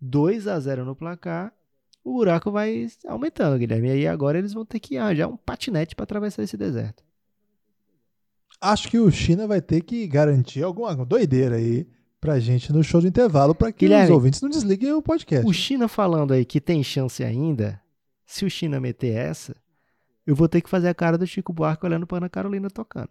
2 0.00 0.48
a 0.48 0.58
0 0.58 0.86
no 0.86 0.96
placar. 0.96 1.52
O 2.02 2.14
buraco 2.14 2.50
vai 2.50 2.86
aumentando, 3.06 3.58
Guilherme. 3.58 3.88
E 3.88 3.90
aí 3.90 4.06
agora 4.06 4.38
eles 4.38 4.54
vão 4.54 4.64
ter 4.64 4.80
que 4.80 4.96
arranjar 4.96 5.28
um 5.28 5.36
patinete 5.36 5.94
para 5.94 6.04
atravessar 6.04 6.42
esse 6.42 6.56
deserto. 6.56 7.04
Acho 8.58 8.88
que 8.88 8.98
o 8.98 9.10
China 9.10 9.46
vai 9.46 9.60
ter 9.60 9.82
que 9.82 10.06
garantir 10.06 10.62
alguma 10.62 10.96
doideira 11.04 11.56
aí 11.56 11.86
pra 12.20 12.38
gente 12.38 12.72
no 12.72 12.82
show 12.84 13.00
do 13.00 13.08
intervalo 13.08 13.54
para 13.54 13.72
que 13.72 13.86
Guilherme, 13.86 14.04
os 14.04 14.10
ouvintes 14.10 14.40
não 14.42 14.50
desliguem 14.50 14.92
o 14.92 15.00
podcast. 15.02 15.46
O 15.48 15.52
China 15.52 15.88
falando 15.88 16.32
aí 16.32 16.44
que 16.44 16.60
tem 16.60 16.82
chance 16.82 17.24
ainda, 17.24 17.80
se 18.26 18.44
o 18.44 18.50
China 18.50 18.78
meter 18.80 19.14
essa, 19.16 19.56
eu 20.26 20.34
vou 20.36 20.48
ter 20.48 20.60
que 20.60 20.68
fazer 20.70 20.88
a 20.88 20.94
cara 20.94 21.16
do 21.16 21.26
Chico 21.26 21.52
Buarque 21.52 21.84
olhando 21.86 22.06
para 22.06 22.18
Ana 22.18 22.28
Carolina 22.28 22.68
tocando. 22.70 23.08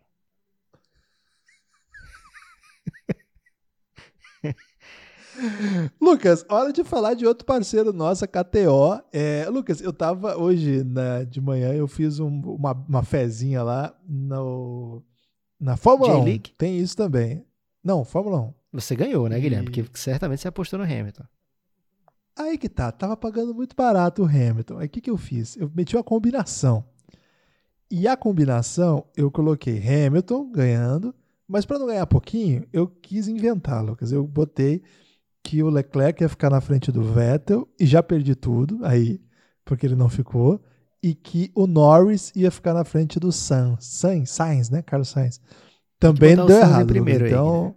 Lucas, 6.01 6.45
hora 6.49 6.73
de 6.73 6.83
falar 6.83 7.13
de 7.13 7.25
outro 7.25 7.45
parceiro 7.45 7.93
nosso, 7.93 8.25
a 8.25 8.27
KTO. 8.27 9.01
É, 9.11 9.47
Lucas, 9.49 9.79
eu 9.81 9.93
tava 9.93 10.37
hoje 10.37 10.83
na- 10.83 11.23
de 11.23 11.39
manhã, 11.39 11.73
eu 11.73 11.87
fiz 11.87 12.19
um- 12.19 12.41
uma, 12.41 12.73
uma 12.87 13.03
fezinha 13.03 13.63
lá 13.63 13.95
no, 14.07 15.01
na 15.59 15.77
Fórmula 15.77 16.15
1. 16.15 16.19
J-League? 16.19 16.51
Tem 16.57 16.77
isso 16.77 16.95
também. 16.95 17.45
Não, 17.83 18.03
Fórmula 18.03 18.41
1. 18.41 18.53
Você 18.71 18.95
ganhou, 18.95 19.27
né, 19.27 19.39
Guilherme? 19.39 19.65
Porque 19.65 19.86
certamente 19.93 20.41
você 20.41 20.47
apostou 20.47 20.77
no 20.77 20.86
Hamilton. 20.86 21.23
Aí 22.38 22.58
que 22.58 22.69
tá, 22.69 22.91
tava 22.91 23.17
pagando 23.17 23.53
muito 23.53 23.75
barato 23.75 24.23
o 24.23 24.25
Hamilton. 24.25 24.77
Aí 24.77 24.88
o 24.88 24.89
que, 24.89 25.01
que 25.01 25.10
eu 25.10 25.17
fiz? 25.17 25.58
Eu 25.58 25.71
meti 25.75 25.95
uma 25.95 26.03
combinação. 26.03 26.86
E 27.91 28.08
a 28.08 28.15
combinação, 28.15 29.05
eu 29.17 29.32
coloquei 29.32 29.77
Hamilton 29.77 30.51
ganhando, 30.51 31.13
mas 31.47 31.65
para 31.65 31.79
não 31.79 31.88
ganhar 31.88 32.05
pouquinho, 32.05 32.65
eu 32.71 32.88
quis 32.88 33.27
inventar, 33.27 33.84
Lucas. 33.84 34.12
Eu 34.12 34.25
botei 34.25 34.84
que 35.43 35.63
o 35.63 35.69
Leclerc 35.69 36.21
ia 36.23 36.29
ficar 36.29 36.51
na 36.51 36.62
frente 36.62 36.91
do 36.91 37.01
Vettel 37.01 37.67
e 37.79 37.86
já 37.88 38.03
perdi 38.03 38.36
tudo 38.36 38.86
aí, 38.86 39.19
porque 39.65 39.88
ele 39.88 39.95
não 39.95 40.08
ficou, 40.08 40.62
e 41.01 41.15
que 41.15 41.51
o 41.55 41.65
Norris 41.65 42.32
ia 42.36 42.51
ficar 42.51 42.73
na 42.73 42.84
frente 42.84 43.19
do 43.19 43.32
Sainz, 43.32 43.86
Sainz, 43.86 44.29
Sainz 44.29 44.69
né? 44.69 44.82
Carlos 44.82 45.10
Sainz. 45.10 45.41
Também 45.97 46.36
deu 46.36 46.49
errado. 46.49 46.88
primeiro 46.88 47.25
aí, 47.25 47.32
então, 47.32 47.75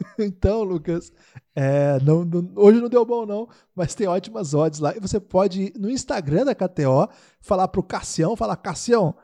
então, 0.18 0.62
Lucas, 0.62 1.12
é, 1.54 1.98
não- 2.02 2.24
não- 2.24 2.50
hoje 2.56 2.80
não 2.80 2.88
deu 2.88 3.04
bom, 3.04 3.26
não, 3.26 3.48
mas 3.74 3.94
tem 3.94 4.06
ótimas 4.06 4.54
odds 4.54 4.80
lá. 4.80 4.96
E 4.96 5.00
você 5.00 5.18
pode 5.20 5.62
ir 5.62 5.72
no 5.78 5.90
Instagram 5.90 6.44
da 6.44 6.54
KTO, 6.54 7.08
falar 7.40 7.68
pro 7.68 7.82
Cassião, 7.82 8.36
falar, 8.36 8.56
Cassião, 8.56 9.14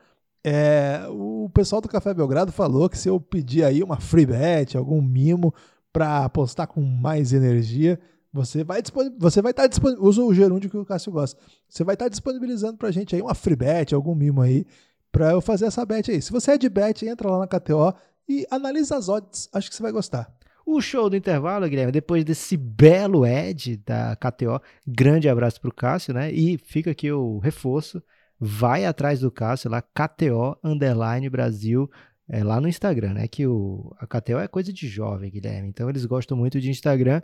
é, 0.44 1.06
o 1.10 1.48
pessoal 1.54 1.80
do 1.80 1.88
Café 1.88 2.12
Belgrado 2.12 2.52
falou 2.52 2.88
que 2.88 2.98
se 2.98 3.08
eu 3.08 3.18
pedir 3.20 3.64
aí 3.64 3.82
uma 3.82 3.98
free 4.00 4.26
bet, 4.26 4.76
algum 4.76 5.00
mimo 5.00 5.54
para 5.92 6.24
apostar 6.24 6.66
com 6.66 6.80
mais 6.82 7.32
energia, 7.32 7.98
você 8.32 8.64
vai 8.64 8.82
você 9.18 9.40
vai 9.40 9.52
estar 9.52 9.66
disponibilizando, 9.68 10.08
usa 10.08 10.22
o 10.22 10.34
gerúndio 10.34 10.68
que 10.68 10.76
o 10.76 10.84
Cássio 10.84 11.12
gosta. 11.12 11.40
Você 11.68 11.84
vai 11.84 11.94
estar 11.94 12.08
disponibilizando 12.08 12.76
pra 12.76 12.90
gente 12.90 13.14
aí 13.14 13.22
uma 13.22 13.34
free 13.34 13.54
bet, 13.56 13.94
algum 13.94 14.14
mimo 14.14 14.42
aí, 14.42 14.66
pra 15.12 15.30
eu 15.30 15.40
fazer 15.40 15.66
essa 15.66 15.86
bet 15.86 16.10
aí. 16.10 16.20
Se 16.20 16.32
você 16.32 16.52
é 16.52 16.58
de 16.58 16.68
bet, 16.68 17.06
entra 17.06 17.30
lá 17.30 17.38
na 17.38 17.46
KTO 17.46 17.94
e 18.28 18.44
analisa 18.50 18.96
as 18.96 19.08
odds, 19.08 19.48
acho 19.52 19.70
que 19.70 19.76
você 19.76 19.82
vai 19.82 19.92
gostar. 19.92 20.30
O 20.66 20.80
show 20.80 21.10
do 21.10 21.16
intervalo, 21.16 21.68
Guilherme, 21.68 21.92
depois 21.92 22.24
desse 22.24 22.56
belo 22.56 23.24
ad 23.24 23.76
da 23.84 24.16
KTO, 24.16 24.60
grande 24.86 25.28
abraço 25.28 25.60
pro 25.60 25.72
Cássio, 25.74 26.14
né? 26.14 26.32
E 26.32 26.56
fica 26.58 26.90
aqui 26.90 27.12
o 27.12 27.38
reforço, 27.38 28.02
vai 28.40 28.84
atrás 28.86 29.20
do 29.20 29.30
Cássio 29.30 29.70
lá, 29.70 29.82
KTO 29.82 30.56
Underline 30.64 31.28
Brasil, 31.28 31.90
é, 32.28 32.42
lá 32.42 32.60
no 32.60 32.68
Instagram, 32.68 33.12
né? 33.14 33.28
Que 33.28 33.46
o, 33.46 33.94
a 33.98 34.06
KTO 34.06 34.38
é 34.38 34.48
coisa 34.48 34.72
de 34.72 34.88
jovem, 34.88 35.30
Guilherme, 35.30 35.68
então 35.68 35.88
eles 35.90 36.06
gostam 36.06 36.36
muito 36.36 36.58
de 36.60 36.70
Instagram, 36.70 37.20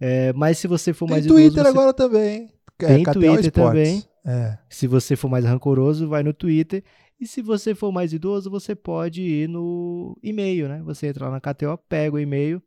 é, 0.00 0.32
mas 0.32 0.58
se 0.58 0.66
você 0.66 0.92
for 0.94 1.06
Tem 1.06 1.16
mais 1.16 1.26
Twitter 1.26 1.52
idoso, 1.52 1.62
você- 1.64 1.68
agora 1.68 1.92
também. 1.92 2.48
É, 2.80 2.86
Tem 2.86 3.02
KTO 3.02 3.12
Twitter 3.14 3.44
Sports. 3.46 3.54
também. 3.54 4.04
É. 4.24 4.58
Se 4.70 4.86
você 4.86 5.14
for 5.16 5.28
mais 5.28 5.44
rancoroso, 5.44 6.08
vai 6.08 6.22
no 6.22 6.32
Twitter. 6.32 6.82
E 7.20 7.26
se 7.26 7.42
você 7.42 7.74
for 7.74 7.90
mais 7.90 8.12
idoso, 8.12 8.48
você 8.48 8.74
pode 8.74 9.20
ir 9.22 9.48
no 9.48 10.16
e-mail, 10.22 10.68
né? 10.68 10.80
Você 10.84 11.08
entra 11.08 11.26
lá 11.28 11.32
na 11.32 11.40
KTO, 11.40 11.76
pega 11.88 12.14
o 12.14 12.20
e-mail 12.20 12.62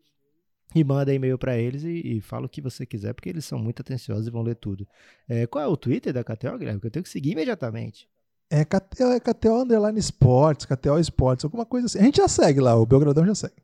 e 0.73 0.83
manda 0.83 1.13
e-mail 1.13 1.37
para 1.37 1.57
eles 1.57 1.83
e, 1.83 2.17
e 2.17 2.21
fala 2.21 2.45
o 2.45 2.49
que 2.49 2.61
você 2.61 2.85
quiser, 2.85 3.13
porque 3.13 3.29
eles 3.29 3.45
são 3.45 3.59
muito 3.59 3.81
atenciosos 3.81 4.27
e 4.27 4.31
vão 4.31 4.41
ler 4.41 4.55
tudo. 4.55 4.87
É, 5.27 5.45
qual 5.47 5.63
é 5.63 5.67
o 5.67 5.77
Twitter 5.77 6.13
da 6.13 6.23
KTO, 6.23 6.57
Guilherme? 6.57 6.79
Que 6.79 6.87
eu 6.87 6.91
tenho 6.91 7.03
que 7.03 7.09
seguir 7.09 7.31
imediatamente. 7.31 8.07
É 8.49 8.65
KTO, 8.65 9.11
é 9.11 9.19
KTO 9.19 9.61
Underline 9.61 9.99
Sports, 9.99 10.65
KTO 10.65 10.99
Sports, 10.99 11.45
alguma 11.45 11.65
coisa 11.65 11.87
assim. 11.87 11.99
A 11.99 12.03
gente 12.03 12.17
já 12.17 12.27
segue 12.27 12.59
lá, 12.59 12.75
o 12.75 12.85
Belgradão 12.85 13.25
já 13.25 13.35
segue. 13.35 13.61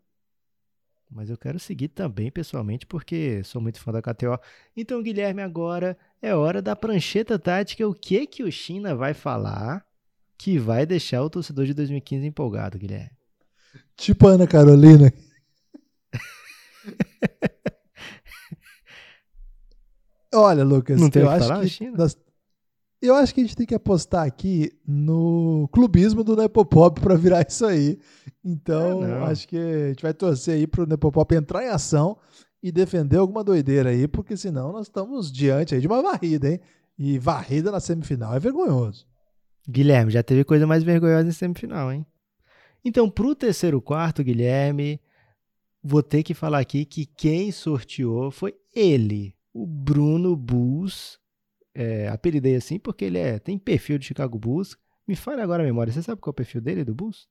Mas 1.10 1.30
eu 1.30 1.38
quero 1.38 1.60
seguir 1.60 1.88
também 1.90 2.30
pessoalmente, 2.30 2.86
porque 2.86 3.42
sou 3.44 3.62
muito 3.62 3.80
fã 3.80 3.92
da 3.92 4.02
KTO. 4.02 4.38
Então, 4.76 5.02
Guilherme, 5.02 5.42
agora 5.42 5.98
é 6.22 6.36
hora 6.36 6.62
da 6.62 6.76
prancheta 6.76 7.40
tática. 7.40 7.88
O 7.88 7.94
que 7.94 8.28
que 8.28 8.44
o 8.44 8.52
China 8.52 8.96
vai 8.96 9.14
falar 9.14 9.86
que 10.38 10.60
vai 10.60 10.86
deixar 10.86 11.24
o 11.24 11.30
torcedor 11.30 11.66
de 11.66 11.74
2015 11.74 12.26
empolgado, 12.26 12.78
Guilherme? 12.78 13.12
Tipo 13.96 14.28
Ana 14.28 14.46
Carolina. 14.46 15.12
Olha, 20.34 20.64
Lucas, 20.64 21.00
Não 21.00 21.10
tem 21.10 21.24
eu 21.24 21.30
que 21.30 21.34
acho 21.36 21.60
que 21.62 21.70
China? 21.70 21.98
nós- 21.98 22.18
eu 23.02 23.16
acho 23.16 23.34
que 23.34 23.42
a 23.42 23.44
gente 23.44 23.56
tem 23.56 23.66
que 23.66 23.76
apostar 23.76 24.26
aqui 24.26 24.72
no 24.86 25.70
clubismo 25.72 26.24
do 26.24 26.36
Nepopop 26.36 27.00
para 27.00 27.16
virar 27.16 27.46
isso 27.48 27.66
aí. 27.66 28.00
Então, 28.44 29.02
não. 29.02 29.24
acho 29.26 29.48
que 29.48 29.58
a 29.58 29.88
gente 29.90 30.02
vai 30.02 30.14
torcer 30.14 30.56
aí 30.56 30.68
pro 30.68 30.86
Nepopop 30.88 31.34
entrar 31.36 31.64
em 31.64 31.70
ação 31.70 32.18
e 32.62 32.72
defender 32.72 33.18
alguma 33.18 33.44
doideira 33.44 33.90
aí, 33.92 34.08
porque 34.08 34.36
senão 34.36 34.72
nós 34.72 34.88
estamos 34.88 35.32
diante 35.32 35.76
aí 35.76 35.82
de 35.82 35.88
uma 35.88 36.02
varrida, 36.02 36.50
hein? 36.52 36.60
E 36.98 37.20
varrida 37.20 37.72
na 37.72 37.80
semifinal 37.80 38.34
é 38.36 38.40
vergonhoso. 38.40 39.06
Guilherme, 39.70 40.12
já 40.12 40.24
teve 40.24 40.44
coisa 40.44 40.66
mais 40.66 40.84
vergonhosa 40.84 41.28
em 41.30 41.32
semifinal, 41.32 41.92
hein? 41.92 42.06
Então, 42.84 43.10
pro 43.10 43.36
terceiro 43.36 43.82
quarto, 43.82 44.24
Guilherme, 44.24 45.00
vou 45.84 46.04
ter 46.04 46.24
que 46.24 46.34
falar 46.34 46.60
aqui 46.60 46.86
que 46.86 47.06
quem 47.06 47.52
sorteou 47.52 48.32
foi 48.32 48.56
ele, 48.76 49.36
o 49.54 49.66
Bruno 49.66 50.36
Bulls. 50.36 51.20
É, 51.74 52.08
apelidei 52.08 52.56
assim 52.56 52.80
porque 52.80 53.06
ele 53.06 53.20
é, 53.20 53.38
tem 53.38 53.58
perfil 53.58 53.98
de 53.98 54.06
Chicago 54.06 54.38
Bulls. 54.38 54.76
Me 55.08 55.16
fale 55.16 55.42
agora 55.42 55.64
a 55.64 55.66
memória, 55.66 55.94
você 55.94 56.02
sabe 56.02 56.20
qual 56.20 56.32
é 56.32 56.34
o 56.34 56.36
perfil 56.36 56.60
dele, 56.60 56.84
do 56.84 56.94
Bulls? 56.94 57.28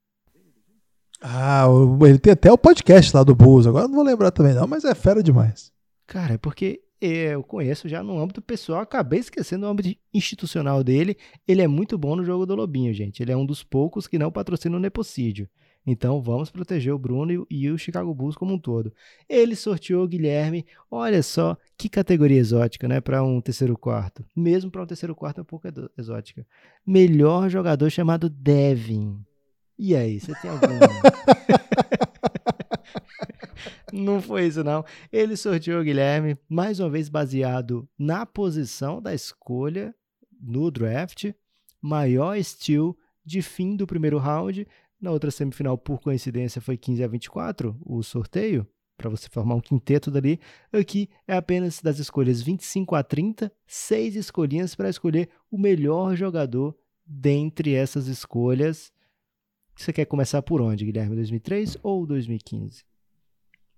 Ah, 1.20 1.66
ele 2.02 2.18
tem 2.18 2.32
até 2.32 2.52
o 2.52 2.58
podcast 2.58 3.14
lá 3.16 3.24
do 3.24 3.34
Bulls, 3.34 3.66
agora 3.66 3.88
não 3.88 3.94
vou 3.94 4.04
lembrar 4.04 4.30
também 4.30 4.54
não, 4.54 4.66
mas 4.66 4.84
é 4.84 4.94
fera 4.94 5.22
demais. 5.22 5.72
Cara, 6.06 6.34
é 6.34 6.38
porque 6.38 6.82
eu 7.00 7.42
conheço 7.42 7.88
já 7.88 8.02
no 8.02 8.18
âmbito 8.18 8.40
pessoal, 8.40 8.80
acabei 8.80 9.20
esquecendo 9.20 9.66
o 9.66 9.68
âmbito 9.68 9.98
institucional 10.12 10.82
dele. 10.82 11.16
Ele 11.46 11.62
é 11.62 11.68
muito 11.68 11.98
bom 11.98 12.16
no 12.16 12.24
jogo 12.24 12.46
do 12.46 12.54
Lobinho, 12.54 12.92
gente. 12.94 13.22
Ele 13.22 13.32
é 13.32 13.36
um 13.36 13.44
dos 13.44 13.62
poucos 13.62 14.06
que 14.06 14.18
não 14.18 14.32
patrocina 14.32 14.76
o 14.76 14.80
Nepocídio. 14.80 15.48
Então 15.86 16.20
vamos 16.20 16.50
proteger 16.50 16.92
o 16.92 16.98
Bruno 16.98 17.46
e 17.48 17.70
o 17.70 17.78
Chicago 17.78 18.12
Bulls 18.12 18.34
como 18.34 18.54
um 18.54 18.58
todo. 18.58 18.92
Ele 19.28 19.54
sorteou 19.54 20.04
o 20.04 20.08
Guilherme. 20.08 20.66
Olha 20.90 21.22
só 21.22 21.56
que 21.78 21.88
categoria 21.88 22.38
exótica, 22.38 22.88
né? 22.88 23.00
Para 23.00 23.22
um 23.22 23.40
terceiro 23.40 23.78
quarto. 23.78 24.24
Mesmo 24.34 24.70
para 24.70 24.82
um 24.82 24.86
terceiro 24.86 25.14
quarto 25.14 25.38
é 25.38 25.42
um 25.42 25.46
pouco 25.46 25.68
exótica. 25.96 26.44
Melhor 26.84 27.48
jogador 27.48 27.88
chamado 27.88 28.28
Devin. 28.28 29.24
E 29.78 29.94
aí, 29.94 30.18
você 30.18 30.32
tem 30.40 30.50
algum. 30.50 30.66
não 33.92 34.22
foi 34.22 34.46
isso, 34.46 34.64
não. 34.64 34.84
Ele 35.12 35.36
sorteou 35.36 35.80
o 35.80 35.84
Guilherme, 35.84 36.36
mais 36.48 36.80
uma 36.80 36.88
vez 36.88 37.08
baseado 37.08 37.88
na 37.98 38.24
posição 38.24 39.02
da 39.02 39.14
escolha 39.14 39.94
no 40.40 40.70
draft. 40.70 41.32
Maior 41.80 42.42
steal 42.42 42.96
de 43.24 43.42
fim 43.42 43.76
do 43.76 43.86
primeiro 43.86 44.18
round 44.18 44.66
na 45.00 45.10
outra 45.10 45.30
semifinal, 45.30 45.76
por 45.76 46.00
coincidência, 46.00 46.60
foi 46.60 46.76
15 46.76 47.04
a 47.04 47.08
24 47.08 47.76
o 47.84 48.02
sorteio, 48.02 48.66
para 48.96 49.10
você 49.10 49.28
formar 49.28 49.54
um 49.54 49.60
quinteto 49.60 50.10
dali. 50.10 50.40
Aqui 50.72 51.08
é 51.28 51.36
apenas 51.36 51.80
das 51.82 51.98
escolhas 51.98 52.40
25 52.40 52.94
a 52.94 53.02
30, 53.02 53.52
seis 53.66 54.16
escolhinhas 54.16 54.74
para 54.74 54.88
escolher 54.88 55.28
o 55.50 55.58
melhor 55.58 56.16
jogador 56.16 56.74
dentre 57.04 57.74
essas 57.74 58.06
escolhas. 58.06 58.90
Você 59.76 59.92
quer 59.92 60.06
começar 60.06 60.40
por 60.42 60.62
onde, 60.62 60.86
Guilherme? 60.86 61.14
2003 61.14 61.76
ou 61.82 62.06
2015? 62.06 62.84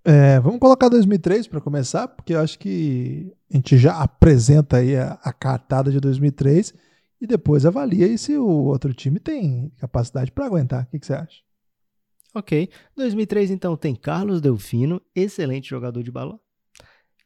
É, 0.05 0.39
vamos 0.41 0.61
colocar 0.61 0.89
2003 0.89 1.49
para 1.49 1.61
começar, 1.61 2.07
porque 2.07 2.33
eu 2.33 2.41
acho 2.41 2.59
que 2.59 3.33
a 3.53 3.57
gente 3.57 3.77
já 3.77 4.01
apresenta 4.01 4.79
aí 4.79 4.97
a, 4.97 5.19
a 5.23 5.33
cartada 5.33 5.91
de 5.91 5.99
2003 6.01 6.73
e 7.21 7.27
depois 7.27 7.67
avalia 7.67 8.07
aí 8.07 8.17
se 8.17 8.37
o 8.37 8.47
outro 8.47 8.95
time 8.95 9.19
tem 9.19 9.71
capacidade 9.79 10.31
para 10.31 10.47
aguentar. 10.47 10.85
O 10.85 10.87
que, 10.87 10.99
que, 10.99 11.07
você 11.07 11.15
acha? 11.15 11.43
Ok. 12.35 12.69
2003, 12.97 13.51
então, 13.51 13.77
tem 13.77 13.95
Carlos 13.95 14.41
Delfino, 14.41 15.03
excelente 15.15 15.69
jogador 15.69 16.03
de 16.03 16.11
balão. 16.11 16.41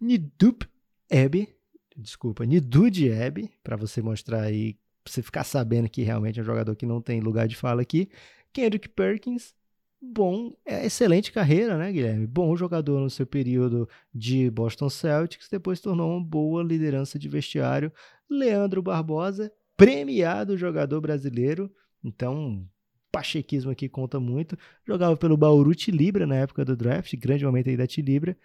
Nidup 0.00 0.66
Ebe, 1.10 1.54
desculpa, 1.96 2.44
Nidud 2.44 3.08
Ebe, 3.08 3.50
para 3.62 3.76
você 3.76 4.00
mostrar 4.00 4.42
aí, 4.42 4.74
pra 5.04 5.12
você 5.12 5.22
ficar 5.22 5.44
sabendo 5.44 5.88
que 5.88 6.02
realmente 6.02 6.38
é 6.38 6.42
um 6.42 6.46
jogador 6.46 6.74
que 6.74 6.86
não 6.86 7.00
tem 7.00 7.20
lugar 7.20 7.46
de 7.46 7.54
fala 7.56 7.82
aqui. 7.82 8.08
Kendrick 8.52 8.88
Perkins, 8.88 9.54
bom, 10.00 10.56
é 10.64 10.86
excelente 10.86 11.30
carreira, 11.30 11.76
né, 11.76 11.92
Guilherme? 11.92 12.26
Bom 12.26 12.56
jogador 12.56 13.00
no 13.00 13.10
seu 13.10 13.26
período 13.26 13.88
de 14.14 14.50
Boston 14.50 14.88
Celtics, 14.88 15.48
depois 15.50 15.80
tornou 15.80 16.16
uma 16.16 16.24
boa 16.24 16.62
liderança 16.62 17.18
de 17.18 17.28
vestiário. 17.28 17.92
Leandro 18.28 18.82
Barbosa, 18.82 19.52
premiado 19.76 20.56
jogador 20.56 21.00
brasileiro. 21.00 21.70
Então, 22.02 22.68
pachequismo 23.10 23.70
aqui 23.70 23.88
conta 23.88 24.18
muito. 24.18 24.56
Jogava 24.86 25.16
pelo 25.16 25.36
Bauru 25.36 25.74
Tilibra 25.74 26.26
na 26.26 26.36
época 26.36 26.64
do 26.64 26.76
draft, 26.76 27.14
grande 27.16 27.44
momento 27.44 27.68
aí 27.68 27.76
da 27.76 27.86
Tilibra. 27.86 28.36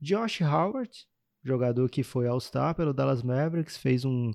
Josh 0.00 0.40
Howard, 0.40 1.06
jogador 1.44 1.88
que 1.88 2.02
foi 2.02 2.26
All-Star 2.26 2.74
pelo 2.74 2.92
Dallas 2.92 3.22
Mavericks, 3.22 3.76
fez 3.76 4.04
um, 4.04 4.30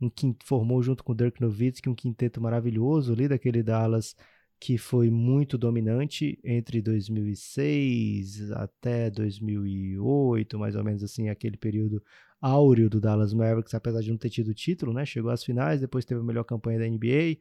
um 0.00 0.10
formou 0.44 0.82
junto 0.82 1.04
com 1.04 1.12
o 1.12 1.14
Dirk 1.14 1.40
Nowitzki 1.40 1.88
um 1.88 1.94
quinteto 1.94 2.40
maravilhoso 2.40 3.12
ali 3.12 3.28
daquele 3.28 3.62
Dallas 3.62 4.14
que 4.60 4.76
foi 4.76 5.08
muito 5.10 5.56
dominante 5.56 6.38
entre 6.44 6.82
2006 6.82 8.52
até 8.52 9.10
2008, 9.10 10.58
mais 10.58 10.76
ou 10.76 10.84
menos 10.84 11.02
assim, 11.02 11.30
aquele 11.30 11.56
período 11.56 12.02
áureo 12.40 12.88
do 12.88 13.00
Dallas 13.00 13.34
Mavericks, 13.34 13.74
apesar 13.74 14.00
de 14.00 14.10
não 14.10 14.16
ter 14.16 14.30
tido 14.30 14.54
título, 14.54 14.92
né? 14.92 15.04
Chegou 15.04 15.30
às 15.30 15.44
finais, 15.44 15.80
depois 15.80 16.04
teve 16.04 16.20
a 16.20 16.24
melhor 16.24 16.44
campanha 16.44 16.78
da 16.78 16.88
NBA 16.88 17.06
é, 17.06 17.38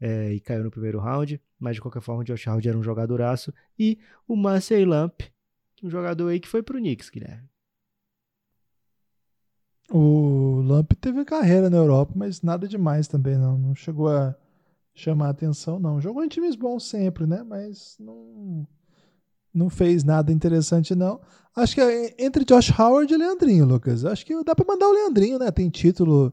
eh, 0.00 0.34
e 0.34 0.40
caiu 0.40 0.64
no 0.64 0.70
primeiro 0.70 0.98
round, 0.98 1.40
mas 1.58 1.76
de 1.76 1.80
qualquer 1.80 2.02
forma 2.02 2.22
o 2.22 2.24
Josh 2.24 2.46
Howard 2.46 2.68
era 2.68 2.78
um 2.78 2.82
jogadoraço. 2.82 3.52
E 3.78 3.98
o 4.28 4.36
Marcel 4.36 4.86
Lamp, 4.86 5.22
um 5.82 5.88
jogador 5.90 6.28
aí 6.28 6.40
que 6.40 6.48
foi 6.48 6.62
pro 6.62 6.78
Knicks, 6.78 7.08
Guilherme. 7.08 7.48
O 9.90 10.62
Lamp 10.62 10.92
teve 11.00 11.24
carreira 11.24 11.68
na 11.68 11.76
Europa, 11.76 12.12
mas 12.16 12.40
nada 12.40 12.66
demais 12.66 13.06
também, 13.08 13.36
não. 13.36 13.58
Não 13.58 13.74
chegou 13.74 14.08
a 14.08 14.34
chamar 14.94 15.30
atenção, 15.30 15.78
não. 15.78 16.00
Jogou 16.00 16.24
em 16.24 16.28
times 16.28 16.56
bons 16.56 16.84
sempre, 16.88 17.26
né? 17.26 17.42
Mas 17.42 17.96
não 17.98 18.66
não 19.54 19.68
fez 19.68 20.02
nada 20.02 20.32
interessante, 20.32 20.94
não. 20.94 21.20
Acho 21.54 21.74
que 21.74 21.80
é 21.80 22.14
entre 22.18 22.44
Josh 22.44 22.70
Howard 22.78 23.12
e 23.12 23.16
Leandrinho, 23.16 23.66
Lucas. 23.66 24.04
Acho 24.04 24.24
que 24.24 24.42
dá 24.42 24.54
para 24.54 24.66
mandar 24.66 24.88
o 24.88 24.92
Leandrinho, 24.92 25.38
né? 25.38 25.50
Tem 25.50 25.68
título. 25.68 26.32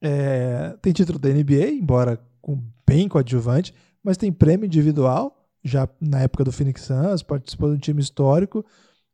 É, 0.00 0.76
tem 0.82 0.92
título 0.92 1.18
da 1.18 1.28
NBA, 1.28 1.70
embora 1.70 2.20
com, 2.40 2.62
bem 2.86 3.08
coadjuvante, 3.08 3.74
mas 4.02 4.16
tem 4.16 4.32
prêmio 4.32 4.66
individual, 4.66 5.48
já 5.64 5.88
na 6.00 6.20
época 6.20 6.44
do 6.44 6.52
Phoenix 6.52 6.82
Suns, 6.82 7.22
participou 7.22 7.70
de 7.70 7.76
um 7.76 7.80
time 7.80 8.00
histórico. 8.00 8.64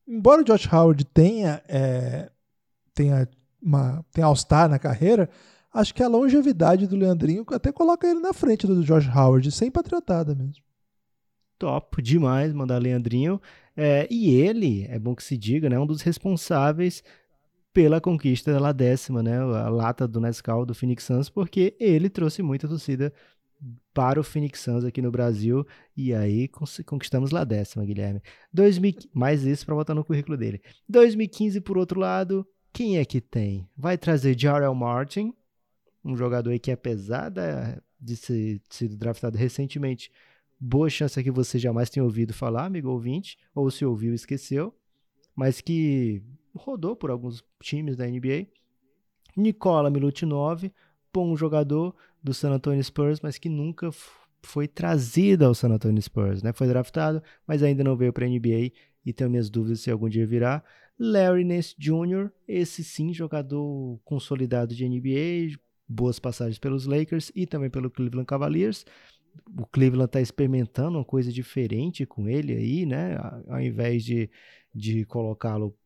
Embora 0.06 0.42
o 0.42 0.44
Josh 0.44 0.70
Howard 0.70 1.04
tenha, 1.06 1.62
é, 1.66 2.30
tenha, 2.94 3.26
uma, 3.62 4.04
tenha 4.12 4.26
All-Star 4.26 4.68
na 4.68 4.78
carreira, 4.78 5.28
acho 5.72 5.94
que 5.94 6.02
a 6.02 6.08
longevidade 6.08 6.86
do 6.86 6.96
Leandrinho 6.96 7.44
até 7.50 7.72
coloca 7.72 8.06
ele 8.06 8.20
na 8.20 8.34
frente 8.34 8.66
do 8.66 8.84
Josh 8.84 9.08
Howard, 9.08 9.50
sem 9.50 9.70
patriotada 9.70 10.34
mesmo 10.34 10.62
top 11.64 12.02
demais 12.02 12.52
mandar 12.52 12.78
Leandrinho. 12.78 13.40
É, 13.74 14.06
e 14.10 14.34
ele, 14.34 14.86
é 14.90 14.98
bom 14.98 15.14
que 15.14 15.24
se 15.24 15.36
diga, 15.36 15.70
né, 15.70 15.78
um 15.78 15.86
dos 15.86 16.02
responsáveis 16.02 17.02
pela 17.72 18.00
conquista 18.00 18.52
da 18.60 18.70
décima, 18.70 19.22
né, 19.22 19.38
a 19.38 19.68
lata 19.70 20.06
do 20.06 20.20
Nescau 20.20 20.66
do 20.66 20.74
Phoenix 20.74 21.04
Suns, 21.04 21.30
porque 21.30 21.74
ele 21.80 22.10
trouxe 22.10 22.42
muita 22.42 22.68
torcida 22.68 23.12
para 23.94 24.20
o 24.20 24.22
Phoenix 24.22 24.60
Suns 24.60 24.84
aqui 24.84 25.00
no 25.00 25.10
Brasil 25.10 25.66
e 25.96 26.12
aí 26.12 26.48
conquistamos 26.84 27.30
lá 27.30 27.44
décima, 27.44 27.84
Guilherme. 27.84 28.20
2000, 28.52 28.94
mais 29.14 29.42
isso 29.44 29.64
para 29.64 29.74
botar 29.74 29.94
no 29.94 30.04
currículo 30.04 30.36
dele. 30.36 30.60
2015, 30.86 31.62
por 31.62 31.78
outro 31.78 31.98
lado, 31.98 32.46
quem 32.72 32.98
é 32.98 33.04
que 33.06 33.22
tem? 33.22 33.66
Vai 33.74 33.96
trazer 33.96 34.38
Jarrell 34.38 34.74
Martin, 34.74 35.32
um 36.04 36.14
jogador 36.14 36.50
aí 36.50 36.58
que 36.58 36.70
apesar 36.70 37.32
de 37.98 38.16
ser 38.16 38.60
sido 38.68 38.96
draftado 38.96 39.38
recentemente, 39.38 40.12
boa 40.60 40.88
chance 40.88 41.18
é 41.18 41.22
que 41.22 41.30
você 41.30 41.58
jamais 41.58 41.90
tenha 41.90 42.04
ouvido 42.04 42.32
falar, 42.32 42.66
amigo 42.66 42.90
ouvinte, 42.90 43.38
ou 43.54 43.70
se 43.70 43.84
ouviu 43.84 44.12
e 44.12 44.14
esqueceu, 44.14 44.74
mas 45.34 45.60
que 45.60 46.22
rodou 46.54 46.94
por 46.94 47.10
alguns 47.10 47.44
times 47.60 47.96
da 47.96 48.06
NBA. 48.06 48.46
Nikola 49.36 49.90
Milutinov, 49.90 50.70
bom 51.12 51.36
jogador 51.36 51.94
do 52.22 52.32
San 52.32 52.52
Antonio 52.52 52.82
Spurs, 52.82 53.20
mas 53.20 53.36
que 53.36 53.48
nunca 53.48 53.90
foi 54.42 54.68
trazido 54.68 55.44
ao 55.44 55.54
San 55.54 55.70
Antonio 55.70 56.00
Spurs, 56.00 56.42
né? 56.42 56.52
Foi 56.52 56.66
draftado, 56.66 57.22
mas 57.46 57.62
ainda 57.62 57.82
não 57.82 57.96
veio 57.96 58.12
para 58.12 58.26
a 58.26 58.28
NBA 58.28 58.72
e 59.04 59.12
tenho 59.12 59.30
minhas 59.30 59.50
dúvidas 59.50 59.80
se 59.80 59.90
algum 59.90 60.08
dia 60.08 60.26
virá. 60.26 60.62
Larry 60.98 61.44
Nance 61.44 61.74
Jr., 61.76 62.30
esse 62.46 62.84
sim, 62.84 63.12
jogador 63.12 63.98
consolidado 64.04 64.74
de 64.74 64.88
NBA, 64.88 65.58
boas 65.88 66.18
passagens 66.18 66.58
pelos 66.58 66.86
Lakers 66.86 67.32
e 67.34 67.46
também 67.46 67.68
pelo 67.68 67.90
Cleveland 67.90 68.26
Cavaliers 68.26 68.86
o 69.56 69.66
Cleveland 69.66 70.06
está 70.06 70.20
experimentando 70.20 70.98
uma 70.98 71.04
coisa 71.04 71.32
diferente 71.32 72.04
com 72.06 72.28
ele 72.28 72.52
aí, 72.52 72.86
né? 72.86 73.16
Ao 73.48 73.60
invés 73.60 74.04
de, 74.04 74.30
de 74.74 75.04
colocá-lo 75.04 75.76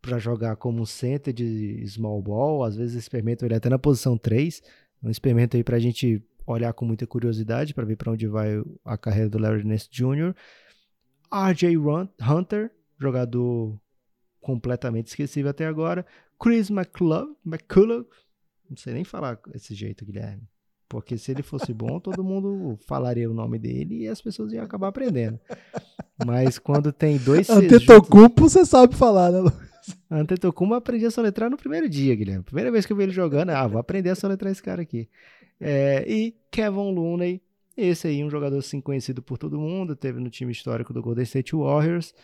para 0.00 0.18
jogar 0.18 0.56
como 0.56 0.86
center 0.86 1.32
de 1.32 1.82
small 1.86 2.20
ball, 2.22 2.62
às 2.62 2.76
vezes 2.76 2.94
experimentam 2.94 3.46
ele 3.46 3.54
até 3.54 3.68
na 3.68 3.78
posição 3.78 4.18
3. 4.18 4.62
Um 5.02 5.10
experimento 5.10 5.56
aí 5.56 5.64
para 5.64 5.76
a 5.76 5.80
gente 5.80 6.22
olhar 6.46 6.72
com 6.74 6.84
muita 6.84 7.06
curiosidade 7.06 7.72
para 7.72 7.84
ver 7.84 7.96
para 7.96 8.12
onde 8.12 8.26
vai 8.26 8.62
a 8.84 8.98
carreira 8.98 9.30
do 9.30 9.38
Larry 9.38 9.64
Nance 9.64 9.88
Jr. 9.90 10.34
RJ 11.32 11.76
Hunter, 12.20 12.70
jogador 12.98 13.78
completamente 14.40 15.08
esquecível 15.08 15.50
até 15.50 15.66
agora. 15.66 16.04
Chris 16.38 16.68
McCullough, 16.68 17.34
McCullough, 17.44 18.06
não 18.68 18.76
sei 18.76 18.92
nem 18.92 19.04
falar 19.04 19.40
desse 19.46 19.74
jeito, 19.74 20.04
Guilherme. 20.04 20.46
Porque 20.88 21.16
se 21.16 21.30
ele 21.32 21.42
fosse 21.42 21.72
bom, 21.72 21.98
todo 21.98 22.22
mundo 22.22 22.78
falaria 22.86 23.30
o 23.30 23.34
nome 23.34 23.58
dele 23.58 24.02
e 24.02 24.08
as 24.08 24.20
pessoas 24.20 24.52
iam 24.52 24.64
acabar 24.64 24.88
aprendendo. 24.88 25.40
Mas 26.24 26.58
quando 26.58 26.92
tem 26.92 27.16
dois 27.16 27.50
Antetokounmpo, 27.50 28.48
você 28.48 28.64
sabe 28.64 28.94
falar, 28.94 29.32
né, 29.32 29.50
Antetokounmpo 30.10 30.74
aprendi 30.74 31.06
a 31.06 31.10
soletrar 31.10 31.50
no 31.50 31.56
primeiro 31.56 31.88
dia, 31.88 32.14
Guilherme. 32.14 32.44
Primeira 32.44 32.70
vez 32.70 32.86
que 32.86 32.92
eu 32.92 32.96
vi 32.96 33.04
ele 33.04 33.12
jogando, 33.12 33.50
ah, 33.50 33.66
vou 33.66 33.80
aprender 33.80 34.10
a 34.10 34.14
soletrar 34.14 34.52
esse 34.52 34.62
cara 34.62 34.82
aqui. 34.82 35.08
É, 35.60 36.04
e 36.06 36.36
Kevin 36.50 36.92
Looney, 36.92 37.42
esse 37.76 38.06
aí, 38.06 38.22
um 38.22 38.30
jogador 38.30 38.58
assim 38.58 38.80
conhecido 38.80 39.22
por 39.22 39.38
todo 39.38 39.58
mundo, 39.58 39.96
teve 39.96 40.20
no 40.20 40.30
time 40.30 40.52
histórico 40.52 40.92
do 40.92 41.02
Golden 41.02 41.24
State 41.24 41.56
Warriors, 41.56 42.14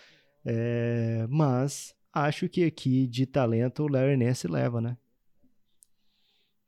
é, 0.45 1.27
mas 1.29 1.95
acho 2.13 2.49
que 2.49 2.65
aqui 2.65 3.07
de 3.07 3.27
talento 3.27 3.83
o 3.83 3.89
Larry 3.89 4.17
Nance 4.17 4.47
leva, 4.47 4.81
né? 4.81 4.97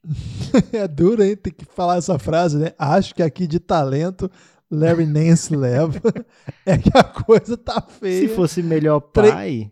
é 0.72 0.86
duro, 0.88 1.22
hein? 1.22 1.36
Tem 1.36 1.52
que 1.52 1.64
falar 1.64 1.96
essa 1.96 2.18
frase, 2.18 2.58
né? 2.58 2.72
Acho 2.78 3.14
que 3.14 3.22
aqui 3.22 3.46
de 3.46 3.60
talento 3.60 4.30
Larry 4.70 5.06
Nance 5.06 5.54
leva. 5.54 6.00
é 6.66 6.78
que 6.78 6.90
a 6.96 7.04
coisa 7.04 7.56
tá 7.56 7.80
feia. 7.80 8.28
Se 8.28 8.34
fosse 8.34 8.62
melhor 8.62 9.00
pai. 9.00 9.70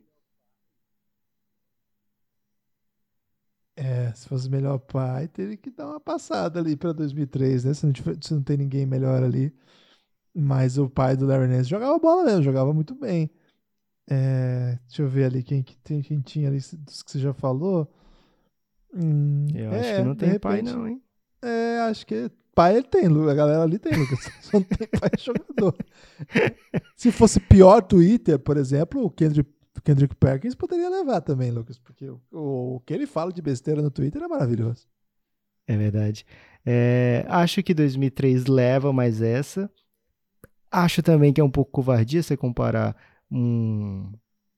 É, 3.76 4.12
se 4.12 4.28
fosse 4.28 4.48
melhor 4.50 4.78
pai, 4.78 5.26
teria 5.26 5.56
que 5.56 5.70
dar 5.70 5.88
uma 5.88 6.00
passada 6.00 6.60
ali 6.60 6.76
para 6.76 6.92
2003, 6.92 7.64
né? 7.64 7.72
Se 7.72 7.86
não, 7.86 7.92
se 8.20 8.34
não 8.34 8.42
tem 8.42 8.58
ninguém 8.58 8.84
melhor 8.84 9.22
ali. 9.22 9.54
Mas 10.34 10.78
o 10.78 10.88
pai 10.88 11.16
do 11.16 11.26
Larry 11.26 11.48
Nance 11.48 11.68
jogava 11.68 11.98
bola 11.98 12.24
mesmo, 12.24 12.42
jogava 12.42 12.72
muito 12.74 12.94
bem. 12.94 13.30
É, 14.08 14.78
deixa 14.86 15.02
eu 15.02 15.08
ver 15.08 15.24
ali 15.24 15.42
quem, 15.42 15.62
quem, 15.62 16.02
quem 16.02 16.20
tinha 16.20 16.48
ali 16.48 16.58
dos 16.58 17.02
que 17.02 17.10
você 17.10 17.18
já 17.18 17.32
falou. 17.32 17.90
Hum, 18.94 19.46
eu 19.54 19.70
acho 19.70 19.88
é, 19.88 19.96
que 19.96 20.02
não 20.02 20.14
tem 20.14 20.28
repente, 20.30 20.42
pai, 20.42 20.62
não, 20.62 20.88
hein? 20.88 21.02
É, 21.42 21.78
acho 21.80 22.06
que 22.06 22.30
pai 22.54 22.76
ele 22.76 22.86
tem, 22.86 23.06
a 23.06 23.34
galera 23.34 23.62
ali 23.62 23.78
tem, 23.78 23.92
Lucas. 23.92 24.18
Só 24.42 24.58
não 24.58 24.64
tem 24.64 24.88
pai 24.88 25.10
jogador. 25.18 25.76
Se 26.96 27.10
fosse 27.10 27.40
pior 27.40 27.80
Twitter, 27.82 28.38
por 28.38 28.56
exemplo, 28.56 29.04
o 29.04 29.10
Kendrick, 29.10 29.50
Kendrick 29.82 30.14
Perkins 30.16 30.54
poderia 30.54 30.90
levar 30.90 31.20
também, 31.20 31.50
Lucas, 31.50 31.78
porque 31.78 32.08
o, 32.08 32.20
o, 32.30 32.76
o 32.76 32.80
que 32.80 32.92
ele 32.92 33.06
fala 33.06 33.32
de 33.32 33.40
besteira 33.40 33.80
no 33.80 33.90
Twitter 33.90 34.22
é 34.22 34.28
maravilhoso. 34.28 34.86
É 35.66 35.76
verdade. 35.76 36.26
É, 36.66 37.24
acho 37.28 37.62
que 37.62 37.72
2003 37.72 38.46
leva 38.46 38.92
mais 38.92 39.22
essa. 39.22 39.70
Acho 40.70 41.02
também 41.02 41.32
que 41.32 41.40
é 41.40 41.44
um 41.44 41.50
pouco 41.50 41.70
covardia 41.70 42.22
você 42.22 42.36
comparar 42.36 42.96
um, 43.30 44.12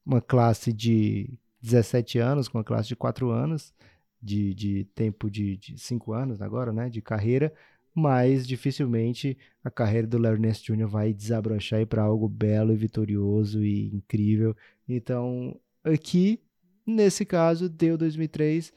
uma 0.05 0.21
classe 0.21 0.73
de 0.73 1.39
17 1.61 2.19
anos 2.19 2.49
com 2.49 2.59
uma 2.59 2.65
classe 2.65 2.89
de 2.89 2.97
4 2.97 3.31
anos 3.31 3.73
de, 4.23 4.55
de 4.55 4.85
tempo 4.95 5.31
de, 5.31 5.57
de 5.57 5.79
cinco 5.79 6.13
anos 6.13 6.41
agora, 6.41 6.73
né, 6.73 6.89
de 6.89 7.03
carreira, 7.03 7.53
mas 7.95 8.47
dificilmente 8.47 9.37
a 9.63 9.71
carreira 9.71 10.07
do 10.07 10.19
Larry 10.19 10.41
Nance 10.41 10.63
Jr. 10.63 10.87
vai 10.87 11.13
desabrochar 11.13 11.87
para 11.87 12.03
algo 12.03 12.29
belo 12.29 12.73
e 12.73 12.77
vitorioso 12.77 13.63
e 13.63 13.95
incrível. 13.95 14.57
Então, 14.89 15.59
aqui, 15.85 16.41
nesse 16.87 17.25
caso, 17.25 17.69
deu 17.69 17.99
2003 17.99 18.73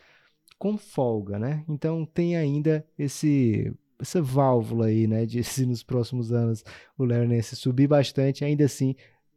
com 0.57 0.77
folga, 0.77 1.37
né? 1.37 1.63
Então 1.67 2.05
tem 2.05 2.35
ainda 2.35 2.85
esse 2.97 3.73
essa 3.97 4.21
válvula 4.21 4.87
aí, 4.87 5.07
né, 5.07 5.25
de 5.25 5.41
se 5.41 5.65
nos 5.65 5.81
próximos 5.81 6.33
anos 6.33 6.65
o 6.97 7.05
Larry 7.05 7.41
subir 7.43 7.87
bastante, 7.87 8.43
ainda 8.43 8.65
assim 8.65 8.93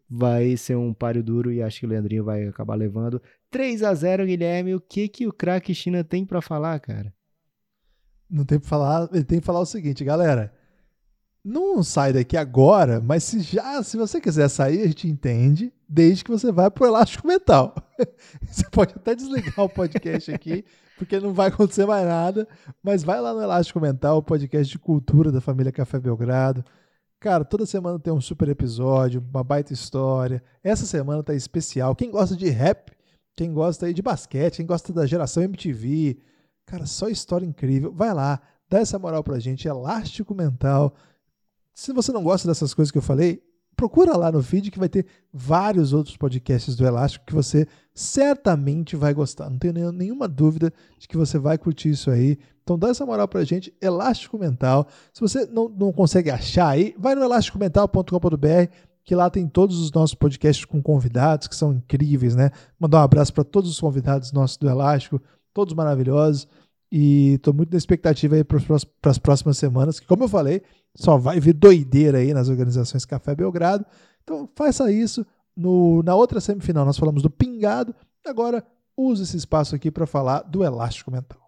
vai 0.09 0.57
ser 0.57 0.77
um 0.77 0.94
páreo 0.94 1.23
duro 1.23 1.53
e 1.53 1.62
acho 1.62 1.81
que 1.81 1.87
o 1.87 1.88
Leandrinho 1.88 2.25
vai 2.25 2.47
acabar 2.47 2.75
levando. 2.75 3.21
3 3.51 3.83
a 3.83 3.94
0 3.94 4.27
Guilherme, 4.27 4.75
o 4.75 4.81
que 4.81 5.09
que 5.09 5.27
o 5.27 5.33
craque 5.33 5.75
China 5.75 6.03
tem 6.03 6.25
para 6.25 6.40
falar, 6.40 6.79
cara? 6.81 7.12
Não 8.31 8.44
tem 8.44 8.59
para 8.59 8.68
falar, 8.68 9.09
ele 9.12 9.25
tem 9.25 9.40
que 9.40 9.47
falar 9.47 9.61
o 9.61 9.66
seguinte, 9.66 10.05
galera. 10.05 10.53
Não 11.44 11.83
sai 11.83 12.12
daqui 12.12 12.37
agora, 12.37 13.01
mas 13.01 13.25
se 13.25 13.40
já, 13.40 13.83
se 13.83 13.97
você 13.97 14.21
quiser 14.21 14.49
sair, 14.49 14.83
a 14.83 14.87
gente 14.87 15.09
entende, 15.09 15.73
desde 15.88 16.25
que 16.25 16.31
você 16.31 16.53
vá 16.53 16.71
pro 16.71 16.87
elástico 16.87 17.27
mental. 17.27 17.75
você 18.42 18.68
pode 18.71 18.94
até 18.94 19.14
desligar 19.14 19.64
o 19.64 19.68
podcast 19.68 20.31
aqui, 20.33 20.64
porque 20.99 21.18
não 21.21 21.33
vai 21.33 21.49
acontecer 21.49 21.87
mais 21.87 22.07
nada, 22.07 22.47
mas 22.83 23.03
vai 23.03 23.21
lá 23.21 23.33
no 23.33 23.40
Elástico 23.40 23.81
Mental, 23.81 24.23
podcast 24.23 24.71
de 24.71 24.79
cultura 24.79 25.31
da 25.31 25.40
família 25.40 25.73
Café 25.73 25.99
Belgrado. 25.99 26.64
Cara, 27.21 27.45
toda 27.45 27.67
semana 27.67 27.99
tem 27.99 28.13
um 28.13 28.21
super 28.21 28.49
episódio, 28.49 29.25
uma 29.33 29.43
baita 29.43 29.73
história. 29.73 30.41
Essa 30.63 30.87
semana 30.87 31.21
tá 31.23 31.35
especial. 31.35 31.97
Quem 31.97 32.13
gosta 32.13 32.37
de 32.37 32.49
rap, 32.49 32.93
quem 33.37 33.53
gosta 33.53 33.87
aí 33.87 33.95
de 33.95 34.01
basquete, 34.01 34.59
quem 34.59 34.67
gosta 34.67 34.93
da 34.93 35.05
geração 35.05 35.43
MTV, 35.43 36.17
cara, 36.65 36.87
só 36.87 37.09
história 37.09 37.45
incrível. 37.45 37.93
Vai 37.93 38.15
lá, 38.15 38.41
dá 38.71 38.79
essa 38.79 39.01
moral 39.01 39.25
pra 39.25 39.41
gente, 39.41 39.67
elástico 39.67 40.33
mental. 40.33 40.95
Se 41.75 41.93
você 41.93 42.13
não 42.13 42.23
gosta 42.23 42.47
dessas 42.47 42.73
coisas 42.73 42.93
que 42.93 42.99
eu 42.99 43.03
falei, 43.03 43.43
procura 43.79 44.17
lá 44.17 44.31
no 44.31 44.43
feed 44.43 44.71
que 44.71 44.79
vai 44.79 44.89
ter 44.89 45.07
vários 45.33 45.93
outros 45.93 46.17
podcasts 46.17 46.75
do 46.75 46.85
Elástico 46.85 47.25
que 47.25 47.35
você 47.35 47.67
certamente 47.95 48.97
vai 48.97 49.15
gostar. 49.15 49.49
Não 49.49 49.59
tenho 49.59 49.93
nenhuma 49.93 50.27
dúvida 50.27 50.73
de 50.99 51.07
que 51.07 51.17
você 51.17 51.39
vai 51.39 51.57
curtir 51.57 51.91
isso 51.91 52.11
aí. 52.11 52.39
Então 52.69 52.79
dá 52.79 52.89
essa 52.89 53.07
moral 53.07 53.27
pra 53.27 53.43
gente, 53.45 53.73
Elástico 53.81 54.39
Mental. 54.39 54.87
Se 55.11 55.23
você 55.23 55.47
não, 55.47 55.71
não 55.71 55.91
consegue 55.91 56.31
achar 56.31 56.69
aí, 56.69 56.95
vai 56.99 57.15
no 57.15 57.25
elasticomental.com.br 57.25 58.71
que 59.03 59.15
lá 59.15 59.31
tem 59.31 59.49
todos 59.49 59.81
os 59.81 59.91
nossos 59.91 60.15
podcasts 60.15 60.67
com 60.67 60.83
convidados 60.83 61.49
que 61.49 61.57
são 61.57 61.73
incríveis, 61.73 62.37
né? 62.37 62.51
Mandar 62.79 62.99
um 62.99 63.05
abraço 63.05 63.33
para 63.33 63.43
todos 63.43 63.71
os 63.71 63.81
convidados 63.81 64.33
nossos 64.33 64.59
do 64.59 64.69
Elástico, 64.69 65.19
todos 65.55 65.73
maravilhosos. 65.73 66.47
E 66.93 67.37
estou 67.37 67.55
muito 67.55 67.71
na 67.73 67.79
expectativa 67.79 68.37
aí 68.37 68.45
para 68.45 68.61
as 69.11 69.19
próximas 69.19 69.57
semanas, 69.57 69.99
que 69.99 70.07
como 70.07 70.25
eu 70.25 70.29
falei, 70.29 70.61
só 70.95 71.17
vai 71.17 71.41
vir 71.41 71.55
doideira 71.55 72.19
aí 72.19 72.35
nas 72.35 72.51
organizações 72.51 73.07
Café 73.07 73.35
Belgrado. 73.35 73.87
Então 74.23 74.47
faça 74.55 74.93
isso. 74.93 75.25
No, 75.57 76.03
na 76.03 76.15
outra 76.15 76.39
semifinal 76.39 76.85
nós 76.85 76.99
falamos 76.99 77.23
do 77.23 77.31
pingado. 77.31 77.95
Agora 78.27 78.63
use 78.95 79.23
esse 79.23 79.39
espaço 79.39 79.75
aqui 79.75 79.91
para 79.91 80.07
falar 80.07 80.43
do 80.43 80.63
elástico 80.63 81.11
mental. 81.11 81.48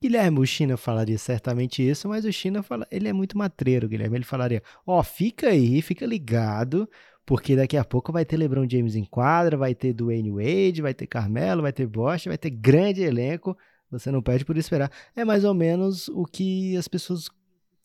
Guilherme, 0.00 0.38
o 0.38 0.46
China 0.46 0.76
falaria 0.76 1.18
certamente 1.18 1.86
isso, 1.86 2.08
mas 2.08 2.24
o 2.24 2.32
China 2.32 2.62
fala, 2.62 2.86
ele 2.90 3.08
é 3.08 3.12
muito 3.12 3.36
matreiro, 3.36 3.88
Guilherme. 3.88 4.16
Ele 4.16 4.24
falaria: 4.24 4.62
Ó, 4.86 5.00
oh, 5.00 5.02
fica 5.02 5.48
aí, 5.48 5.82
fica 5.82 6.06
ligado, 6.06 6.88
porque 7.26 7.56
daqui 7.56 7.76
a 7.76 7.84
pouco 7.84 8.12
vai 8.12 8.24
ter 8.24 8.36
LeBron 8.36 8.68
James 8.68 8.94
em 8.94 9.04
quadra, 9.04 9.56
vai 9.56 9.74
ter 9.74 9.92
Dwayne 9.92 10.30
Wade, 10.30 10.82
vai 10.82 10.94
ter 10.94 11.06
Carmelo, 11.06 11.62
vai 11.62 11.72
ter 11.72 11.86
Bosch, 11.86 12.26
vai 12.26 12.38
ter 12.38 12.50
grande 12.50 13.02
elenco. 13.02 13.56
Você 13.90 14.10
não 14.10 14.22
perde 14.22 14.44
por 14.44 14.56
esperar. 14.56 14.90
É 15.16 15.24
mais 15.24 15.44
ou 15.44 15.54
menos 15.54 16.08
o 16.08 16.24
que 16.24 16.76
as 16.76 16.86
pessoas 16.86 17.28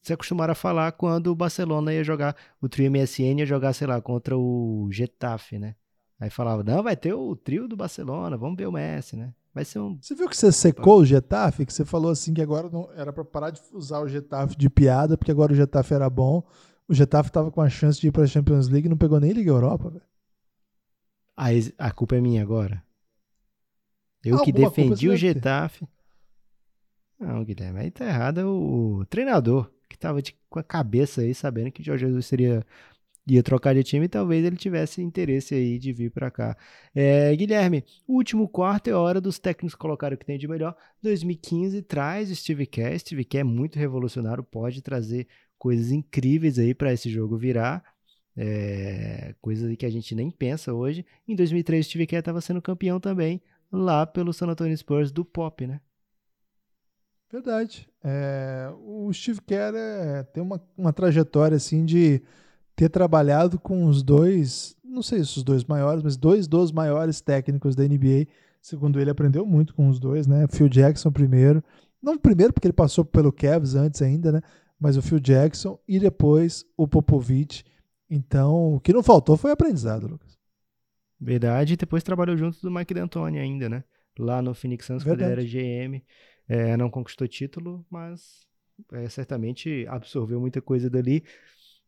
se 0.02 0.14
acostumaram 0.14 0.52
a 0.52 0.56
falar 0.56 0.92
quando 0.92 1.28
o 1.28 1.36
Barcelona 1.36 1.94
ia 1.94 2.04
jogar, 2.04 2.36
o 2.62 2.68
trio 2.68 2.92
MSN 2.92 3.40
ia 3.40 3.46
jogar, 3.46 3.74
sei 3.74 3.88
lá, 3.88 4.02
contra 4.02 4.38
o 4.38 4.90
Getafe, 4.92 5.58
né? 5.58 5.76
Aí 6.20 6.30
falava, 6.30 6.64
não, 6.64 6.84
vai 6.84 6.96
ter 6.96 7.14
o 7.14 7.36
trio 7.36 7.68
do 7.68 7.76
Barcelona, 7.76 8.38
vamos 8.38 8.58
ver 8.58 8.68
o 8.68 8.72
Messi, 8.72 9.16
né? 9.16 9.34
Vai 9.54 9.64
ser 9.64 9.80
um. 9.80 9.98
Você 10.02 10.16
viu 10.16 10.28
que 10.28 10.36
você 10.36 10.52
secou 10.52 11.00
o 11.02 11.06
Getafe? 11.06 11.66
Que 11.66 11.74
você 11.74 11.86
falou 11.86 12.12
assim 12.12 12.34
que 12.34 12.42
agora 12.42 12.70
não 12.70 12.90
era 12.94 13.14
para 13.14 13.24
parar 13.24 13.52
de 13.52 13.62
usar 13.72 14.00
o 14.00 14.08
Getafe 14.08 14.58
de 14.58 14.70
piada, 14.70 15.16
porque 15.16 15.32
agora 15.32 15.54
o 15.54 15.56
Getafe 15.56 15.94
era 15.94 16.10
bom. 16.10 16.44
O 16.88 16.94
Getafe 16.94 17.32
tava 17.32 17.52
com 17.52 17.62
a 17.62 17.70
chance 17.70 18.02
de 18.02 18.08
ir 18.08 18.12
para 18.12 18.24
a 18.24 18.28
Champions 18.28 18.68
League 18.68 18.88
e 18.88 18.90
não 18.90 18.98
pegou 18.98 19.20
nem 19.20 19.32
Liga 19.32 19.52
Europa, 19.52 19.90
velho. 19.90 20.06
A, 21.38 21.88
a 21.88 21.92
culpa 21.92 22.16
é 22.16 22.22
minha 22.22 22.42
agora. 22.42 22.84
Eu 24.24 24.42
que 24.42 24.52
defendi 24.52 25.10
o 25.10 25.16
Getafe. 25.16 25.88
Não, 27.20 27.44
Guilherme, 27.44 27.80
aí 27.80 27.92
tá 27.92 28.06
errado 28.06 28.40
é 28.40 28.46
o 28.46 29.06
treinador 29.10 29.72
que 29.88 29.98
tava 29.98 30.22
de, 30.22 30.36
com 30.50 30.60
a 30.60 30.64
cabeça 30.64 31.22
aí, 31.22 31.34
sabendo 31.34 31.72
que 31.72 31.82
o 31.82 31.86
Jorge 31.86 32.08
Jesus 32.08 32.26
seria 32.26 32.66
ia 33.26 33.42
trocar 33.42 33.74
de 33.74 33.84
time, 33.84 34.08
talvez 34.08 34.44
ele 34.44 34.58
tivesse 34.58 35.02
interesse 35.02 35.56
aí 35.56 35.80
de 35.80 35.94
vir 35.94 36.12
para 36.12 36.30
cá. 36.30 36.58
É, 36.94 37.34
Guilherme, 37.36 37.84
o 38.08 38.16
último 38.16 38.48
quarto 38.48 38.90
é 38.90 38.94
hora 38.94 39.22
dos 39.22 39.40
técnicos 39.40 39.76
colocar 39.76 40.12
o 40.12 40.18
que 40.18 40.26
tem 40.26 40.38
de 40.38 40.48
melhor. 40.48 40.76
2015 41.02 41.82
traz 41.84 42.30
Steve 42.38 42.66
Kerr, 42.66 43.00
Steve 43.00 43.24
Kerr 43.24 43.42
é 43.42 43.44
muito 43.44 43.80
revolucionário, 43.80 44.44
pode 44.44 44.82
trazer 44.82 45.28
coisas 45.58 45.92
incríveis 45.92 46.60
aí 46.60 46.74
para 46.74 46.92
esse 46.92 47.10
jogo 47.10 47.38
virar. 47.38 47.84
É, 48.36 49.36
coisas 49.40 49.76
que 49.78 49.86
a 49.86 49.90
gente 49.92 50.16
nem 50.16 50.32
pensa 50.32 50.74
hoje. 50.74 51.06
Em 51.28 51.36
2003, 51.36 51.86
Steve 51.86 52.08
Kerr 52.08 52.20
estava 52.20 52.42
sendo 52.42 52.62
campeão 52.62 53.00
também, 53.00 53.40
lá 53.72 54.08
pelo 54.08 54.34
San 54.34 54.48
Antonio 54.48 54.76
Spurs 54.76 55.12
do 55.12 55.24
Pop, 55.24 55.66
né? 55.68 55.80
Verdade. 57.32 57.88
É, 58.04 58.72
o 58.80 59.12
Steve 59.14 59.40
Kerr 59.42 59.76
é, 59.76 60.24
tem 60.24 60.44
uma, 60.44 60.62
uma 60.78 60.92
trajetória 60.92 61.56
assim 61.56 61.86
de 61.86 62.22
ter 62.76 62.90
trabalhado 62.90 63.60
com 63.60 63.86
os 63.86 64.02
dois, 64.04 64.76
não 64.84 65.02
sei 65.02 65.24
se 65.24 65.38
os 65.38 65.44
dois 65.44 65.64
maiores, 65.64 66.04
mas 66.04 66.18
dois 66.18 66.48
dos 66.48 66.72
maiores 66.72 67.22
técnicos 67.22 67.76
da 67.76 67.84
NBA. 67.84 68.28
Segundo 68.62 69.00
ele, 69.00 69.10
aprendeu 69.10 69.46
muito 69.46 69.74
com 69.74 69.90
os 69.90 70.00
dois, 70.00 70.26
né? 70.26 70.48
Phil 70.48 70.70
Jackson 70.70 71.12
primeiro. 71.12 71.64
Não 72.02 72.18
primeiro, 72.18 72.54
porque 72.54 72.68
ele 72.68 72.74
passou 72.74 73.06
pelo 73.06 73.32
Cavs 73.32 73.76
antes 73.76 74.02
ainda, 74.02 74.32
né? 74.32 74.42
Mas 74.80 74.98
o 74.98 75.02
Phil 75.02 75.20
Jackson 75.20 75.80
e 75.88 76.00
depois 76.00 76.66
o 76.76 76.88
Popovich. 76.88 77.64
Então, 78.10 78.76
o 78.76 78.80
que 78.80 78.94
não 78.94 79.02
faltou 79.02 79.38
foi 79.38 79.52
aprendizado, 79.52 80.08
Lucas. 80.08 80.38
Verdade, 81.20 81.74
e 81.74 81.78
depois 81.78 82.04
trabalhou 82.04 82.36
junto 82.36 82.62
do 82.62 82.70
Mike 82.70 82.94
D'Antoni 82.94 83.40
ainda, 83.40 83.70
né? 83.70 83.84
Lá 84.20 84.42
no 84.42 84.54
Phoenix 84.54 84.86
Suns, 84.86 85.04
quando 85.04 85.22
ele 85.22 85.32
era 85.32 85.44
GM. 85.44 86.04
É, 86.48 86.76
não 86.76 86.90
conquistou 86.90 87.28
título, 87.28 87.86
mas 87.90 88.46
é, 88.92 89.08
certamente 89.08 89.86
absorveu 89.88 90.40
muita 90.40 90.62
coisa 90.62 90.90
dali. 90.90 91.24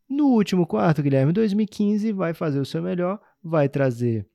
No 0.08 0.28
último 0.28 0.68
quarto, 0.68 1.02
Guilherme, 1.02 1.34
2015, 1.34 2.12
vai 2.12 2.34
fazer 2.34 2.60
o 2.60 2.66
seu 2.66 2.82
melhor, 2.82 3.20
vai 3.44 3.68
trazer 3.68 4.28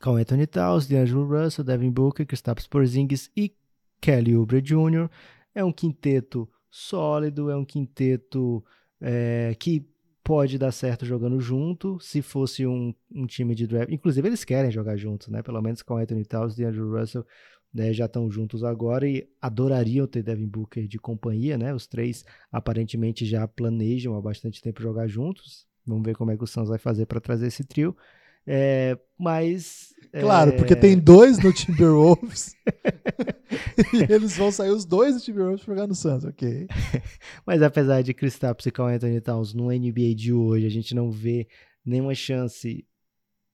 com 0.00 0.16
Anthony 0.16 0.46
Towns, 0.46 0.86
D'Angelo 0.86 1.24
Russell, 1.26 1.64
Devin 1.64 1.90
Booker, 1.90 2.26
Kristaps 2.26 2.66
Porzingis 2.66 3.30
e 3.36 3.54
Kelly 4.00 4.36
Oubre 4.36 4.60
Jr. 4.60 5.08
É 5.54 5.64
um 5.64 5.72
quinteto 5.72 6.48
sólido, 6.70 7.50
é 7.50 7.56
um 7.56 7.64
quinteto 7.64 8.64
é, 9.00 9.54
que 9.58 9.86
pode 10.24 10.58
dar 10.58 10.72
certo 10.72 11.04
jogando 11.06 11.40
junto. 11.40 11.98
Se 12.00 12.20
fosse 12.20 12.66
um, 12.66 12.94
um, 13.14 13.26
time 13.26 13.54
de 13.54 13.66
draft, 13.66 13.92
inclusive 13.92 14.28
eles 14.28 14.44
querem 14.44 14.70
jogar 14.70 14.96
juntos, 14.96 15.28
né? 15.28 15.42
Pelo 15.42 15.60
menos 15.62 15.82
com 15.82 15.96
Anthony 15.96 16.24
Towns 16.24 16.58
Andrew 16.58 16.98
Russell 16.98 17.26
né, 17.72 17.92
já 17.92 18.04
estão 18.04 18.30
juntos 18.30 18.62
agora 18.62 19.08
e 19.08 19.28
adorariam 19.40 20.06
ter 20.06 20.22
Devin 20.22 20.46
Booker 20.46 20.86
de 20.86 20.98
companhia, 20.98 21.56
né? 21.56 21.74
Os 21.74 21.86
três 21.86 22.24
aparentemente 22.50 23.24
já 23.24 23.46
planejam 23.48 24.14
há 24.14 24.20
bastante 24.20 24.60
tempo 24.60 24.82
jogar 24.82 25.08
juntos. 25.08 25.66
Vamos 25.86 26.04
ver 26.04 26.14
como 26.14 26.30
é 26.30 26.36
que 26.36 26.44
o 26.44 26.46
Suns 26.46 26.68
vai 26.68 26.78
fazer 26.78 27.06
para 27.06 27.20
trazer 27.20 27.46
esse 27.46 27.64
trio. 27.64 27.96
É, 28.46 28.98
mas. 29.18 29.94
Claro, 30.12 30.50
é... 30.50 30.56
porque 30.56 30.76
tem 30.76 30.98
dois 30.98 31.38
no 31.38 31.52
Timberwolves. 31.52 32.54
e 33.92 34.12
eles 34.12 34.36
vão 34.36 34.50
sair 34.50 34.70
os 34.70 34.84
dois 34.84 35.14
do 35.14 35.20
Timberwolves 35.20 35.64
pra 35.64 35.74
jogar 35.74 35.86
no 35.86 35.94
Suns, 35.94 36.24
ok. 36.24 36.66
mas 37.46 37.62
apesar 37.62 38.02
de 38.02 38.14
Kristaps 38.14 38.66
e 38.66 38.70
Carl 38.70 38.88
Anthony 38.88 39.20
Towns 39.20 39.54
no 39.54 39.66
NBA 39.70 40.14
de 40.14 40.32
hoje, 40.32 40.66
a 40.66 40.70
gente 40.70 40.94
não 40.94 41.10
vê 41.10 41.46
nenhuma 41.84 42.14
chance 42.14 42.84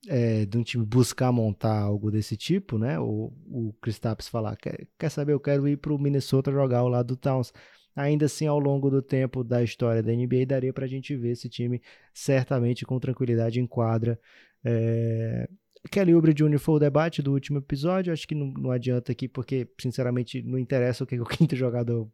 é, 0.06 0.46
de 0.46 0.56
um 0.56 0.62
time 0.62 0.84
buscar 0.84 1.32
montar 1.32 1.80
algo 1.80 2.10
desse 2.10 2.36
tipo, 2.36 2.78
né? 2.78 2.98
Ou 2.98 3.32
o 3.46 3.74
Kristaps 3.80 4.28
falar, 4.28 4.56
quer, 4.56 4.86
quer 4.98 5.10
saber, 5.10 5.32
eu 5.32 5.40
quero 5.40 5.66
ir 5.68 5.76
pro 5.76 5.98
Minnesota 5.98 6.52
jogar 6.52 6.78
ao 6.78 6.88
lado 6.88 7.08
do 7.08 7.16
Towns. 7.16 7.52
Ainda 7.96 8.26
assim, 8.26 8.46
ao 8.46 8.60
longo 8.60 8.90
do 8.90 9.02
tempo 9.02 9.42
da 9.42 9.62
história 9.62 10.02
da 10.02 10.12
NBA, 10.12 10.46
daria 10.46 10.72
para 10.72 10.84
a 10.84 10.88
gente 10.88 11.16
ver 11.16 11.32
esse 11.32 11.48
time 11.48 11.82
certamente 12.14 12.86
com 12.86 12.98
tranquilidade 13.00 13.60
em 13.60 13.66
quadra 13.66 14.20
é... 14.64 15.48
Kelly 15.90 16.14
Oubre 16.14 16.34
Jr. 16.34 16.58
foi 16.58 16.74
o 16.74 16.78
debate 16.78 17.22
do 17.22 17.32
último 17.32 17.58
episódio. 17.58 18.12
Acho 18.12 18.26
que 18.26 18.34
não, 18.34 18.52
não 18.52 18.70
adianta 18.70 19.12
aqui, 19.12 19.28
porque, 19.28 19.68
sinceramente, 19.80 20.42
não 20.42 20.58
interessa 20.58 21.04
o 21.04 21.06
que 21.06 21.18
o 21.20 21.24
quinto 21.24 21.54
jogador 21.54 22.10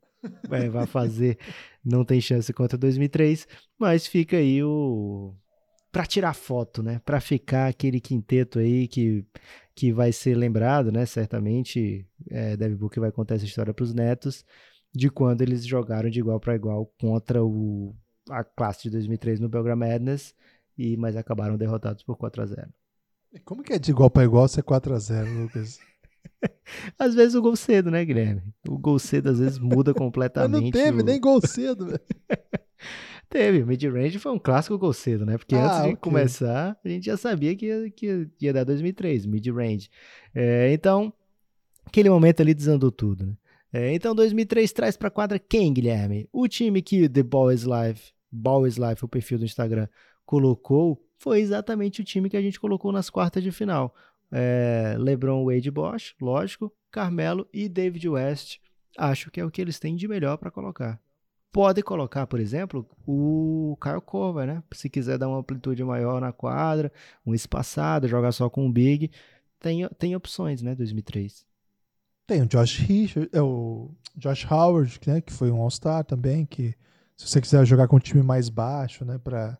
é, 0.51 0.69
vai 0.69 0.87
fazer. 0.87 1.39
Não 1.85 2.05
tem 2.05 2.21
chance 2.21 2.53
contra 2.53 2.79
2003. 2.79 3.49
Mas 3.79 4.07
fica 4.07 4.37
aí 4.37 4.63
o. 4.63 5.35
Para 5.95 6.07
tirar 6.07 6.35
foto, 6.35 6.83
né? 6.83 7.01
Para 7.05 7.21
ficar 7.21 7.69
aquele 7.69 8.01
quinteto 8.01 8.59
aí 8.59 8.89
que, 8.89 9.25
que 9.75 9.93
vai 9.93 10.13
ser 10.13 10.37
lembrado, 10.37 10.91
né? 10.91 11.07
Certamente, 11.07 12.07
é, 12.29 12.57
Devin 12.57 12.75
Booker 12.75 13.01
vai 13.01 13.13
contar 13.13 13.37
essa 13.37 13.45
história 13.45 13.73
para 13.73 13.85
os 13.85 13.95
netos 13.95 14.45
de 14.93 15.09
quando 15.09 15.43
eles 15.43 15.65
jogaram 15.65 16.11
de 16.11 16.19
igual 16.19 16.41
para 16.41 16.55
igual 16.55 16.87
contra 17.01 17.45
o, 17.45 17.95
a 18.29 18.43
classe 18.43 18.83
de 18.85 18.91
2003 18.91 19.41
no 19.41 19.49
Belgram 19.49 19.77
Madness 19.77 20.35
e 20.77 20.97
mas 20.97 21.17
acabaram 21.17 21.57
derrotados 21.57 22.03
por 22.03 22.17
4 22.17 22.43
a 22.43 22.47
0. 22.47 22.69
Como 23.45 23.63
que 23.63 23.73
é 23.73 23.79
de 23.79 23.91
igual 23.91 24.11
para 24.11 24.25
igual 24.25 24.47
ser 24.49 24.63
4 24.63 24.95
a 24.95 24.99
0, 24.99 25.43
Lucas? 25.43 25.79
às 26.99 27.15
vezes 27.15 27.35
o 27.35 27.43
gol 27.43 27.57
cedo, 27.57 27.91
né, 27.91 28.05
Guilherme? 28.05 28.43
O 28.69 28.79
gol 28.79 28.99
cedo 28.99 29.31
às 29.31 29.39
vezes 29.39 29.59
muda 29.59 29.95
completamente. 29.95 30.53
Mas 30.53 30.63
não 30.63 30.71
teve 30.71 31.03
o... 31.03 31.05
nem 31.05 31.21
gol 31.21 31.41
cedo, 31.41 31.87
velho. 31.87 32.01
teve, 33.29 33.65
mid-range 33.65 34.19
foi 34.19 34.33
um 34.33 34.39
clássico 34.39 34.79
gol 34.79 34.93
cedo, 34.93 35.25
né? 35.25 35.39
Porque 35.39 35.55
ah, 35.55 35.65
antes 35.65 35.77
de 35.77 35.89
okay. 35.89 35.97
começar, 35.97 36.79
a 36.85 36.89
gente 36.89 37.07
já 37.07 37.17
sabia 37.17 37.55
que 37.57 37.67
ia, 37.67 37.91
que 37.91 38.29
ia 38.41 38.53
dar 38.53 38.65
2003, 38.65 39.27
mid-range. 39.27 39.89
É, 40.35 40.73
então, 40.73 41.13
aquele 41.85 42.11
momento 42.11 42.41
ali 42.41 42.55
desandou 42.55 42.91
tudo, 42.91 43.27
né? 43.27 43.37
É, 43.73 43.93
então, 43.93 44.15
2003 44.15 44.73
traz 44.73 44.97
para 44.97 45.11
quadra 45.11 45.39
quem, 45.39 45.73
Guilherme? 45.73 46.29
O 46.33 46.47
time 46.47 46.81
que 46.81 47.09
The 47.09 47.25
Ball 47.25 47.51
is 47.51 47.65
Life, 47.65 48.13
Ball 48.31 48.67
is 48.69 48.77
Life, 48.77 49.05
o 49.05 49.09
perfil 49.09 49.39
do 49.39 49.45
Instagram, 49.45 49.89
colocou 50.25 51.05
foi 51.19 51.41
exatamente 51.41 52.03
o 52.03 52.05
time 52.05 52.29
que 52.29 52.37
a 52.37 52.43
gente 52.43 52.61
colocou 52.61 52.93
nas 52.93 53.09
quartas 53.09 53.43
de 53.43 53.51
final. 53.51 53.95
É, 54.31 54.95
LeBron, 54.99 55.45
Wade, 55.45 55.71
Bosch, 55.71 56.15
lógico, 56.21 56.71
Carmelo 56.91 57.49
e 57.53 57.69
David 57.69 58.09
West. 58.09 58.59
Acho 58.99 59.31
que 59.31 59.41
é 59.41 59.45
o 59.45 59.51
que 59.51 59.61
eles 59.61 59.79
têm 59.79 59.97
de 59.97 60.07
melhor 60.07 60.37
para 60.37 60.51
colocar. 60.51 61.01
Pode 61.55 61.85
colocar, 61.85 62.27
por 62.27 62.41
exemplo, 62.41 62.85
o 63.07 63.79
Kyle 63.81 64.01
Korver, 64.01 64.45
né? 64.45 64.61
Se 64.73 64.91
quiser 64.91 65.17
dar 65.17 65.29
uma 65.29 65.39
amplitude 65.39 65.85
maior 65.85 66.21
na 66.21 66.33
quadra, 66.33 66.91
um 67.25 67.33
espaçado, 67.33 68.09
jogar 68.09 68.33
só 68.33 68.51
com 68.51 68.67
o 68.67 68.73
Big, 68.73 69.09
tem, 69.61 69.89
tem 69.97 70.17
opções, 70.17 70.63
né? 70.63 70.75
2003. 70.75 71.47
Tem 72.27 72.43
o 72.43 72.47
Josh 72.47 72.79
Richard, 72.79 73.31
é 73.33 73.41
o 73.41 73.93
Josh 74.17 74.45
Howard, 74.51 75.01
né? 75.07 75.21
Que 75.21 75.33
foi 75.33 75.53
um 75.53 75.63
All-Star 75.63 76.05
também, 76.05 76.45
que 76.45 76.75
se 77.17 77.29
você 77.29 77.41
quiser 77.41 77.65
jogar 77.65 77.87
com 77.87 77.95
um 77.95 78.01
time 78.01 78.25
mais 78.25 78.49
baixo, 78.49 79.05
né? 79.05 79.17
Para 79.19 79.57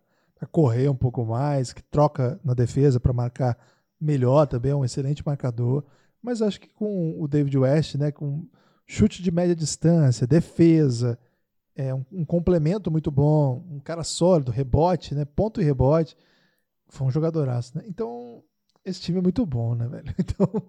correr 0.51 0.89
um 0.89 0.97
pouco 0.97 1.25
mais, 1.25 1.73
que 1.73 1.81
troca 1.81 2.41
na 2.43 2.55
defesa 2.55 2.99
para 2.99 3.13
marcar 3.13 3.57
melhor 4.01 4.49
também, 4.49 4.73
é 4.73 4.75
um 4.75 4.85
excelente 4.85 5.25
marcador. 5.25 5.85
Mas 6.21 6.43
acho 6.43 6.61
que 6.61 6.71
com 6.71 7.23
o 7.23 7.29
David 7.29 7.57
West, 7.57 7.95
né, 7.95 8.11
com 8.11 8.49
chute 8.85 9.23
de 9.23 9.31
média 9.31 9.55
distância, 9.55 10.27
defesa, 10.27 11.17
é 11.77 11.95
um, 11.95 12.05
um 12.13 12.25
complemento 12.25 12.91
muito 12.91 13.11
bom, 13.11 13.65
um 13.71 13.81
cara 13.81 14.05
sólido, 14.05 14.53
rebote, 14.53 15.15
né, 15.15 15.25
ponto 15.25 15.61
e 15.61 15.65
rebote, 15.65 16.17
foi 16.89 17.07
um 17.07 17.11
jogadoraço, 17.11 17.77
né? 17.77 17.85
Então, 17.89 18.43
esse 18.85 19.01
time 19.01 19.19
é 19.19 19.23
muito 19.23 19.45
bom, 19.47 19.75
né, 19.75 19.89
velho? 19.89 20.15
Então, 20.19 20.63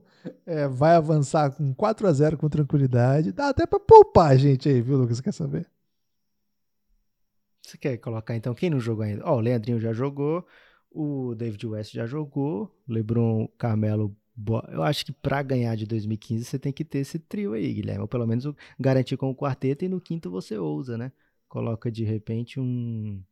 é, 0.45 0.67
vai 0.67 0.95
avançar 0.95 1.51
com 1.51 1.73
4 1.73 2.07
a 2.07 2.13
0 2.13 2.37
com 2.37 2.49
tranquilidade. 2.49 3.31
Dá 3.31 3.49
até 3.49 3.65
para 3.65 3.79
poupar 3.79 4.31
a 4.31 4.37
gente 4.37 4.67
aí, 4.69 4.81
viu, 4.81 4.97
Lucas? 4.97 5.21
Quer 5.21 5.33
saber? 5.33 5.69
Você 7.61 7.77
quer 7.77 7.97
colocar 7.97 8.35
então 8.35 8.53
quem 8.53 8.69
não 8.69 8.79
jogou 8.79 9.03
ainda? 9.03 9.25
Ó, 9.25 9.33
oh, 9.33 9.37
o 9.37 9.39
Leandrinho 9.39 9.79
já 9.79 9.91
jogou, 9.91 10.45
o 10.91 11.33
David 11.35 11.65
West 11.67 11.93
já 11.93 12.05
jogou, 12.05 12.71
LeBron, 12.87 13.47
Carmelo. 13.57 14.15
Eu 14.69 14.83
acho 14.83 15.05
que 15.05 15.13
para 15.13 15.41
ganhar 15.41 15.75
de 15.75 15.85
2015 15.85 16.43
você 16.43 16.59
tem 16.59 16.73
que 16.73 16.83
ter 16.83 16.99
esse 16.99 17.17
trio 17.17 17.53
aí, 17.53 17.73
Guilherme. 17.73 18.01
Ou 18.01 18.07
pelo 18.07 18.27
menos 18.27 18.45
garantir 18.79 19.15
com 19.15 19.29
o 19.29 19.35
quarteto 19.35 19.85
e 19.85 19.89
no 19.89 20.01
quinto 20.01 20.29
você 20.29 20.57
ousa, 20.57 20.97
né? 20.97 21.11
Coloca 21.47 21.89
de 21.89 22.03
repente 22.03 22.59
um 22.59 23.23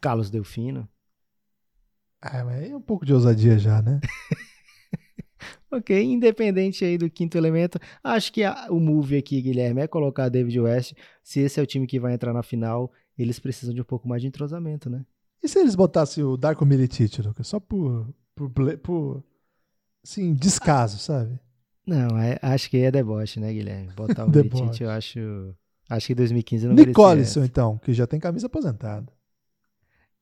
Carlos 0.00 0.30
Delfino. 0.30 0.88
Ah, 2.20 2.44
mas 2.44 2.70
é 2.70 2.76
um 2.76 2.80
pouco 2.80 3.04
de 3.04 3.12
ousadia 3.12 3.58
já, 3.58 3.82
né? 3.82 4.00
ok, 5.70 6.02
independente 6.02 6.84
aí 6.84 6.96
do 6.96 7.10
quinto 7.10 7.36
elemento, 7.36 7.78
acho 8.02 8.32
que 8.32 8.44
a, 8.44 8.68
o 8.70 8.78
move 8.78 9.16
aqui, 9.16 9.42
Guilherme, 9.42 9.82
é 9.82 9.88
colocar 9.88 10.28
David 10.28 10.60
West. 10.60 10.94
Se 11.22 11.40
esse 11.40 11.58
é 11.58 11.62
o 11.62 11.66
time 11.66 11.86
que 11.86 11.98
vai 11.98 12.14
entrar 12.14 12.32
na 12.32 12.42
final, 12.42 12.92
eles 13.18 13.38
precisam 13.38 13.74
de 13.74 13.80
um 13.80 13.84
pouco 13.84 14.08
mais 14.08 14.22
de 14.22 14.28
entrosamento, 14.28 14.88
né? 14.88 15.04
E 15.42 15.48
se 15.48 15.58
eles 15.58 15.74
botassem 15.74 16.22
o 16.22 16.36
Darko 16.36 16.64
Milicic, 16.64 17.20
Lucas? 17.20 17.48
Só 17.48 17.58
por, 17.58 18.14
por, 18.36 18.78
por 18.78 19.24
assim, 20.04 20.34
descaso, 20.34 20.98
sabe? 20.98 21.38
Não, 21.86 22.18
é, 22.18 22.38
acho 22.42 22.70
que 22.70 22.78
é 22.78 22.90
deboche, 22.90 23.40
né, 23.40 23.52
Guilherme? 23.52 23.92
Botar 23.94 24.24
o 24.26 24.30
Milicic, 24.30 24.82
eu 24.82 24.90
acho... 24.90 25.54
Acho 25.90 26.06
que 26.06 26.14
2015 26.14 26.66
não 26.68 26.74
Nicolison, 26.74 27.44
então, 27.44 27.76
que 27.78 27.92
já 27.92 28.06
tem 28.06 28.18
camisa 28.18 28.46
aposentada. 28.46 29.12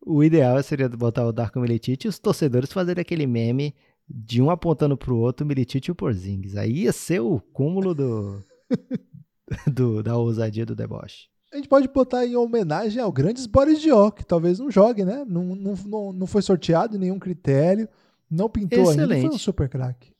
O 0.04 0.24
ideal 0.24 0.60
seria 0.62 0.88
botar 0.88 1.26
o 1.26 1.32
Darko 1.32 1.60
Milicic 1.60 2.04
e 2.04 2.08
os 2.08 2.18
torcedores 2.18 2.72
fazerem 2.72 3.02
aquele 3.02 3.26
meme 3.26 3.74
de 4.08 4.42
um 4.42 4.50
apontando 4.50 4.96
pro 4.96 5.16
outro, 5.16 5.46
Milicic 5.46 5.86
e 5.86 5.92
o 5.92 5.94
Porzingis. 5.94 6.56
Aí 6.56 6.84
ia 6.84 6.92
ser 6.92 7.20
o 7.20 7.40
cúmulo 7.52 7.94
do, 7.94 8.42
do 9.72 10.02
da 10.02 10.16
ousadia 10.16 10.66
do 10.66 10.74
deboche. 10.74 11.28
A 11.52 11.56
gente 11.56 11.68
pode 11.68 11.88
botar 11.88 12.24
em 12.24 12.36
homenagem 12.36 13.02
ao 13.02 13.12
grandes 13.12 13.46
Boris 13.46 13.80
Dior, 13.80 14.12
que 14.12 14.24
talvez 14.24 14.58
não 14.58 14.70
jogue, 14.70 15.04
né? 15.04 15.24
Não, 15.26 15.54
não, 15.54 15.74
não, 15.84 16.12
não 16.12 16.26
foi 16.26 16.42
sorteado 16.42 16.98
nenhum 16.98 17.18
critério, 17.18 17.88
não 18.30 18.48
pintou 18.48 18.82
Excelente. 18.82 19.12
ainda, 19.12 19.28
foi 19.28 19.36
um 19.36 19.38
super 19.38 19.68
craque. 19.68 20.12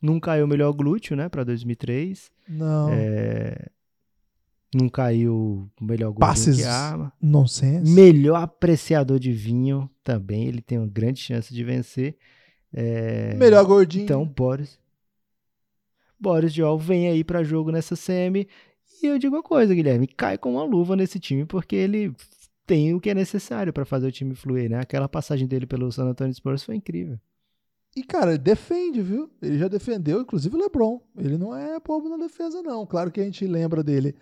Não 0.00 0.20
caiu 0.20 0.44
o 0.44 0.48
melhor 0.48 0.72
glúteo, 0.72 1.16
né, 1.16 1.28
para 1.28 1.42
2003. 1.42 2.30
Não. 2.48 2.90
É... 2.92 3.68
Não 4.74 4.88
caiu 4.88 5.68
o 5.80 5.84
melhor 5.84 6.10
glúteo 6.10 6.20
Passes 6.20 6.56
que 6.58 6.64
arma. 6.64 7.12
Nonsense. 7.20 7.90
Melhor 7.90 8.42
apreciador 8.42 9.18
de 9.18 9.32
vinho 9.32 9.90
também, 10.04 10.46
ele 10.46 10.60
tem 10.60 10.78
uma 10.78 10.86
grande 10.86 11.20
chance 11.20 11.52
de 11.52 11.64
vencer. 11.64 12.16
É... 12.72 13.34
Melhor 13.34 13.64
gordinho. 13.64 14.04
Então, 14.04 14.24
Boris. 14.24 14.78
Boris 16.18 16.52
Diol 16.52 16.78
vem 16.78 17.08
aí 17.08 17.24
para 17.24 17.42
jogo 17.42 17.70
nessa 17.70 17.96
semi 17.96 18.48
e 19.02 19.06
eu 19.06 19.18
digo 19.18 19.36
uma 19.36 19.42
coisa, 19.42 19.74
Guilherme, 19.74 20.06
cai 20.06 20.38
com 20.38 20.52
uma 20.52 20.64
luva 20.64 20.96
nesse 20.96 21.18
time 21.18 21.44
porque 21.44 21.76
ele 21.76 22.14
tem 22.66 22.94
o 22.94 23.00
que 23.00 23.10
é 23.10 23.14
necessário 23.14 23.72
para 23.72 23.84
fazer 23.84 24.08
o 24.08 24.12
time 24.12 24.34
fluir, 24.34 24.68
né? 24.68 24.80
Aquela 24.80 25.08
passagem 25.08 25.46
dele 25.46 25.66
pelo 25.66 25.90
San 25.92 26.06
Antonio 26.06 26.34
Spurs 26.34 26.64
foi 26.64 26.74
incrível. 26.76 27.18
E, 27.96 28.02
cara, 28.02 28.36
defende, 28.36 29.00
viu? 29.00 29.30
Ele 29.40 29.58
já 29.58 29.68
defendeu, 29.68 30.20
inclusive 30.20 30.54
o 30.54 30.58
LeBron. 30.58 31.00
Ele 31.16 31.38
não 31.38 31.56
é 31.56 31.80
pobre 31.80 32.10
na 32.10 32.18
defesa, 32.18 32.60
não. 32.62 32.84
Claro 32.84 33.10
que 33.10 33.20
a 33.20 33.24
gente 33.24 33.46
lembra 33.46 33.82
dele 33.82 34.14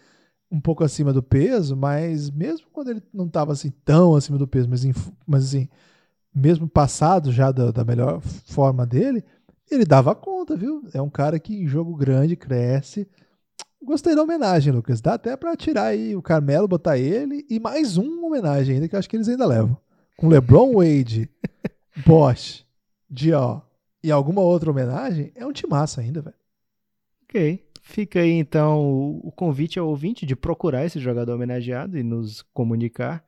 um 0.51 0.61
pouco 0.61 0.84
acima 0.84 1.12
do 1.12 1.22
peso, 1.22 1.76
mas 1.76 2.30
mesmo 2.30 2.68
quando 2.72 2.90
ele 2.90 3.03
não 3.12 3.26
estava 3.26 3.53
assim 3.53 3.72
tão 3.84 4.14
acima 4.14 4.38
do 4.38 4.47
peso, 4.47 4.68
mas, 4.68 4.84
mas 5.26 5.45
assim, 5.47 5.68
mesmo 6.32 6.68
passado 6.68 7.32
já 7.32 7.51
da, 7.51 7.72
da 7.72 7.84
melhor 7.84 8.20
forma 8.20 8.86
dele, 8.86 9.24
ele 9.68 9.84
dava 9.84 10.14
conta, 10.14 10.57
viu? 10.57 10.84
É 10.92 11.03
um 11.03 11.11
cara 11.11 11.40
que 11.40 11.55
em 11.55 11.66
jogo 11.66 11.97
grande 11.97 12.36
cresce, 12.36 13.09
Gostei 13.85 14.14
da 14.14 14.22
homenagem, 14.22 14.72
Lucas. 14.72 15.01
Dá 15.01 15.14
até 15.14 15.37
para 15.37 15.55
tirar 15.57 15.85
aí 15.85 16.16
o 16.16 16.22
Carmelo, 16.22 16.66
botar 16.66 16.99
ele 16.99 17.45
e 17.51 17.61
mais 17.61 17.97
uma 17.97 18.26
homenagem 18.26 18.76
ainda 18.76 18.89
que 18.89 18.95
eu 18.95 18.99
acho 18.99 19.09
que 19.09 19.16
eles 19.16 19.28
ainda 19.28 19.47
levam. 19.47 19.76
Com 20.16 20.28
LeBron 20.28 20.72
Wade, 20.74 21.28
Bosch, 22.07 22.64
de, 23.11 23.32
ó, 23.32 23.61
e 24.03 24.11
alguma 24.11 24.41
outra 24.41 24.70
homenagem, 24.70 25.32
é 25.35 25.45
um 25.45 25.53
timaço 25.53 26.01
ainda, 26.01 26.22
velho. 26.22 26.37
Ok. 27.24 27.64
Fica 27.82 28.20
aí 28.20 28.30
então 28.30 29.20
o 29.22 29.30
convite 29.30 29.78
ao 29.78 29.89
ouvinte 29.89 30.24
de 30.24 30.35
procurar 30.35 30.87
esse 30.87 30.99
jogador 30.99 31.35
homenageado 31.35 31.99
e 31.99 32.03
nos 32.03 32.41
comunicar. 32.41 33.22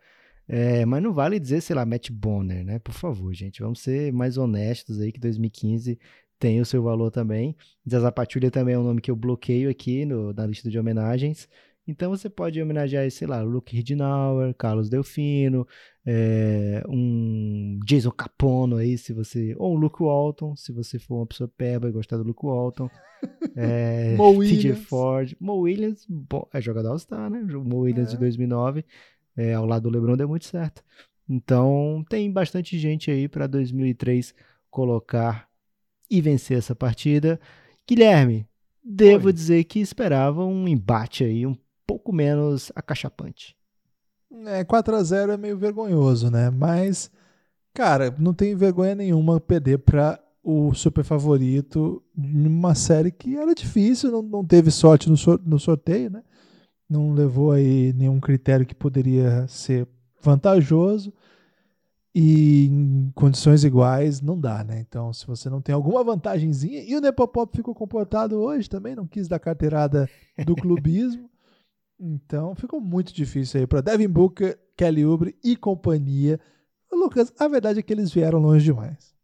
É, 0.49 0.87
mas 0.87 1.03
não 1.03 1.13
vale 1.13 1.39
dizer, 1.39 1.61
sei 1.61 1.77
lá, 1.77 1.85
Matt 1.85 2.11
Bonner, 2.11 2.65
né? 2.65 2.79
Por 2.79 2.95
favor, 2.95 3.35
gente, 3.35 3.61
vamos 3.61 3.81
ser 3.81 4.13
mais 4.13 4.39
honestos 4.39 5.01
aí 5.01 5.13
que 5.13 5.21
2015 5.21 5.99
tem 6.39 6.61
o 6.61 6.67
seu 6.67 6.83
valor 6.83 7.11
também. 7.11 7.57
Zaza 7.89 8.13
Pachulia 8.13 8.51
também 8.51 8.75
é 8.75 8.79
um 8.79 8.83
nome 8.85 9.01
que 9.01 9.11
eu 9.11 9.17
bloqueio 9.17 9.71
aqui 9.71 10.05
no, 10.05 10.33
na 10.33 10.47
lista 10.47 10.71
de 10.71 10.79
homenagens. 10.79 11.49
Então 11.89 12.11
você 12.11 12.29
pode 12.29 12.61
homenagear, 12.61 13.09
sei 13.13 13.29
lá, 13.29 13.43
Luke 13.43 13.75
Ridnauer, 13.75 14.53
Carlos 14.55 14.89
Delfino, 14.89 15.67
é, 16.05 16.83
um 16.89 17.79
Jason 17.87 18.11
Capono 18.11 18.77
aí, 18.77 18.99
se 18.99 19.13
você. 19.13 19.55
Ou 19.57 19.75
um 19.77 19.79
Luke 19.79 20.03
Walton, 20.03 20.57
se 20.57 20.73
você 20.73 20.99
for 20.99 21.19
uma 21.19 21.27
pessoa 21.27 21.49
peba 21.57 21.89
e 21.89 21.93
gostar 21.93 22.17
do 22.17 22.25
Luke 22.25 22.45
Walton. 22.45 22.91
É, 23.55 24.17
Mo 24.19 24.31
Williams. 24.31 24.81
Ford. 24.89 25.37
Mo 25.41 25.61
Williams, 25.61 26.05
bom, 26.09 26.49
é 26.53 26.61
jogador 26.61 26.89
All-Star, 26.91 27.31
né? 27.31 27.41
O 27.55 27.65
Mo 27.65 27.79
Williams 27.79 28.11
de 28.11 28.17
É. 28.17 28.19
2009, 28.19 28.85
é, 29.37 29.55
ao 29.55 29.65
lado 29.65 29.85
do 29.85 29.91
LeBron 29.91 30.17
deu 30.17 30.29
muito 30.29 30.45
certo. 30.47 30.83
Então 31.29 32.05
tem 32.09 32.31
bastante 32.33 32.77
gente 32.79 33.11
aí 33.13 33.29
para 33.29 33.47
2003 33.47 34.35
colocar 34.71 35.49
e 36.11 36.21
vencer 36.21 36.59
essa 36.59 36.75
partida. 36.75 37.41
Guilherme, 37.89 38.47
devo 38.83 39.27
Oi. 39.27 39.33
dizer 39.33 39.65
que 39.65 39.81
esperava 39.81 40.45
um 40.45 40.67
embate 40.67 41.25
aí 41.25 41.47
um 41.47 41.57
pouco 41.87 42.13
menos 42.13 42.73
acachapante. 42.75 43.57
É, 44.47 44.65
4x0 44.65 45.31
é 45.31 45.37
meio 45.37 45.57
vergonhoso, 45.57 46.31
né? 46.31 46.51
Mas, 46.51 47.11
cara, 47.73 48.15
não 48.19 48.35
tem 48.35 48.55
vergonha 48.57 48.95
nenhuma 48.95 49.41
perder 49.41 49.79
pra 49.79 50.21
o 50.43 50.73
super 50.75 51.03
favorito 51.03 52.01
numa 52.17 52.73
série 52.75 53.11
que 53.11 53.37
era 53.37 53.53
difícil, 53.53 54.13
não, 54.13 54.23
não 54.23 54.45
teve 54.45 54.71
sorte 54.71 55.11
no, 55.11 55.17
no 55.45 55.59
sorteio, 55.59 56.11
né? 56.11 56.23
Não 56.89 57.13
levou 57.13 57.51
aí 57.51 57.93
nenhum 57.93 58.21
critério 58.21 58.65
que 58.65 58.75
poderia 58.75 59.47
ser 59.49 59.89
vantajoso. 60.23 61.13
E 62.19 62.69
em 62.69 63.13
condições 63.15 63.63
iguais 63.63 64.23
não 64.23 64.41
dá, 64.41 64.65
né? 64.65 64.81
Então, 64.81 65.13
se 65.13 65.27
você 65.27 65.51
não 65.51 65.61
tem 65.61 65.75
alguma 65.75 66.03
vantagenzinha. 66.03 66.83
E 66.83 66.97
o 66.97 67.01
Nepopop 67.03 67.55
ficou 67.55 67.75
comportado 67.75 68.41
hoje 68.41 68.71
também, 68.71 68.97
não 68.97 69.07
quis 69.07 69.29
dar 69.29 69.39
carteirada 69.39 70.09
do 70.47 70.57
clubismo. 70.57 71.29
Então 72.01 72.55
ficou 72.55 72.81
muito 72.81 73.13
difícil 73.13 73.61
aí 73.61 73.67
para 73.67 73.83
Devin 73.83 74.09
Booker, 74.09 74.59
Kelly 74.75 75.05
Oubre 75.05 75.37
e 75.45 75.57
companhia. 75.57 76.41
Lucas, 76.91 77.31
a 77.39 77.47
verdade 77.49 77.81
é 77.81 77.83
que 77.83 77.93
eles 77.93 78.11
vieram 78.11 78.39
longe 78.39 78.65
demais. 78.65 79.15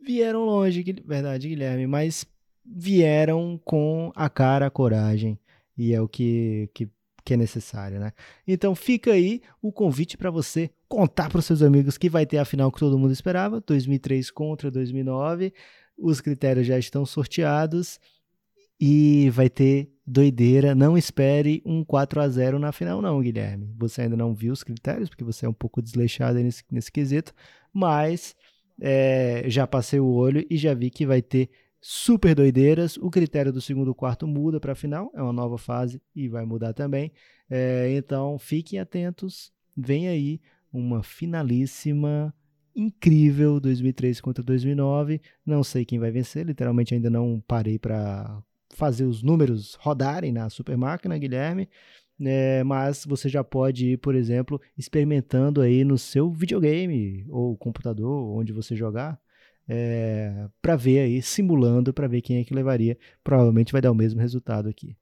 Vieram 0.00 0.44
longe, 0.44 0.82
verdade, 1.06 1.48
Guilherme, 1.48 1.86
mas 1.86 2.26
vieram 2.66 3.60
com 3.64 4.10
a 4.12 4.28
cara, 4.28 4.66
a 4.66 4.70
coragem, 4.70 5.38
e 5.78 5.94
é 5.94 6.00
o 6.00 6.08
que, 6.08 6.68
que, 6.74 6.90
que 7.24 7.34
é 7.34 7.36
necessário, 7.36 7.98
né? 7.98 8.12
Então 8.46 8.74
fica 8.74 9.12
aí 9.12 9.40
o 9.62 9.72
convite 9.72 10.16
para 10.16 10.30
você 10.30 10.70
contar 10.88 11.30
para 11.30 11.38
os 11.38 11.46
seus 11.46 11.62
amigos 11.62 11.96
que 11.96 12.10
vai 12.10 12.26
ter 12.26 12.38
a 12.38 12.44
final 12.44 12.70
que 12.70 12.78
todo 12.78 12.98
mundo 12.98 13.12
esperava, 13.12 13.60
2003 13.60 14.30
contra 14.30 14.70
2009. 14.70 15.52
Os 15.96 16.20
critérios 16.20 16.66
já 16.66 16.78
estão 16.78 17.06
sorteados 17.06 17.98
e 18.78 19.30
vai 19.30 19.48
ter 19.48 19.90
doideira. 20.06 20.74
Não 20.74 20.98
espere 20.98 21.62
um 21.64 21.82
4 21.84 22.20
a 22.20 22.28
0 22.28 22.58
na 22.58 22.72
final 22.72 23.00
não, 23.00 23.20
Guilherme. 23.22 23.72
Você 23.78 24.02
ainda 24.02 24.16
não 24.16 24.34
viu 24.34 24.52
os 24.52 24.62
critérios 24.62 25.08
porque 25.08 25.24
você 25.24 25.46
é 25.46 25.48
um 25.48 25.54
pouco 25.54 25.80
desleixado 25.80 26.38
nesse, 26.38 26.62
nesse 26.70 26.92
quesito, 26.92 27.32
mas 27.72 28.36
é, 28.80 29.44
já 29.46 29.66
passei 29.66 30.00
o 30.00 30.06
olho 30.06 30.44
e 30.50 30.56
já 30.56 30.74
vi 30.74 30.90
que 30.90 31.06
vai 31.06 31.22
ter 31.22 31.48
super 31.86 32.34
doideiras. 32.34 32.96
O 32.96 33.10
critério 33.10 33.52
do 33.52 33.60
segundo 33.60 33.94
quarto 33.94 34.26
muda 34.26 34.58
para 34.58 34.72
a 34.72 34.74
final, 34.74 35.12
é 35.14 35.20
uma 35.20 35.34
nova 35.34 35.58
fase 35.58 36.00
e 36.16 36.30
vai 36.30 36.42
mudar 36.46 36.72
também. 36.72 37.12
É, 37.50 37.94
então 37.94 38.38
fiquem 38.38 38.80
atentos, 38.80 39.52
vem 39.76 40.08
aí 40.08 40.40
uma 40.72 41.02
finalíssima 41.02 42.34
incrível 42.74 43.60
2003 43.60 44.18
contra 44.22 44.42
2009. 44.42 45.20
Não 45.44 45.62
sei 45.62 45.84
quem 45.84 45.98
vai 45.98 46.10
vencer, 46.10 46.46
literalmente 46.46 46.94
ainda 46.94 47.10
não 47.10 47.38
parei 47.46 47.78
para 47.78 48.42
fazer 48.70 49.04
os 49.04 49.22
números 49.22 49.74
rodarem 49.74 50.32
na 50.32 50.48
super 50.48 50.78
máquina, 50.78 51.18
Guilherme. 51.18 51.68
É, 52.18 52.64
mas 52.64 53.04
você 53.04 53.28
já 53.28 53.44
pode 53.44 53.90
ir, 53.90 53.98
por 53.98 54.14
exemplo, 54.14 54.58
experimentando 54.78 55.60
aí 55.60 55.84
no 55.84 55.98
seu 55.98 56.32
videogame 56.32 57.26
ou 57.28 57.54
computador, 57.58 58.34
onde 58.38 58.54
você 58.54 58.74
jogar, 58.74 59.20
é, 59.68 60.48
para 60.60 60.76
ver 60.76 61.00
aí, 61.00 61.22
simulando, 61.22 61.92
para 61.92 62.06
ver 62.06 62.20
quem 62.20 62.38
é 62.38 62.44
que 62.44 62.54
levaria. 62.54 62.98
Provavelmente 63.22 63.72
vai 63.72 63.80
dar 63.80 63.90
o 63.90 63.94
mesmo 63.94 64.20
resultado 64.20 64.68
aqui. 64.68 64.96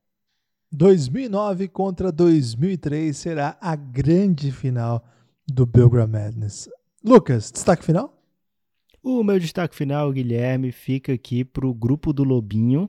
2009 0.70 1.68
contra 1.68 2.10
2003 2.10 3.14
será 3.16 3.58
a 3.60 3.76
grande 3.76 4.50
final 4.50 5.04
do 5.46 5.66
Belgram 5.66 6.06
Madness. 6.06 6.68
Lucas, 7.04 7.50
destaque 7.50 7.84
final? 7.84 8.18
O 9.02 9.24
meu 9.24 9.38
destaque 9.38 9.74
final, 9.74 10.12
Guilherme, 10.12 10.70
fica 10.70 11.12
aqui 11.12 11.44
pro 11.44 11.74
grupo 11.74 12.12
do 12.12 12.22
Lobinho. 12.22 12.88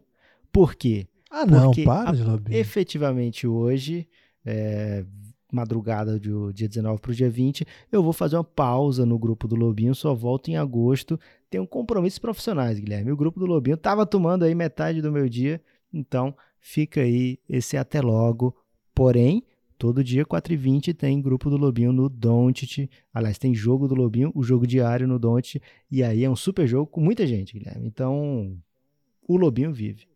Por 0.51 0.75
quê? 0.75 1.07
Ah, 1.29 1.47
não, 1.47 1.65
Porque 1.65 1.83
para 1.83 2.11
de 2.11 2.23
lobby. 2.23 2.55
Efetivamente 2.55 3.47
hoje, 3.47 4.07
é, 4.45 5.03
madrugada 5.55 6.19
do 6.19 6.51
dia 6.51 6.67
19 6.67 6.99
para 6.99 7.11
o 7.11 7.15
dia 7.15 7.29
20, 7.29 7.65
eu 7.91 8.03
vou 8.03 8.13
fazer 8.13 8.35
uma 8.35 8.43
pausa 8.43 9.05
no 9.05 9.17
grupo 9.17 9.47
do 9.47 9.55
Lobinho, 9.55 9.93
só 9.93 10.13
volto 10.13 10.49
em 10.49 10.57
agosto. 10.57 11.19
Tenho 11.49 11.67
compromissos 11.67 12.19
profissionais, 12.19 12.79
Guilherme. 12.79 13.11
O 13.11 13.17
grupo 13.17 13.39
do 13.39 13.45
Lobinho 13.45 13.75
estava 13.75 14.05
tomando 14.05 14.43
aí 14.43 14.55
metade 14.55 15.01
do 15.01 15.11
meu 15.11 15.29
dia, 15.29 15.61
então 15.93 16.35
fica 16.59 17.01
aí 17.01 17.39
esse 17.47 17.77
até 17.77 18.01
logo. 18.01 18.55
Porém, 18.95 19.43
todo 19.77 20.03
dia 20.03 20.25
4h20 20.25 20.95
tem 20.95 21.21
grupo 21.21 21.49
do 21.49 21.57
Lobinho 21.57 21.93
no 21.93 22.09
Don't. 22.09 22.89
Aliás, 23.13 23.37
tem 23.37 23.53
jogo 23.53 23.87
do 23.87 23.95
Lobinho, 23.95 24.31
o 24.33 24.43
jogo 24.43 24.65
diário 24.65 25.07
no 25.07 25.19
Don't. 25.19 25.61
E 25.91 26.03
aí 26.03 26.23
é 26.23 26.29
um 26.29 26.35
super 26.35 26.67
jogo 26.67 26.87
com 26.87 27.01
muita 27.01 27.27
gente, 27.27 27.57
Guilherme. 27.57 27.85
Então, 27.87 28.57
o 29.27 29.37
Lobinho 29.37 29.71
vive. 29.71 30.07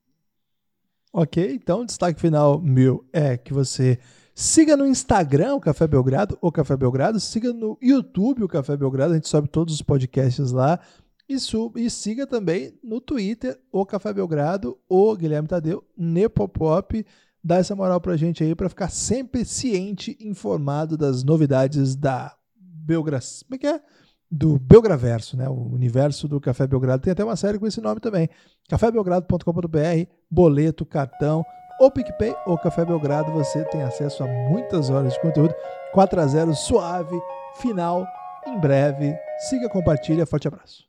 Ok, 1.13 1.53
então 1.53 1.81
o 1.81 1.85
destaque 1.85 2.19
final 2.19 2.61
meu 2.61 3.03
é 3.11 3.37
que 3.37 3.53
você 3.53 3.97
siga 4.37 4.77
no 4.77 4.85
Instagram 4.85 5.55
o 5.55 5.59
Café 5.59 5.87
Belgrado, 5.87 6.37
o 6.39 6.51
Café 6.51 6.77
Belgrado, 6.77 7.19
siga 7.19 7.51
no 7.51 7.75
YouTube 7.81 8.43
o 8.43 8.47
Café 8.47 8.77
Belgrado, 8.77 9.13
a 9.13 9.15
gente 9.15 9.27
sobe 9.27 9.47
todos 9.47 9.73
os 9.73 9.81
podcasts 9.81 10.51
lá. 10.51 10.79
E, 11.27 11.39
sub, 11.39 11.83
e 11.83 11.89
siga 11.89 12.27
também 12.27 12.77
no 12.83 13.01
Twitter 13.01 13.59
o 13.71 13.83
Café 13.83 14.13
Belgrado, 14.13 14.77
o 14.87 15.15
Guilherme 15.15 15.47
Tadeu, 15.47 15.83
Nepopop. 15.97 17.03
Dá 17.43 17.57
essa 17.57 17.75
moral 17.75 17.99
pra 17.99 18.15
gente 18.15 18.43
aí 18.43 18.53
pra 18.53 18.69
ficar 18.69 18.89
sempre 18.89 19.43
ciente, 19.43 20.15
informado 20.21 20.95
das 20.95 21.23
novidades 21.23 21.95
da 21.95 22.35
Belgras. 22.55 23.41
Como 23.41 23.55
é 23.55 23.57
que 23.57 23.67
é? 23.67 23.81
Do 24.29 24.59
Belgraverso, 24.59 25.35
né? 25.35 25.49
O 25.49 25.73
universo 25.73 26.27
do 26.27 26.39
Café 26.39 26.67
Belgrado. 26.67 27.01
Tem 27.01 27.11
até 27.11 27.23
uma 27.23 27.35
série 27.35 27.57
com 27.57 27.65
esse 27.65 27.81
nome 27.81 27.99
também. 27.99 28.29
cafébelgrado.com.br, 28.69 30.11
boleto, 30.29 30.85
cartão, 30.85 31.43
ou 31.79 31.91
PicPay 31.91 32.35
ou 32.45 32.57
Café 32.57 32.85
Belgrado. 32.85 33.31
Você 33.31 33.63
tem 33.65 33.83
acesso 33.83 34.23
a 34.23 34.27
muitas 34.27 34.89
horas 34.89 35.13
de 35.13 35.21
conteúdo. 35.21 35.53
4 35.93 36.21
a 36.21 36.25
0 36.25 36.55
suave, 36.55 37.17
final, 37.55 38.05
em 38.45 38.59
breve. 38.59 39.15
Siga, 39.49 39.69
compartilha. 39.69 40.25
Forte 40.25 40.47
abraço. 40.47 40.86